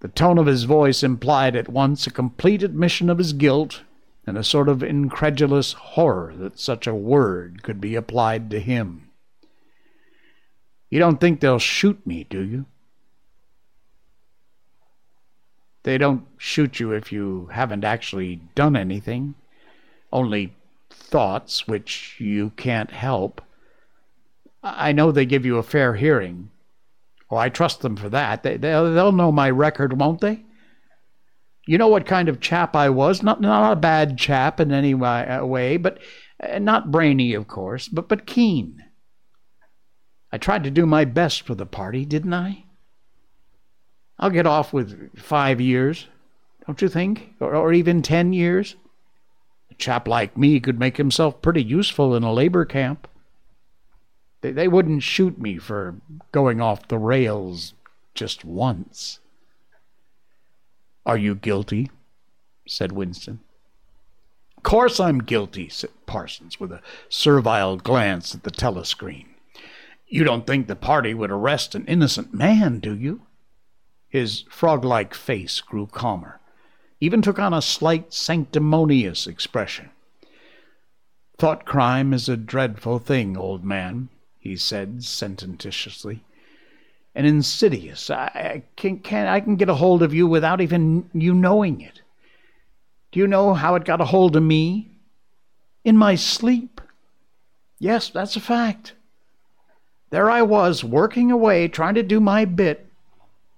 The 0.00 0.08
tone 0.08 0.38
of 0.38 0.46
his 0.46 0.64
voice 0.64 1.02
implied 1.02 1.56
at 1.56 1.68
once 1.68 2.06
a 2.06 2.10
complete 2.10 2.62
admission 2.62 3.08
of 3.08 3.18
his 3.18 3.32
guilt 3.32 3.82
and 4.26 4.36
a 4.36 4.44
sort 4.44 4.68
of 4.68 4.82
incredulous 4.82 5.72
horror 5.72 6.34
that 6.36 6.58
such 6.58 6.86
a 6.86 6.94
word 6.94 7.62
could 7.62 7.80
be 7.80 7.94
applied 7.94 8.50
to 8.50 8.60
him. 8.60 9.10
You 10.90 10.98
don't 10.98 11.20
think 11.20 11.40
they'll 11.40 11.58
shoot 11.58 12.06
me, 12.06 12.24
do 12.24 12.42
you? 12.42 12.66
They 15.82 15.98
don't 15.98 16.26
shoot 16.38 16.80
you 16.80 16.92
if 16.92 17.12
you 17.12 17.50
haven't 17.52 17.84
actually 17.84 18.36
done 18.54 18.76
anything, 18.76 19.34
only 20.12 20.54
thoughts 20.90 21.68
which 21.68 22.16
you 22.18 22.50
can't 22.56 22.90
help. 22.90 23.42
I 24.64 24.92
know 24.92 25.12
they 25.12 25.26
give 25.26 25.44
you 25.44 25.58
a 25.58 25.62
fair 25.62 25.94
hearing. 25.94 26.50
Oh, 27.30 27.36
I 27.36 27.50
trust 27.50 27.82
them 27.82 27.96
for 27.96 28.08
that. 28.08 28.42
They, 28.42 28.56
they'll, 28.56 28.92
they'll 28.94 29.12
know 29.12 29.30
my 29.30 29.50
record, 29.50 30.00
won't 30.00 30.20
they? 30.20 30.42
You 31.66 31.76
know 31.78 31.88
what 31.88 32.06
kind 32.06 32.28
of 32.28 32.40
chap 32.40 32.74
I 32.74 32.88
was. 32.88 33.22
Not, 33.22 33.40
not 33.40 33.72
a 33.72 33.76
bad 33.76 34.18
chap 34.18 34.60
in 34.60 34.72
any 34.72 34.94
way, 34.94 35.76
but 35.76 35.98
uh, 36.42 36.58
not 36.58 36.90
brainy, 36.90 37.34
of 37.34 37.46
course, 37.46 37.88
but, 37.88 38.08
but 38.08 38.26
keen. 38.26 38.82
I 40.32 40.38
tried 40.38 40.64
to 40.64 40.70
do 40.70 40.86
my 40.86 41.04
best 41.04 41.42
for 41.42 41.54
the 41.54 41.66
party, 41.66 42.04
didn't 42.04 42.34
I? 42.34 42.64
I'll 44.18 44.30
get 44.30 44.46
off 44.46 44.72
with 44.72 45.18
five 45.18 45.60
years, 45.60 46.06
don't 46.66 46.80
you 46.80 46.88
think? 46.88 47.34
Or, 47.40 47.54
or 47.54 47.72
even 47.72 48.00
ten 48.00 48.32
years? 48.32 48.76
A 49.70 49.74
chap 49.74 50.08
like 50.08 50.36
me 50.36 50.60
could 50.60 50.78
make 50.78 50.96
himself 50.96 51.42
pretty 51.42 51.62
useful 51.62 52.14
in 52.14 52.22
a 52.22 52.32
labor 52.32 52.64
camp. 52.64 53.08
They, 54.44 54.52
they 54.52 54.68
wouldn't 54.68 55.02
shoot 55.02 55.40
me 55.40 55.56
for 55.56 55.94
going 56.30 56.60
off 56.60 56.88
the 56.88 56.98
rails 56.98 57.72
just 58.14 58.44
once. 58.44 59.18
Are 61.06 61.16
you 61.16 61.34
guilty? 61.34 61.90
said 62.68 62.92
Winston. 62.92 63.40
Course 64.62 65.00
I'm 65.00 65.20
guilty, 65.20 65.70
said 65.70 65.88
Parsons 66.04 66.60
with 66.60 66.72
a 66.72 66.82
servile 67.08 67.78
glance 67.78 68.34
at 68.34 68.42
the 68.42 68.50
telescreen. 68.50 69.28
You 70.06 70.24
don't 70.24 70.46
think 70.46 70.66
the 70.66 70.76
party 70.76 71.14
would 71.14 71.30
arrest 71.30 71.74
an 71.74 71.86
innocent 71.86 72.34
man, 72.34 72.80
do 72.80 72.94
you? 72.94 73.22
His 74.10 74.44
frog 74.50 74.84
like 74.84 75.14
face 75.14 75.62
grew 75.62 75.86
calmer, 75.86 76.38
even 77.00 77.22
took 77.22 77.38
on 77.38 77.54
a 77.54 77.62
slight 77.62 78.12
sanctimonious 78.12 79.26
expression. 79.26 79.88
Thought 81.38 81.64
crime 81.64 82.12
is 82.12 82.28
a 82.28 82.36
dreadful 82.36 82.98
thing, 82.98 83.38
old 83.38 83.64
man, 83.64 84.10
he 84.44 84.56
said 84.56 85.02
sententiously. 85.02 86.22
And 87.16 87.26
insidious. 87.26 88.10
I, 88.10 88.62
can, 88.76 89.00
can 89.00 89.26
I 89.26 89.40
can 89.40 89.56
get 89.56 89.68
a 89.68 89.74
hold 89.74 90.04
of 90.04 90.14
you 90.14 90.28
without 90.28 90.60
even 90.60 91.10
you 91.12 91.34
knowing 91.34 91.80
it. 91.80 92.02
Do 93.10 93.18
you 93.18 93.26
know 93.26 93.54
how 93.54 93.74
it 93.74 93.84
got 93.84 94.00
a 94.00 94.04
hold 94.04 94.36
of 94.36 94.42
me? 94.42 94.90
In 95.84 95.96
my 95.96 96.14
sleep. 96.14 96.80
Yes, 97.80 98.08
that's 98.08 98.36
a 98.36 98.40
fact. 98.40 98.94
There 100.10 100.30
I 100.30 100.42
was, 100.42 100.84
working 100.84 101.32
away, 101.32 101.66
trying 101.66 101.94
to 101.96 102.02
do 102.04 102.20
my 102.20 102.44
bit, 102.44 102.84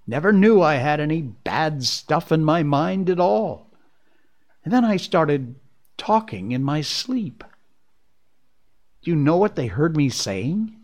Never 0.07 0.33
knew 0.33 0.63
I 0.63 0.77
had 0.77 1.01
any 1.01 1.21
bad 1.21 1.83
stuff 1.83 2.31
in 2.31 2.45
my 2.45 2.63
mind 2.63 3.11
at 3.11 3.19
all. 3.19 3.67
And 4.65 4.73
then 4.73 4.85
I 4.85 4.97
started 4.97 5.57
talking 5.97 6.53
in 6.53 6.63
my 6.63 6.81
sleep. 6.81 7.43
Do 9.07 9.13
you 9.13 9.17
know 9.17 9.37
what 9.37 9.55
they 9.55 9.69
heard 9.69 9.97
me 9.97 10.09
saying? 10.09 10.75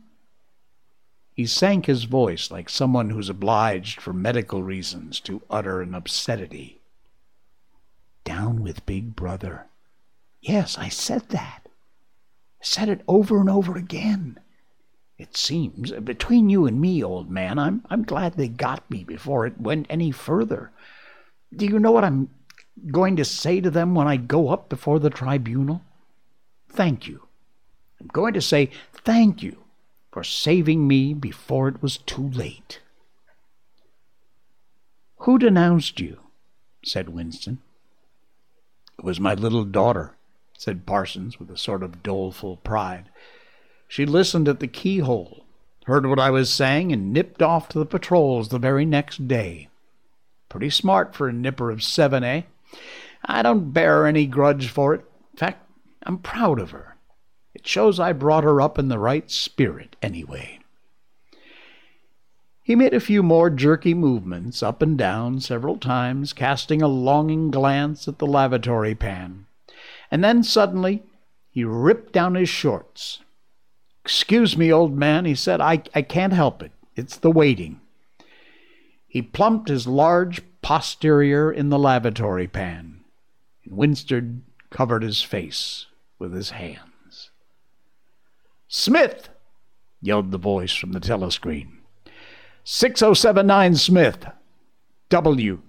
He 1.35 1.45
sank 1.45 1.87
his 1.87 2.05
voice 2.05 2.53
like 2.53 2.69
someone 2.69 3.11
who's 3.11 3.29
obliged 3.29 4.01
for 4.01 4.13
medical 4.13 4.63
reasons 4.63 5.19
to 5.23 5.43
utter 5.51 5.83
an 5.83 5.93
obscenity. 5.93 6.81
Down 8.23 8.63
with 8.63 8.87
Big 8.87 9.17
Brother. 9.17 9.67
Yes, 10.41 10.79
I 10.79 10.89
said 10.89 11.31
that. 11.31 11.63
I 11.67 12.65
said 12.65 12.89
it 12.89 13.01
over 13.09 13.41
and 13.41 13.51
over 13.51 13.77
again. 13.77 14.39
It 15.19 15.37
seems, 15.37 15.91
between 15.91 16.49
you 16.49 16.65
and 16.65 16.81
me, 16.81 17.03
old 17.03 17.29
man, 17.29 17.59
I'm, 17.59 17.85
I'm 17.91 18.05
glad 18.05 18.35
they 18.35 18.47
got 18.47 18.89
me 18.89 19.03
before 19.03 19.49
it 19.49 19.61
went 19.61 19.89
any 19.91 20.13
further. 20.13 20.71
Do 21.57 21.67
you 21.67 21.81
know 21.81 21.91
what 21.91 22.05
I'm 22.05 22.31
going 22.89 23.17
to 23.17 23.25
say 23.25 23.61
to 23.61 23.69
them 23.69 23.97
when 23.97 24.07
I 24.07 24.17
go 24.17 24.51
up 24.51 24.69
before 24.69 25.01
the 25.01 25.11
tribunal? 25.11 25.83
Thank 26.69 27.09
you. 27.09 27.27
I'm 28.03 28.09
going 28.09 28.35
to 28.35 28.41
say 28.41 28.71
thank 28.93 29.43
you 29.43 29.59
for 30.11 30.25
saving 30.25 30.89
me 30.89 31.15
before 31.15 31.69
it 31.69 31.81
was 31.81 31.99
too 31.99 32.29
late. 32.31 32.81
Who 35.19 35.39
denounced 35.39 36.01
you? 36.01 36.19
said 36.85 37.11
Winston. 37.11 37.61
It 38.99 39.05
was 39.05 39.21
my 39.21 39.35
little 39.35 39.65
daughter, 39.65 40.17
said 40.59 40.85
Parsons 40.85 41.39
with 41.39 41.49
a 41.49 41.57
sort 41.57 41.85
of 41.85 42.03
doleful 42.03 42.57
pride. 42.57 43.09
She 43.87 44.05
listened 44.05 44.49
at 44.49 44.59
the 44.59 44.67
keyhole, 44.67 45.45
heard 45.87 46.05
what 46.07 46.19
I 46.19 46.31
was 46.31 46.53
saying, 46.53 46.93
and 46.93 47.13
nipped 47.13 47.41
off 47.41 47.69
to 47.69 47.79
the 47.79 47.87
patrols 47.87 48.49
the 48.49 48.59
very 48.59 48.85
next 48.85 49.29
day. 49.29 49.69
Pretty 50.49 50.71
smart 50.71 51.15
for 51.15 51.29
a 51.29 51.33
nipper 51.33 51.71
of 51.71 51.85
seven, 51.85 52.25
eh? 52.25 52.43
I 53.25 53.43
don't 53.43 53.71
bear 53.73 54.07
any 54.07 54.27
grudge 54.27 54.69
for 54.69 54.93
it. 54.93 55.05
In 55.35 55.39
fact, 55.39 55.65
I'm 56.03 56.19
proud 56.19 56.59
of 56.59 56.73
her. 56.73 56.92
It 57.55 57.67
shows 57.67 58.01
I 58.01 58.13
brought 58.13 58.45
her 58.45 58.61
up 58.61 58.79
in 58.79 58.89
the 58.89 58.99
right 58.99 59.31
spirit, 59.31 59.97
anyway. 60.03 60.61
He 62.63 62.77
made 62.77 62.95
a 62.95 63.01
few 63.01 63.23
more 63.23 63.51
jerky 63.51 63.93
movements 63.93 64.63
up 64.63 64.83
and 64.83 64.97
down 64.97 65.41
several 65.41 65.77
times, 65.77 66.33
casting 66.33 66.81
a 66.81 66.89
longing 66.89 67.51
glance 67.51 68.07
at 68.07 68.19
the 68.19 68.27
lavatory 68.27 68.95
pan. 68.95 69.47
And 70.11 70.23
then 70.23 70.43
suddenly 70.43 71.03
he 71.51 71.65
ripped 71.65 72.13
down 72.13 72.35
his 72.35 72.49
shorts, 72.49 73.21
Excuse 74.05 74.57
me, 74.57 74.73
old 74.73 74.97
man, 74.97 75.25
he 75.25 75.35
said. 75.35 75.61
I, 75.61 75.83
I 75.95 76.03
can't 76.03 76.33
help 76.33 76.63
it. 76.63 76.73
It's 76.97 77.17
the 77.17 77.31
waiting. 77.31 77.81
He 79.07 79.23
plumped 79.23 79.69
his 79.69 79.87
large 79.87 80.43
posterior 80.61 81.53
in 81.53 81.69
the 81.69 81.79
lavatory 81.79 82.49
pan, 82.49 83.05
and 83.65 83.77
Winston 83.77 84.45
covered 84.71 85.03
his 85.03 85.23
face 85.23 85.87
with 86.19 86.33
his 86.33 86.51
hands. 86.51 86.92
Smith! 88.75 89.29
yelled 90.01 90.31
the 90.31 90.39
voice 90.39 90.73
from 90.73 90.93
the 90.93 90.99
telescreen. 90.99 91.73
6079 92.65 93.75
Smith. 93.75 94.27
W. 95.11 95.61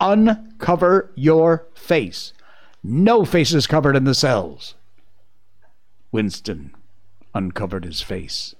Uncover 0.00 1.10
your 1.16 1.66
face. 1.74 2.32
No 2.80 3.24
faces 3.24 3.66
covered 3.66 3.96
in 3.96 4.04
the 4.04 4.14
cells. 4.14 4.76
Winston 6.12 6.76
uncovered 7.34 7.84
his 7.84 8.02
face. 8.02 8.54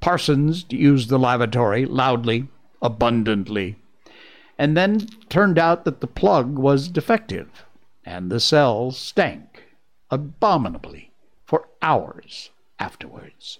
Parsons 0.00 0.64
used 0.70 1.08
the 1.08 1.18
lavatory 1.18 1.84
loudly, 1.84 2.46
abundantly, 2.80 3.74
and 4.56 4.76
then 4.76 5.08
turned 5.28 5.58
out 5.58 5.84
that 5.84 6.00
the 6.00 6.06
plug 6.06 6.56
was 6.56 6.86
defective, 6.86 7.64
and 8.04 8.30
the 8.30 8.38
cell 8.38 8.92
stank 8.92 9.64
abominably 10.12 11.10
for 11.44 11.66
hours 11.82 12.50
afterwards. 12.78 13.58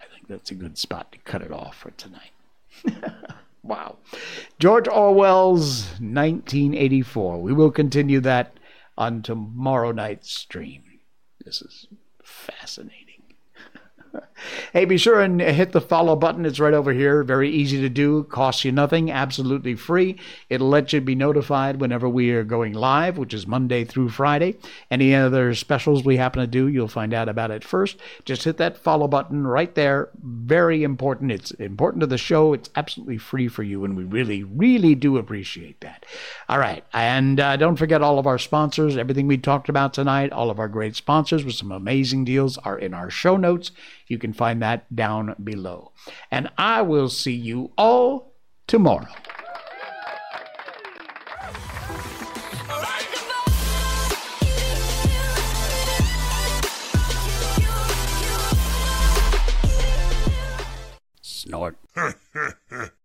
I 0.00 0.04
think 0.12 0.28
that's 0.28 0.50
a 0.50 0.54
good 0.54 0.78
spot 0.78 1.12
to 1.12 1.18
cut 1.18 1.42
it 1.42 1.52
off 1.52 1.76
for 1.76 1.90
tonight. 1.92 2.32
wow. 3.62 3.96
George 4.58 4.88
Orwell's 4.88 5.84
1984. 6.00 7.40
We 7.40 7.52
will 7.52 7.70
continue 7.70 8.20
that 8.20 8.54
on 8.96 9.22
tomorrow 9.22 9.92
night's 9.92 10.30
stream. 10.30 10.82
This 11.44 11.62
is 11.62 11.86
fascinating. 12.22 12.99
hey, 14.72 14.84
be 14.84 14.96
sure 14.96 15.20
and 15.20 15.40
hit 15.40 15.72
the 15.72 15.80
follow 15.80 16.16
button. 16.16 16.46
It's 16.46 16.60
right 16.60 16.74
over 16.74 16.92
here. 16.92 17.22
Very 17.22 17.50
easy 17.50 17.80
to 17.80 17.88
do. 17.88 18.24
Costs 18.24 18.64
you 18.64 18.72
nothing. 18.72 19.10
Absolutely 19.10 19.74
free. 19.74 20.16
It'll 20.48 20.68
let 20.68 20.92
you 20.92 21.00
be 21.00 21.14
notified 21.14 21.80
whenever 21.80 22.08
we 22.08 22.30
are 22.30 22.44
going 22.44 22.72
live, 22.72 23.18
which 23.18 23.34
is 23.34 23.46
Monday 23.46 23.84
through 23.84 24.10
Friday. 24.10 24.56
Any 24.90 25.14
other 25.14 25.54
specials 25.54 26.04
we 26.04 26.16
happen 26.16 26.40
to 26.40 26.46
do, 26.46 26.68
you'll 26.68 26.88
find 26.88 27.14
out 27.14 27.28
about 27.28 27.50
it 27.50 27.64
first. 27.64 27.98
Just 28.24 28.44
hit 28.44 28.56
that 28.58 28.78
follow 28.78 29.08
button 29.08 29.46
right 29.46 29.74
there. 29.74 30.10
Very 30.22 30.82
important. 30.82 31.32
It's 31.32 31.50
important 31.52 32.00
to 32.00 32.06
the 32.06 32.18
show. 32.18 32.52
It's 32.52 32.70
absolutely 32.76 33.18
free 33.18 33.48
for 33.48 33.62
you, 33.62 33.84
and 33.84 33.96
we 33.96 34.04
really, 34.04 34.42
really 34.42 34.94
do 34.94 35.16
appreciate 35.16 35.80
that. 35.80 36.04
All 36.48 36.58
right. 36.58 36.84
And 36.92 37.38
uh, 37.38 37.56
don't 37.56 37.76
forget 37.76 38.02
all 38.02 38.18
of 38.18 38.26
our 38.26 38.38
sponsors. 38.38 38.96
Everything 38.96 39.26
we 39.26 39.38
talked 39.38 39.68
about 39.68 39.94
tonight, 39.94 40.32
all 40.32 40.50
of 40.50 40.58
our 40.58 40.68
great 40.68 40.96
sponsors 40.96 41.44
with 41.44 41.54
some 41.54 41.72
amazing 41.72 42.24
deals 42.24 42.58
are 42.58 42.78
in 42.78 42.94
our 42.94 43.10
show 43.10 43.36
notes. 43.36 43.70
You 44.10 44.18
can 44.18 44.32
find 44.32 44.60
that 44.60 44.92
down 44.94 45.36
below. 45.44 45.92
And 46.32 46.50
I 46.58 46.82
will 46.82 47.08
see 47.08 47.32
you 47.32 47.70
all 47.78 48.34
tomorrow. 48.66 49.06
Snort. 61.22 61.76